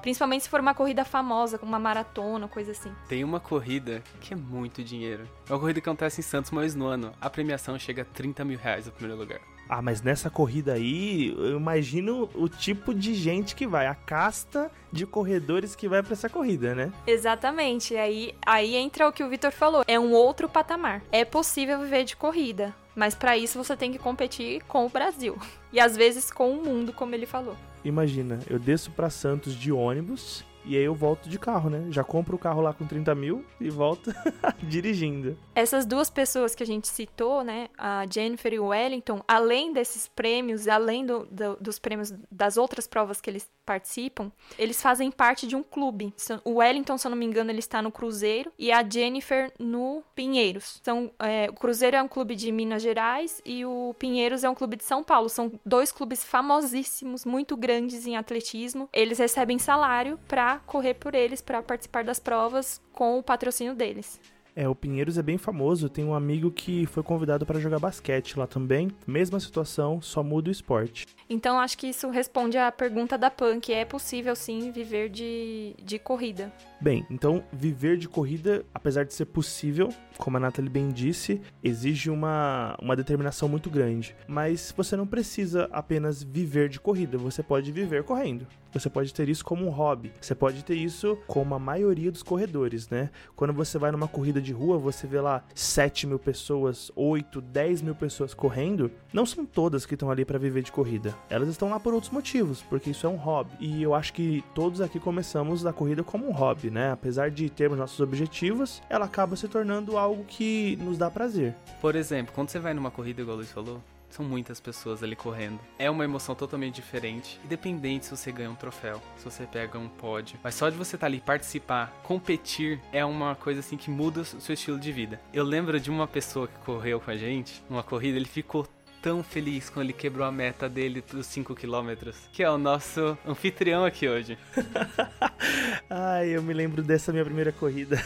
Principalmente 0.02 0.44
se 0.44 0.50
for 0.50 0.60
uma 0.60 0.74
corrida 0.74 1.04
famosa, 1.04 1.58
como 1.58 1.72
uma 1.72 1.80
maratona, 1.80 2.48
coisa 2.48 2.72
assim. 2.72 2.92
Tem 3.08 3.24
uma 3.24 3.40
corrida 3.40 4.04
que 4.22 4.34
é 4.34 4.38
muito 4.38 4.84
dinheiro. 4.84 5.28
É 5.48 5.54
uma 5.54 5.60
corrida 5.60 5.82
que 5.82 5.90
acontece 5.90 6.22
em 6.22 6.24
Santos 6.24 6.52
vez 6.52 6.76
no 6.76 6.86
ano. 6.86 7.12
A 7.20 7.30
premiação 7.30 7.78
chega 7.80 8.04
a 8.04 8.06
30 8.06 8.46
mil 8.46 8.58
reais 8.58 8.86
no 8.86 8.92
primeiro 8.92 9.20
lugar. 9.20 9.40
Ah, 9.70 9.84
mas 9.84 10.02
nessa 10.02 10.32
corrida 10.32 10.74
aí, 10.74 11.30
eu 11.38 11.58
imagino 11.58 12.28
o 12.34 12.50
tipo 12.50 12.92
de 12.92 13.14
gente 13.14 13.54
que 13.54 13.68
vai, 13.68 13.86
a 13.86 13.94
casta 13.94 14.72
de 14.92 15.06
corredores 15.06 15.76
que 15.76 15.88
vai 15.88 16.02
para 16.02 16.14
essa 16.14 16.28
corrida, 16.28 16.74
né? 16.74 16.92
Exatamente. 17.06 17.96
Aí, 17.96 18.34
aí 18.44 18.76
entra 18.76 19.08
o 19.08 19.12
que 19.12 19.24
o 19.24 19.30
Vitor 19.30 19.52
falou. 19.52 19.84
É 19.88 20.00
um 20.00 20.12
outro 20.12 20.50
patamar. 20.50 21.04
É 21.12 21.24
possível 21.24 21.80
viver 21.82 22.04
de 22.04 22.16
corrida, 22.16 22.76
mas 22.96 23.14
para 23.14 23.38
isso 23.38 23.64
você 23.64 23.78
tem 23.78 23.92
que 23.92 24.00
competir 24.00 24.64
com 24.64 24.88
o 24.88 24.90
Brasil 24.90 25.38
e 25.72 25.80
às 25.80 25.96
vezes 25.96 26.32
com 26.32 26.52
o 26.52 26.66
mundo, 26.66 26.92
como 26.92 27.14
ele 27.14 27.28
falou. 27.28 27.56
Imagina, 27.84 28.40
eu 28.50 28.60
desço 28.60 28.92
para 28.92 29.10
Santos 29.10 29.54
de 29.54 29.72
ônibus 29.72 30.44
e 30.66 30.78
aí 30.78 30.84
eu 30.84 30.94
volto 30.94 31.30
de 31.30 31.40
carro, 31.40 31.70
né? 31.70 31.86
Já 31.90 32.04
compro 32.04 32.36
o 32.36 32.40
carro 32.40 32.62
lá 32.62 32.74
com 32.74 32.86
30 32.86 33.16
mil 33.16 33.46
e 33.60 33.70
volto 33.70 34.14
dirigindo. 34.62 35.38
Essas 35.56 35.86
duas 35.86 36.10
pessoas 36.10 36.54
que 36.54 36.62
a 36.62 36.66
gente 36.66 36.88
citou, 36.88 37.44
né? 37.44 37.70
A 37.78 38.06
Jennifer 38.08 38.54
e 38.54 38.60
o 38.60 38.68
Wellington, 38.68 39.24
além 39.28 39.74
desses 39.74 40.08
prêmios, 40.08 40.68
além 40.68 41.06
do, 41.06 41.26
do, 41.26 41.56
dos 41.60 41.80
prêmios 41.80 42.14
das 42.32 42.58
outras 42.58 42.88
provas 42.88 43.22
que 43.22 43.30
eles 43.30 43.50
participam, 43.70 44.32
eles 44.58 44.82
fazem 44.82 45.12
parte 45.12 45.46
de 45.46 45.56
um 45.56 45.62
clube. 45.62 46.12
O 46.44 46.56
Wellington, 46.56 46.98
se 46.98 47.06
eu 47.06 47.12
não 47.12 47.18
me 47.18 47.24
engano, 47.24 47.52
ele 47.52 47.60
está 47.60 47.84
no 47.84 47.92
Cruzeiro 47.92 48.52
e 48.58 48.72
a 48.72 48.84
Jennifer 48.88 49.54
no 49.60 50.02
Pinheiros. 50.16 50.82
São, 50.84 51.12
é, 51.20 51.48
o 51.52 51.54
Cruzeiro 51.54 51.96
é 51.96 52.02
um 52.02 52.08
clube 52.08 52.36
de 52.36 52.52
Minas 52.52 52.82
Gerais 52.82 53.44
e 53.46 53.64
o 53.64 53.94
Pinheiros 54.00 54.44
é 54.44 54.50
um 54.50 54.56
clube 54.56 54.76
de 54.76 54.84
São 54.84 55.04
Paulo. 55.04 55.30
São 55.30 55.52
dois 55.64 55.92
clubes 55.92 56.24
famosíssimos, 56.24 57.26
muito 57.26 57.56
grandes 57.56 58.08
em 58.08 58.18
atletismo. 58.18 58.90
Eles 58.92 59.20
recebem 59.20 59.60
salário 59.60 60.20
para 60.28 60.58
correr 60.66 60.96
por 60.96 61.14
eles, 61.14 61.40
para 61.40 61.62
participar 61.62 62.04
das 62.04 62.20
provas 62.20 62.82
com 62.92 63.20
o 63.20 63.24
patrocínio 63.24 63.76
deles. 63.76 64.20
É, 64.60 64.68
o 64.68 64.76
Pinheiros 64.76 65.18
é 65.18 65.24
bem 65.24 65.38
famoso. 65.38 65.88
Tenho 65.88 66.10
um 66.10 66.14
amigo 66.14 66.52
que 66.52 66.86
foi 66.88 67.02
convidado 67.02 67.46
para 67.46 67.62
jogar 67.62 67.80
basquete 67.80 68.38
lá 68.38 68.46
também. 68.46 68.92
Mesma 69.08 69.40
situação, 69.40 70.02
só 70.02 70.22
muda 70.22 70.50
o 70.50 70.52
esporte. 70.52 71.08
Então 71.30 71.58
acho 71.58 71.78
que 71.78 71.88
isso 71.88 72.10
responde 72.10 72.58
à 72.58 72.70
pergunta 72.70 73.18
da 73.18 73.32
que 73.62 73.72
é 73.72 73.86
possível 73.86 74.36
sim 74.36 74.70
viver 74.70 75.08
de, 75.08 75.74
de 75.82 75.98
corrida. 75.98 76.52
Bem, 76.82 77.06
então 77.10 77.44
viver 77.52 77.98
de 77.98 78.08
corrida, 78.08 78.66
apesar 78.74 79.04
de 79.04 79.14
ser 79.14 79.26
possível, 79.26 79.90
como 80.18 80.38
a 80.38 80.40
Nathalie 80.40 80.70
bem 80.70 80.90
disse, 80.90 81.42
exige 81.62 82.10
uma, 82.10 82.78
uma 82.82 82.96
determinação 82.96 83.50
muito 83.50 83.70
grande. 83.70 84.16
Mas 84.28 84.74
você 84.76 84.96
não 84.96 85.06
precisa 85.06 85.68
apenas 85.72 86.24
viver 86.24 86.70
de 86.70 86.80
corrida, 86.80 87.18
você 87.18 87.44
pode 87.44 87.70
viver 87.72 88.04
correndo. 88.04 88.48
Você 88.72 88.90
pode 88.90 89.14
ter 89.14 89.28
isso 89.28 89.44
como 89.44 89.66
um 89.66 89.70
hobby. 89.70 90.14
Você 90.22 90.36
pode 90.36 90.64
ter 90.64 90.76
isso 90.76 91.18
como 91.26 91.56
a 91.56 91.60
maioria 91.60 92.12
dos 92.12 92.22
corredores, 92.22 92.88
né? 92.88 93.10
Quando 93.36 93.52
você 93.52 93.80
vai 93.80 93.92
numa 93.92 94.08
corrida 94.08 94.40
de 94.40 94.54
rua, 94.54 94.78
você 94.78 95.08
vê 95.08 95.20
lá 95.20 95.44
7 95.56 96.06
mil 96.06 96.20
pessoas, 96.20 96.92
8, 96.96 97.42
10 97.42 97.82
mil 97.82 97.96
pessoas 97.96 98.34
correndo. 98.34 98.92
Não 99.12 99.26
são 99.26 99.44
todas 99.44 99.88
que 99.88 99.96
estão 99.96 100.12
ali 100.12 100.24
para 100.24 100.38
viver 100.38 100.62
de 100.62 100.72
corrida. 100.72 101.16
Elas 101.30 101.50
estão 101.50 101.70
lá 101.70 101.80
por 101.80 101.96
outros 101.96 102.12
motivos, 102.12 102.62
porque 102.62 102.92
isso 102.92 103.08
é 103.08 103.10
um 103.10 103.16
hobby. 103.16 103.52
E 103.60 103.82
eu 103.82 103.96
acho 103.96 104.14
que 104.14 104.44
todos 104.54 104.82
aqui 104.82 105.00
começamos 105.00 105.66
a 105.66 105.74
corrida 105.74 106.04
como 106.04 106.28
um 106.28 106.32
hobby, 106.32 106.69
né? 106.70 106.92
Apesar 106.92 107.30
de 107.30 107.50
termos 107.50 107.78
nossos 107.78 108.00
objetivos, 108.00 108.82
ela 108.90 109.06
acaba 109.06 109.36
se 109.36 109.48
tornando 109.48 109.98
algo 109.98 110.24
que 110.26 110.78
nos 110.82 110.98
dá 110.98 111.10
prazer. 111.10 111.56
Por 111.82 111.96
exemplo, 111.96 112.34
quando 112.34 112.50
você 112.50 112.60
vai 112.60 112.74
numa 112.74 112.92
corrida, 112.92 113.22
igual 113.22 113.36
o 113.36 113.40
Luiz 113.40 113.52
falou, 113.52 113.82
são 114.10 114.26
muitas 114.26 114.60
pessoas 114.60 115.04
ali 115.04 115.16
correndo. 115.16 115.60
É 115.78 115.90
uma 115.90 116.04
emoção 116.04 116.36
totalmente 116.36 116.76
diferente, 116.76 117.40
independente 117.46 118.06
se 118.06 118.16
você 118.16 118.32
ganha 118.32 118.50
um 118.50 118.56
troféu, 118.56 119.02
se 119.18 119.26
você 119.26 119.46
pega 119.46 119.78
um 119.78 119.88
pódio. 119.88 120.40
Mas 120.44 120.56
só 120.56 120.70
de 120.70 120.78
você 120.78 120.96
estar 120.96 121.06
tá 121.06 121.08
ali, 121.08 121.20
participar, 121.20 121.94
competir, 122.04 122.82
é 122.92 123.06
uma 123.06 123.36
coisa 123.36 123.60
assim 123.60 123.78
que 123.78 123.90
muda 123.90 124.22
o 124.22 124.26
seu 124.26 124.54
estilo 124.54 124.80
de 124.80 124.92
vida. 124.92 125.20
Eu 125.34 125.44
lembro 125.44 125.80
de 125.80 125.90
uma 125.90 126.08
pessoa 126.08 126.48
que 126.48 126.58
correu 126.66 127.00
com 127.00 127.12
a 127.12 127.18
gente, 127.18 127.64
numa 127.70 127.84
corrida, 127.84 128.18
ele 128.18 128.26
ficou 128.26 128.68
tão 129.02 129.24
feliz 129.24 129.70
quando 129.70 129.86
ele 129.86 129.94
quebrou 129.94 130.26
a 130.26 130.32
meta 130.32 130.70
dele 130.70 131.04
dos 131.12 131.26
5 131.28 131.56
km, 131.56 132.12
que 132.32 132.44
é 132.44 132.50
o 132.50 132.58
nosso 132.58 133.18
anfitrião 133.26 133.86
aqui 133.86 134.08
hoje. 134.08 134.38
Ai, 135.90 136.30
eu 136.30 136.42
me 136.44 136.54
lembro 136.54 136.84
dessa 136.84 137.12
minha 137.12 137.26
primeira 137.26 137.52
corrida. 137.52 138.02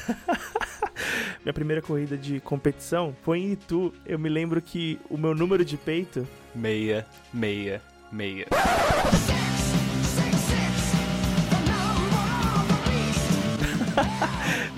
minha 1.43 1.53
primeira 1.53 1.81
corrida 1.81 2.17
de 2.17 2.39
competição 2.39 3.15
foi 3.23 3.39
em 3.39 3.51
Itu. 3.53 3.93
Eu 4.05 4.17
me 4.17 4.29
lembro 4.29 4.61
que 4.61 4.99
o 5.09 5.17
meu 5.17 5.35
número 5.35 5.65
de 5.65 5.77
peito. 5.77 6.27
Meia, 6.55 7.05
meia, 7.33 7.81
meia. 8.11 8.47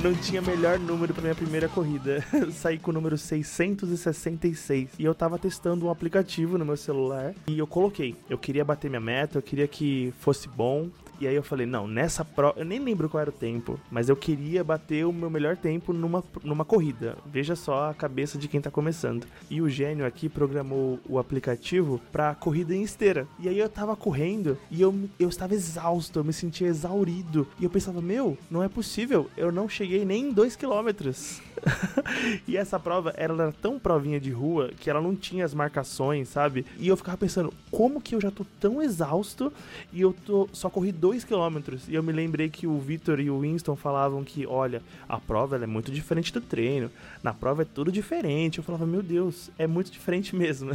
Não 0.06 0.14
tinha 0.14 0.40
melhor 0.40 0.78
número 0.78 1.16
para 1.16 1.24
minha 1.24 1.34
primeira 1.34 1.68
corrida. 1.68 2.24
Eu 2.32 2.52
saí 2.54 2.78
com 2.78 2.92
o 2.92 2.94
número 2.94 3.18
666 3.18 4.92
e 5.00 5.04
eu 5.04 5.16
tava 5.16 5.40
testando 5.40 5.88
um 5.88 5.90
aplicativo 5.90 6.60
no 6.60 6.66
meu 6.66 6.78
celular 6.78 7.34
e 7.48 7.58
eu 7.58 7.66
coloquei. 7.66 8.16
Eu 8.30 8.38
queria 8.38 8.64
bater 8.64 8.88
minha 8.88 9.00
meta, 9.00 9.40
eu 9.40 9.42
queria 9.42 9.68
que 9.68 10.14
fosse 10.20 10.48
bom. 10.48 10.90
E 11.20 11.28
aí 11.28 11.36
eu 11.36 11.44
falei, 11.44 11.66
não, 11.66 11.88
nessa 11.88 12.26
prova, 12.26 12.60
eu 12.60 12.66
nem 12.66 12.80
lembro 12.80 13.10
qual 13.10 13.22
era 13.22 13.30
o 13.30 13.34
tempo, 13.34 13.80
mas 13.90 14.10
eu 14.10 14.16
queria 14.16 14.64
bater 14.64 15.06
o 15.06 15.14
meu 15.14 15.30
melhor 15.30 15.56
tempo 15.56 15.94
numa, 15.94 16.24
numa 16.44 16.66
corrida. 16.66 17.18
Veja 17.26 17.56
só 17.56 17.90
a 17.90 17.94
cabeça 17.94 18.38
de 18.38 18.48
quem 18.48 18.62
tá 18.62 18.70
começando. 18.70 19.26
E 19.50 19.62
o 19.62 19.70
gênio 19.70 20.06
aqui 20.06 20.28
programou 20.28 21.00
o 21.08 21.18
aplicativo 21.18 22.02
pra 22.12 22.36
corrida 22.36 22.76
em 22.76 22.84
esteira. 22.84 23.28
E 23.40 23.48
aí 23.48 23.58
eu 23.58 23.70
tava 23.70 23.96
correndo 23.96 24.58
e 24.70 24.82
eu, 24.82 24.94
eu 25.20 25.30
estava 25.30 25.54
exausto, 25.54 26.20
eu 26.20 26.24
me 26.24 26.34
sentia 26.34 26.68
exaurido. 26.68 27.48
E 27.60 27.64
eu 27.64 27.70
pensava, 27.70 28.02
meu, 28.02 28.38
não 28.50 28.64
é 28.64 28.68
possível, 28.68 29.30
eu 29.38 29.52
não 29.52 29.70
cheguei 29.70 30.04
nem 30.06 30.30
em 30.30 30.32
2 30.32 30.56
quilômetros. 30.56 31.42
e 32.48 32.58
essa 32.58 32.80
prova 32.80 33.14
era 33.16 33.52
tão 33.54 33.80
provinha 33.80 34.20
de 34.20 34.32
rua 34.32 34.72
que 34.80 34.90
ela 34.90 35.02
não 35.02 35.16
tinha 35.16 35.46
as 35.46 35.54
marcações, 35.54 36.30
sabe? 36.30 36.66
E 36.78 36.88
eu 36.88 36.98
ficava 36.98 37.18
pensando, 37.18 37.54
como 37.72 38.02
que 38.02 38.16
eu 38.16 38.22
já 38.22 38.32
tô 38.32 38.46
tão 38.60 38.82
exausto 38.82 39.52
e 39.92 40.02
eu 40.02 40.14
tô 40.14 40.48
só 40.52 40.70
corri 40.70 40.92
2 41.06 41.24
km? 41.24 41.78
E 41.88 41.94
eu 41.94 42.02
me 42.02 42.12
lembrei 42.12 42.50
que 42.50 42.66
o 42.66 42.80
Victor 42.80 43.20
e 43.20 43.30
o 43.30 43.42
Winston 43.42 43.76
falavam 43.76 44.24
que, 44.24 44.44
olha, 44.48 44.82
a 45.08 45.20
prova 45.20 45.56
é 45.56 45.68
muito 45.68 45.92
diferente 45.92 46.34
do 46.34 46.42
treino. 46.42 46.90
Na 47.22 47.32
prova 47.32 47.62
é 47.62 47.66
tudo 47.66 47.92
diferente. 47.92 48.58
Eu 48.58 48.64
falava, 48.64 48.88
meu 48.88 49.04
Deus, 49.04 49.52
é 49.56 49.68
muito 49.68 49.92
diferente 49.92 50.36
mesmo. 50.36 50.72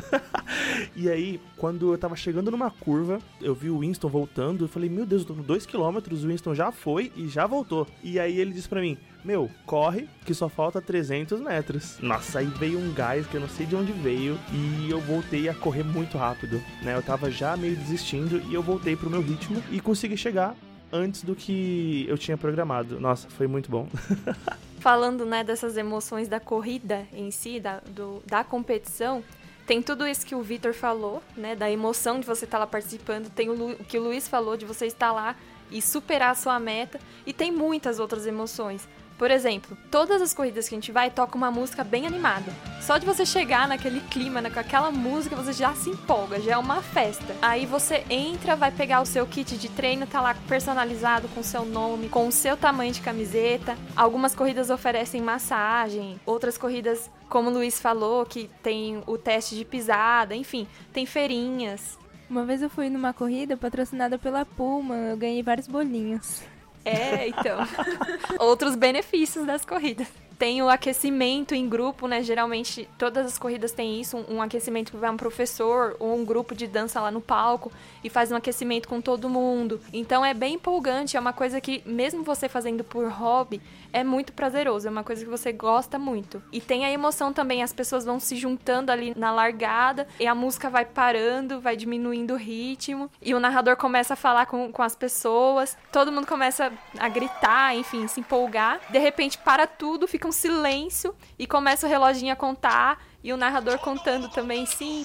e 0.95 1.11
aí, 1.11 1.41
quando 1.57 1.93
eu 1.93 1.99
tava 1.99 2.15
chegando 2.15 2.49
numa 2.49 2.71
curva, 2.71 3.19
eu 3.41 3.57
vi 3.57 3.71
o 3.71 3.81
Winston 3.81 4.09
voltando, 4.09 4.67
eu 4.67 4.69
falei, 4.69 4.89
meu 4.89 5.05
Deus, 5.05 5.23
eu 5.23 5.29
tô 5.29 5.35
com 5.35 5.43
2 5.43 5.67
km, 5.67 5.99
o 6.13 6.29
Winston 6.29 6.55
já 6.55 6.71
foi 6.71 7.11
e 7.17 7.27
já 7.27 7.45
voltou. 7.45 7.89
E 8.01 8.21
aí 8.21 8.39
ele 8.39 8.53
disse 8.53 8.69
para 8.69 8.81
mim: 8.81 8.97
meu, 9.25 9.51
corre 9.67 10.09
que 10.25 10.35
só 10.35 10.49
falta 10.49 10.81
300 10.81 11.41
metros. 11.41 11.99
Nossa, 12.01 12.39
aí 12.39 12.47
veio 12.47 12.79
um 12.79 12.93
gás 12.93 13.27
que 13.27 13.37
eu 13.37 13.41
não 13.41 13.49
sei 13.49 13.67
de 13.67 13.77
onde 13.77 13.93
veio 13.93 14.39
e 14.53 14.91
eu 14.91 15.01
voltei 15.01 15.49
a 15.49 15.55
correr 15.55 15.83
muito 15.83 16.17
rápido, 16.17 16.63
né? 16.83 16.97
Eu 16.97 17.03
tava 17.03 17.31
já 17.31 17.57
meio 17.57 17.77
desistindo 17.77 18.43
e 18.51 18.55
eu 18.55 18.63
voltei 18.63 18.97
pro 18.97 19.11
meu 19.11 19.21
ritmo 19.21 19.63
e 19.71 19.81
consegui 19.81 20.17
chegar 20.17 20.57
antes 20.93 21.23
do 21.23 21.35
que 21.35 22.05
eu 22.09 22.19
tinha 22.19 22.37
programado. 22.37 23.01
Nossa, 23.01 23.29
foi 23.31 23.47
muito 23.47 23.71
bom. 23.71 23.89
Falando, 24.81 25.27
né, 25.27 25.45
dessas 25.45 25.77
emoções 25.77 26.27
da 26.27 26.41
corrida 26.41 27.07
em 27.13 27.31
si, 27.31 27.61
da, 27.61 27.81
do, 27.81 28.23
da 28.27 28.43
competição, 28.43 29.23
tem 29.67 29.83
tudo 29.83 30.07
isso 30.07 30.25
que 30.25 30.35
o 30.35 30.43
Vitor 30.43 30.73
falou, 30.73 31.23
né, 31.37 31.55
da 31.55 31.71
emoção 31.71 32.19
de 32.19 32.27
você 32.27 32.45
estar 32.45 32.57
tá 32.57 32.65
lá 32.65 32.67
participando, 32.67 33.31
tem 33.31 33.51
o, 33.51 33.55
Lu, 33.55 33.73
o 33.73 33.85
que 33.85 33.99
o 33.99 34.03
Luiz 34.03 34.27
falou 34.27 34.57
de 34.57 34.65
você 34.65 34.87
estar 34.87 35.13
lá 35.13 35.37
e 35.71 35.81
superar 35.81 36.31
a 36.31 36.35
sua 36.35 36.59
meta, 36.59 36.99
e 37.27 37.33
tem 37.33 37.53
muitas 37.53 38.01
outras 38.01 38.27
emoções 38.27 38.89
Por 39.21 39.31
exemplo, 39.31 39.77
todas 39.91 40.23
as 40.23 40.33
corridas 40.33 40.67
que 40.67 40.75
a 40.75 40.79
gente 40.79 40.91
vai 40.91 41.11
toca 41.11 41.37
uma 41.37 41.51
música 41.51 41.85
bem 41.85 42.07
animada. 42.07 42.51
Só 42.81 42.97
de 42.97 43.05
você 43.05 43.27
chegar 43.27 43.69
naquele 43.69 44.01
clima, 44.01 44.41
com 44.49 44.59
aquela 44.59 44.91
música, 44.91 45.37
você 45.37 45.53
já 45.53 45.75
se 45.75 45.91
empolga, 45.91 46.41
já 46.41 46.53
é 46.53 46.57
uma 46.57 46.81
festa. 46.81 47.37
Aí 47.43 47.67
você 47.67 48.03
entra, 48.09 48.57
vai 48.57 48.71
pegar 48.71 49.03
o 49.03 49.05
seu 49.05 49.27
kit 49.27 49.59
de 49.59 49.69
treino, 49.69 50.07
tá 50.07 50.23
lá 50.23 50.35
personalizado 50.49 51.29
com 51.35 51.41
o 51.41 51.45
seu 51.45 51.67
nome, 51.67 52.09
com 52.09 52.29
o 52.29 52.33
seu 52.33 52.57
tamanho 52.57 52.95
de 52.95 53.03
camiseta. 53.03 53.77
Algumas 53.95 54.35
corridas 54.35 54.71
oferecem 54.71 55.21
massagem, 55.21 56.19
outras 56.25 56.57
corridas, 56.57 57.11
como 57.29 57.51
o 57.51 57.53
Luiz 57.53 57.79
falou, 57.79 58.25
que 58.25 58.49
tem 58.63 59.03
o 59.07 59.19
teste 59.19 59.55
de 59.55 59.67
pisada, 59.67 60.35
enfim, 60.35 60.67
tem 60.95 61.05
feirinhas. 61.05 61.99
Uma 62.31 62.47
vez 62.47 62.63
eu 62.63 62.71
fui 62.71 62.89
numa 62.89 63.13
corrida 63.13 63.55
patrocinada 63.55 64.19
pela 64.19 64.47
Puma, 64.47 64.95
eu 64.95 65.17
ganhei 65.19 65.43
vários 65.43 65.67
bolinhos. 65.67 66.41
É, 66.85 67.29
então. 67.29 67.59
Outros 68.39 68.75
benefícios 68.75 69.47
das 69.47 69.65
corridas. 69.65 70.09
Tem 70.41 70.63
o 70.63 70.71
aquecimento 70.71 71.55
em 71.55 71.69
grupo, 71.69 72.09
né? 72.09 72.23
Geralmente 72.23 72.89
todas 72.97 73.27
as 73.27 73.39
corridas 73.39 73.73
têm 73.73 74.01
isso, 74.01 74.17
um, 74.17 74.37
um 74.37 74.43
aquecimento 74.43 74.91
que 74.91 74.97
vai 74.97 75.11
um 75.11 75.17
professor 75.19 75.95
ou 76.01 76.17
um 76.17 76.25
grupo 76.25 76.55
de 76.55 76.67
dança 76.67 76.99
lá 76.99 77.11
no 77.11 77.21
palco 77.21 77.71
e 78.03 78.09
faz 78.09 78.33
um 78.33 78.37
aquecimento 78.37 78.89
com 78.89 79.03
todo 79.03 79.29
mundo. 79.29 79.79
Então 79.93 80.25
é 80.25 80.33
bem 80.33 80.55
empolgante, 80.55 81.15
é 81.15 81.21
uma 81.21 81.35
coisa 81.35 81.61
que 81.61 81.83
mesmo 81.85 82.23
você 82.23 82.49
fazendo 82.49 82.83
por 82.83 83.07
hobby, 83.11 83.61
é 83.93 84.03
muito 84.03 84.33
prazeroso, 84.33 84.89
é 84.89 84.91
uma 84.91 85.05
coisa 85.05 85.23
que 85.23 85.31
você 85.31 85.53
gosta 85.53 85.99
muito. 85.99 86.43
E 86.51 86.59
tem 86.59 86.87
a 86.87 86.91
emoção 86.91 87.35
também, 87.35 87.63
as 87.63 87.75
pessoas 87.75 88.07
vão 88.07 88.19
se 88.19 88.35
juntando 88.35 88.91
ali 88.91 89.13
na 89.15 89.31
largada 89.31 90.09
e 90.19 90.27
a 90.27 90.35
música 90.35 90.71
vai 90.71 90.87
parando, 90.87 91.61
vai 91.61 91.77
diminuindo 91.77 92.33
o 92.33 92.39
ritmo 92.39 93.11
e 93.21 93.35
o 93.35 93.41
narrador 93.41 93.77
começa 93.77 94.15
a 94.15 94.17
falar 94.17 94.47
com, 94.47 94.73
com 94.73 94.83
as 94.83 94.97
pessoas, 94.97 95.77
todo 95.93 96.11
mundo 96.11 96.27
começa 96.27 96.73
a 96.99 97.09
gritar, 97.11 97.77
enfim, 97.77 98.07
se 98.07 98.21
empolgar. 98.21 98.81
De 98.89 98.99
repente 98.99 99.37
para 99.37 99.67
tudo, 99.67 100.09
fica 100.09 100.30
um 100.30 100.30
silêncio 100.33 101.15
e 101.39 101.47
começa 101.47 101.87
o 101.87 101.91
reloginho 101.91 102.33
a 102.33 102.37
contar 102.37 103.03
e 103.23 103.33
o 103.33 103.37
narrador 103.37 103.79
contando 103.79 104.29
também 104.29 104.67
5, 104.67 105.05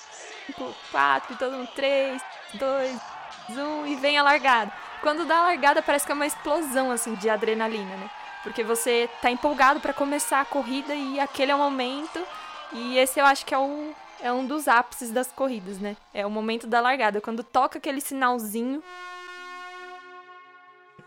4, 0.91 1.33
e 1.33 1.37
todo 1.37 1.57
mundo 1.57 1.69
3, 1.75 2.21
2, 2.53 3.01
1 3.49 3.87
e 3.87 3.95
vem 3.95 4.17
a 4.17 4.23
largada. 4.23 4.71
Quando 5.01 5.25
dá 5.25 5.37
a 5.37 5.43
largada 5.43 5.81
parece 5.81 6.05
que 6.05 6.11
é 6.11 6.15
uma 6.15 6.25
explosão 6.25 6.91
assim 6.91 7.15
de 7.15 7.29
adrenalina, 7.29 7.95
né? 7.97 8.09
Porque 8.43 8.63
você 8.63 9.09
tá 9.21 9.29
empolgado 9.31 9.79
para 9.79 9.93
começar 9.93 10.41
a 10.41 10.45
corrida 10.45 10.93
e 10.93 11.19
aquele 11.19 11.51
é 11.51 11.55
o 11.55 11.59
momento. 11.59 12.23
E 12.71 12.97
esse 12.97 13.19
eu 13.19 13.25
acho 13.25 13.45
que 13.45 13.53
é 13.53 13.57
o 13.57 13.93
é 14.21 14.31
um 14.31 14.45
dos 14.45 14.67
ápices 14.67 15.11
das 15.11 15.31
corridas, 15.31 15.77
né? 15.77 15.95
É 16.13 16.25
o 16.25 16.31
momento 16.31 16.65
da 16.67 16.79
largada, 16.79 17.21
quando 17.21 17.43
toca 17.43 17.77
aquele 17.77 18.01
sinalzinho 18.01 18.81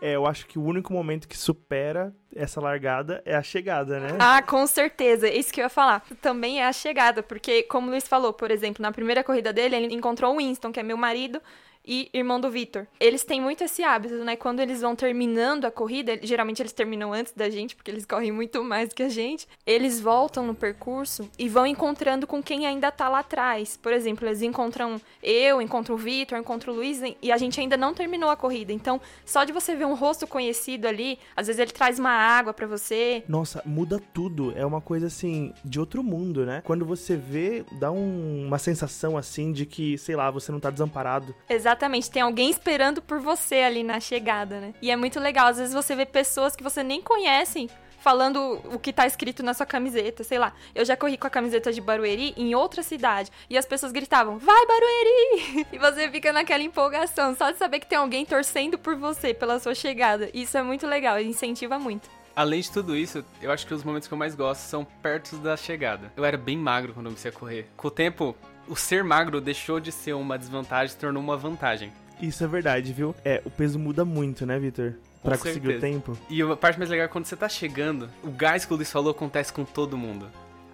é, 0.01 0.15
eu 0.15 0.25
acho 0.25 0.45
que 0.47 0.57
o 0.57 0.63
único 0.63 0.93
momento 0.93 1.27
que 1.27 1.37
supera 1.37 2.13
essa 2.35 2.61
largada 2.61 3.21
é 3.25 3.35
a 3.35 3.43
chegada, 3.43 3.99
né? 3.99 4.17
Ah, 4.19 4.41
com 4.41 4.65
certeza. 4.65 5.27
Isso 5.27 5.51
que 5.51 5.59
eu 5.59 5.65
ia 5.65 5.69
falar. 5.69 6.03
Também 6.21 6.61
é 6.61 6.65
a 6.65 6.73
chegada, 6.73 7.21
porque, 7.21 7.63
como 7.63 7.87
o 7.87 7.89
Luiz 7.89 8.07
falou, 8.07 8.31
por 8.31 8.51
exemplo, 8.51 8.81
na 8.81 8.91
primeira 8.91 9.23
corrida 9.23 9.51
dele, 9.51 9.75
ele 9.75 9.93
encontrou 9.93 10.33
o 10.33 10.37
Winston, 10.37 10.71
que 10.71 10.79
é 10.79 10.83
meu 10.83 10.97
marido, 10.97 11.41
e 11.89 12.07
irmão 12.13 12.39
do 12.39 12.51
Vitor. 12.51 12.85
Eles 12.99 13.23
têm 13.23 13.41
muito 13.41 13.63
esse 13.63 13.83
hábito, 13.83 14.23
né? 14.23 14.35
Quando 14.35 14.59
eles 14.59 14.79
vão 14.79 14.95
terminando 14.95 15.65
a 15.65 15.71
corrida, 15.71 16.19
geralmente 16.21 16.61
eles 16.61 16.71
terminam 16.71 17.11
antes 17.11 17.33
da 17.33 17.49
gente, 17.49 17.75
porque 17.75 17.89
eles 17.89 18.05
correm 18.05 18.31
muito 18.31 18.63
mais 18.63 18.93
que 18.93 19.01
a 19.01 19.09
gente. 19.09 19.47
Eles 19.65 19.99
voltam 19.99 20.45
no 20.45 20.53
percurso 20.53 21.27
e 21.39 21.49
vão 21.49 21.65
encontrando 21.65 22.27
com 22.27 22.43
quem 22.43 22.67
ainda 22.67 22.91
tá 22.91 23.09
lá 23.09 23.19
atrás. 23.19 23.75
Por 23.75 23.91
exemplo, 23.91 24.27
eles 24.27 24.43
encontram 24.43 25.01
eu, 25.23 25.59
encontram 25.59 25.95
o 25.95 25.97
Vitor, 25.97 26.37
encontram 26.37 26.73
o 26.73 26.75
Luiz 26.75 27.01
e 27.23 27.31
a 27.31 27.37
gente 27.37 27.59
ainda 27.59 27.75
não 27.75 27.91
terminou 27.91 28.29
a 28.29 28.37
corrida. 28.37 28.71
Então, 28.71 29.01
só 29.25 29.43
de 29.43 29.51
você 29.51 29.75
ver 29.75 29.85
um 29.85 29.95
rosto 29.95 30.27
conhecido 30.27 30.87
ali, 30.87 31.17
às 31.35 31.47
vezes 31.47 31.59
ele 31.59 31.71
traz 31.71 31.97
uma 31.97 32.11
água 32.11 32.53
para 32.53 32.67
você. 32.67 33.23
Nossa, 33.27 33.63
muda 33.65 33.99
tudo. 34.13 34.53
É 34.55 34.63
uma 34.63 34.79
coisa 34.79 35.07
assim 35.07 35.55
de 35.65 35.79
outro 35.79 36.03
mundo, 36.03 36.45
né? 36.45 36.61
Quando 36.63 36.85
você 36.85 37.15
vê, 37.15 37.65
dá 37.79 37.91
um, 37.91 38.45
uma 38.45 38.59
sensação 38.59 39.17
assim 39.17 39.51
de 39.51 39.65
que, 39.65 39.97
sei 39.97 40.15
lá, 40.15 40.29
você 40.29 40.51
não 40.51 40.59
tá 40.59 40.69
desamparado. 40.69 41.33
Exatamente 41.49 41.78
Exatamente, 41.79 42.11
tem 42.11 42.21
alguém 42.21 42.49
esperando 42.49 43.01
por 43.01 43.21
você 43.21 43.61
ali 43.61 43.83
na 43.83 44.01
chegada, 44.01 44.59
né? 44.59 44.73
E 44.81 44.91
é 44.91 44.97
muito 44.97 45.17
legal, 45.17 45.47
às 45.47 45.57
vezes 45.57 45.73
você 45.73 45.95
vê 45.95 46.05
pessoas 46.05 46.53
que 46.53 46.61
você 46.61 46.83
nem 46.83 47.01
conhece 47.01 47.69
falando 47.99 48.59
o 48.65 48.77
que 48.77 48.91
tá 48.91 49.07
escrito 49.07 49.41
na 49.43 49.53
sua 49.53 49.65
camiseta, 49.65 50.21
sei 50.25 50.37
lá. 50.37 50.51
Eu 50.75 50.83
já 50.83 50.97
corri 50.97 51.17
com 51.17 51.27
a 51.27 51.29
camiseta 51.29 51.71
de 51.71 51.79
Barueri 51.79 52.33
em 52.35 52.53
outra 52.53 52.83
cidade 52.83 53.31
e 53.49 53.57
as 53.57 53.65
pessoas 53.65 53.93
gritavam: 53.93 54.37
"Vai 54.37 54.65
Barueri!" 54.65 55.67
E 55.71 55.77
você 55.77 56.09
fica 56.09 56.33
naquela 56.33 56.63
empolgação 56.63 57.33
só 57.33 57.49
de 57.49 57.57
saber 57.57 57.79
que 57.79 57.87
tem 57.87 57.97
alguém 57.97 58.25
torcendo 58.25 58.77
por 58.77 58.97
você 58.97 59.33
pela 59.33 59.57
sua 59.57 59.73
chegada. 59.73 60.29
Isso 60.33 60.57
é 60.57 60.61
muito 60.61 60.85
legal, 60.85 61.17
incentiva 61.21 61.79
muito. 61.79 62.09
Além 62.35 62.59
de 62.59 62.71
tudo 62.71 62.93
isso, 62.93 63.23
eu 63.41 63.51
acho 63.51 63.65
que 63.65 63.73
os 63.73 63.85
momentos 63.85 64.07
que 64.09 64.13
eu 64.13 64.17
mais 64.17 64.35
gosto 64.35 64.61
são 64.61 64.83
perto 64.83 65.37
da 65.37 65.55
chegada. 65.55 66.11
Eu 66.17 66.25
era 66.25 66.37
bem 66.37 66.57
magro 66.57 66.93
quando 66.93 67.05
eu 67.05 67.11
comecei 67.11 67.31
a 67.31 67.33
correr. 67.33 67.67
Com 67.77 67.87
o 67.87 67.91
tempo, 67.91 68.35
o 68.69 68.75
ser 68.75 69.03
magro 69.03 69.41
deixou 69.41 69.79
de 69.79 69.91
ser 69.91 70.13
uma 70.13 70.37
desvantagem 70.37 70.85
e 70.85 70.89
se 70.89 70.97
tornou 70.97 71.21
uma 71.21 71.35
vantagem. 71.35 71.91
Isso 72.21 72.43
é 72.43 72.47
verdade, 72.47 72.93
viu? 72.93 73.15
É, 73.25 73.41
o 73.43 73.49
peso 73.49 73.79
muda 73.79 74.05
muito, 74.05 74.45
né, 74.45 74.59
Vitor? 74.59 74.93
Pra 75.23 75.37
conseguir 75.37 75.69
o 75.69 75.79
tempo. 75.79 76.17
E 76.29 76.41
a 76.41 76.55
parte 76.55 76.77
mais 76.77 76.89
legal 76.89 77.05
é 77.05 77.07
quando 77.09 77.25
você 77.25 77.35
tá 77.35 77.49
chegando, 77.49 78.09
o 78.23 78.29
gás 78.29 78.63
que 78.63 78.73
o 78.73 78.75
Luiz 78.75 78.91
falou 78.91 79.11
acontece 79.11 79.51
com 79.51 79.65
todo 79.65 79.97
mundo. 79.97 80.27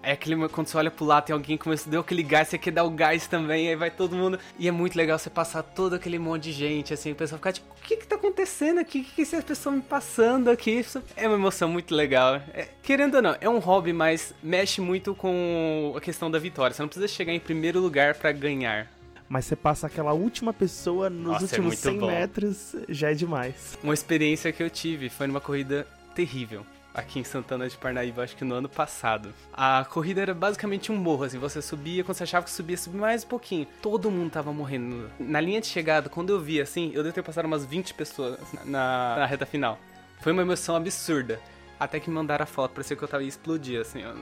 É 0.06 0.12
aquele 0.12 0.36
momento 0.36 0.52
quando 0.52 0.68
você 0.68 0.76
olha 0.76 0.88
pro 0.88 1.04
lado, 1.04 1.24
tem 1.24 1.34
alguém 1.34 1.56
que 1.56 1.64
começou, 1.64 1.90
deu 1.90 2.00
aquele 2.00 2.22
gás, 2.22 2.46
você 2.46 2.56
quer 2.56 2.70
dar 2.70 2.84
o 2.84 2.90
gás 2.90 3.26
também, 3.26 3.68
aí 3.68 3.74
vai 3.74 3.90
todo 3.90 4.14
mundo. 4.14 4.38
E 4.56 4.68
é 4.68 4.70
muito 4.70 4.94
legal 4.94 5.18
você 5.18 5.28
passar 5.28 5.64
todo 5.64 5.94
aquele 5.94 6.16
monte 6.16 6.44
de 6.44 6.52
gente, 6.52 6.94
assim, 6.94 7.10
o 7.10 7.16
pessoal 7.16 7.40
ficar 7.40 7.52
tipo, 7.52 7.66
o 7.72 7.82
que 7.82 7.96
que 7.96 8.06
tá 8.06 8.14
acontecendo 8.14 8.78
aqui? 8.78 9.00
O 9.00 9.02
que 9.04 9.14
que 9.16 9.22
essas 9.22 9.42
pessoas 9.42 9.74
me 9.74 9.82
passando 9.82 10.48
aqui? 10.48 10.70
Isso 10.70 11.02
é 11.16 11.26
uma 11.26 11.34
emoção 11.36 11.68
muito 11.68 11.92
legal. 11.92 12.36
É, 12.54 12.68
querendo 12.84 13.16
ou 13.16 13.22
não, 13.22 13.36
é 13.40 13.48
um 13.48 13.58
hobby, 13.58 13.92
mas 13.92 14.32
mexe 14.40 14.80
muito 14.80 15.12
com 15.12 15.92
a 15.96 16.00
questão 16.00 16.30
da 16.30 16.38
vitória. 16.38 16.72
Você 16.72 16.82
não 16.82 16.88
precisa 16.88 17.08
chegar 17.08 17.32
em 17.32 17.40
primeiro 17.40 17.80
lugar 17.80 18.14
pra 18.14 18.30
ganhar. 18.30 18.88
Mas 19.28 19.46
você 19.46 19.56
passa 19.56 19.88
aquela 19.88 20.12
última 20.12 20.52
pessoa 20.52 21.10
nos 21.10 21.32
Nossa, 21.32 21.44
é 21.46 21.48
últimos 21.48 21.66
muito 21.66 21.80
100 21.80 21.98
bom. 21.98 22.06
metros, 22.06 22.76
já 22.88 23.10
é 23.10 23.14
demais. 23.14 23.76
Uma 23.82 23.92
experiência 23.92 24.52
que 24.52 24.62
eu 24.62 24.70
tive 24.70 25.08
foi 25.08 25.26
numa 25.26 25.40
corrida 25.40 25.84
terrível. 26.14 26.64
Aqui 26.96 27.18
em 27.18 27.24
Santana 27.24 27.68
de 27.68 27.76
Parnaíba, 27.76 28.22
acho 28.22 28.34
que 28.34 28.42
no 28.42 28.54
ano 28.54 28.70
passado. 28.70 29.34
A 29.52 29.84
corrida 29.84 30.22
era 30.22 30.32
basicamente 30.32 30.90
um 30.90 30.96
morro, 30.96 31.24
assim, 31.24 31.38
você 31.38 31.60
subia, 31.60 32.02
quando 32.02 32.16
você 32.16 32.22
achava 32.22 32.42
que 32.42 32.50
subia, 32.50 32.74
subia 32.74 32.98
mais 32.98 33.22
um 33.22 33.28
pouquinho. 33.28 33.66
Todo 33.82 34.10
mundo 34.10 34.30
tava 34.30 34.50
morrendo. 34.50 35.10
Na 35.20 35.38
linha 35.38 35.60
de 35.60 35.66
chegada, 35.66 36.08
quando 36.08 36.30
eu 36.30 36.40
vi 36.40 36.58
assim, 36.58 36.92
eu 36.94 37.02
devo 37.02 37.14
ter 37.14 37.22
passado 37.22 37.44
umas 37.44 37.66
20 37.66 37.92
pessoas 37.92 38.40
na, 38.64 39.16
na 39.18 39.26
reta 39.26 39.44
final. 39.44 39.78
Foi 40.22 40.32
uma 40.32 40.40
emoção 40.40 40.74
absurda. 40.74 41.38
Até 41.78 42.00
que 42.00 42.08
me 42.08 42.16
mandaram 42.16 42.44
a 42.44 42.46
foto, 42.46 42.72
parecia 42.72 42.96
que 42.96 43.04
eu 43.04 43.08
tava 43.08 43.22
ia 43.22 43.28
explodir, 43.28 43.78
assim, 43.78 44.02
ó. 44.02 44.14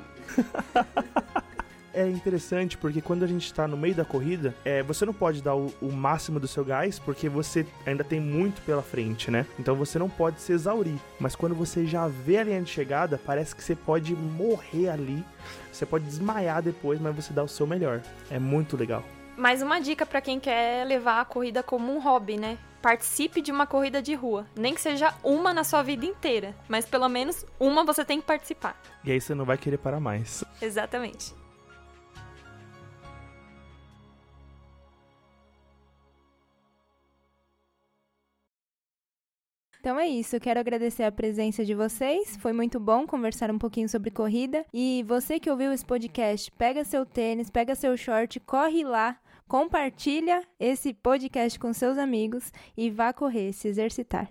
É 1.94 2.08
interessante 2.08 2.76
porque 2.76 3.00
quando 3.00 3.22
a 3.22 3.26
gente 3.26 3.54
tá 3.54 3.68
no 3.68 3.76
meio 3.76 3.94
da 3.94 4.04
corrida, 4.04 4.52
é, 4.64 4.82
você 4.82 5.06
não 5.06 5.14
pode 5.14 5.40
dar 5.40 5.54
o, 5.54 5.72
o 5.80 5.92
máximo 5.92 6.40
do 6.40 6.48
seu 6.48 6.64
gás 6.64 6.98
porque 6.98 7.28
você 7.28 7.64
ainda 7.86 8.02
tem 8.02 8.20
muito 8.20 8.60
pela 8.62 8.82
frente, 8.82 9.30
né? 9.30 9.46
Então 9.58 9.76
você 9.76 9.96
não 9.96 10.10
pode 10.10 10.40
se 10.40 10.52
exaurir. 10.52 10.98
Mas 11.20 11.36
quando 11.36 11.54
você 11.54 11.86
já 11.86 12.08
vê 12.08 12.38
a 12.38 12.44
linha 12.44 12.60
de 12.60 12.70
chegada, 12.70 13.20
parece 13.24 13.54
que 13.54 13.62
você 13.62 13.76
pode 13.76 14.14
morrer 14.16 14.88
ali. 14.88 15.24
Você 15.72 15.86
pode 15.86 16.04
desmaiar 16.04 16.62
depois, 16.62 17.00
mas 17.00 17.14
você 17.14 17.32
dá 17.32 17.44
o 17.44 17.48
seu 17.48 17.66
melhor. 17.66 18.02
É 18.28 18.40
muito 18.40 18.76
legal. 18.76 19.04
Mais 19.36 19.62
uma 19.62 19.80
dica 19.80 20.04
pra 20.04 20.20
quem 20.20 20.40
quer 20.40 20.84
levar 20.84 21.20
a 21.20 21.24
corrida 21.24 21.62
como 21.62 21.92
um 21.92 22.00
hobby, 22.00 22.36
né? 22.36 22.58
Participe 22.82 23.40
de 23.40 23.50
uma 23.50 23.66
corrida 23.66 24.02
de 24.02 24.14
rua. 24.14 24.46
Nem 24.56 24.74
que 24.74 24.80
seja 24.80 25.14
uma 25.22 25.54
na 25.54 25.64
sua 25.64 25.82
vida 25.82 26.04
inteira, 26.04 26.54
mas 26.68 26.84
pelo 26.86 27.08
menos 27.08 27.46
uma 27.58 27.84
você 27.84 28.04
tem 28.04 28.20
que 28.20 28.26
participar. 28.26 28.80
E 29.04 29.10
aí 29.10 29.20
você 29.20 29.34
não 29.34 29.44
vai 29.44 29.56
querer 29.56 29.78
parar 29.78 30.00
mais. 30.00 30.44
Exatamente. 30.60 31.43
Então 39.84 40.00
é 40.00 40.08
isso, 40.08 40.40
quero 40.40 40.58
agradecer 40.58 41.02
a 41.02 41.12
presença 41.12 41.62
de 41.62 41.74
vocês. 41.74 42.38
Foi 42.38 42.54
muito 42.54 42.80
bom 42.80 43.06
conversar 43.06 43.50
um 43.50 43.58
pouquinho 43.58 43.86
sobre 43.86 44.10
corrida. 44.10 44.64
E 44.72 45.04
você 45.06 45.38
que 45.38 45.50
ouviu 45.50 45.70
esse 45.74 45.84
podcast, 45.84 46.50
pega 46.52 46.84
seu 46.84 47.04
tênis, 47.04 47.50
pega 47.50 47.74
seu 47.74 47.94
short, 47.94 48.40
corre 48.40 48.82
lá, 48.82 49.18
compartilha 49.46 50.42
esse 50.58 50.94
podcast 50.94 51.58
com 51.58 51.70
seus 51.74 51.98
amigos 51.98 52.50
e 52.74 52.88
vá 52.88 53.12
correr, 53.12 53.52
se 53.52 53.68
exercitar. 53.68 54.26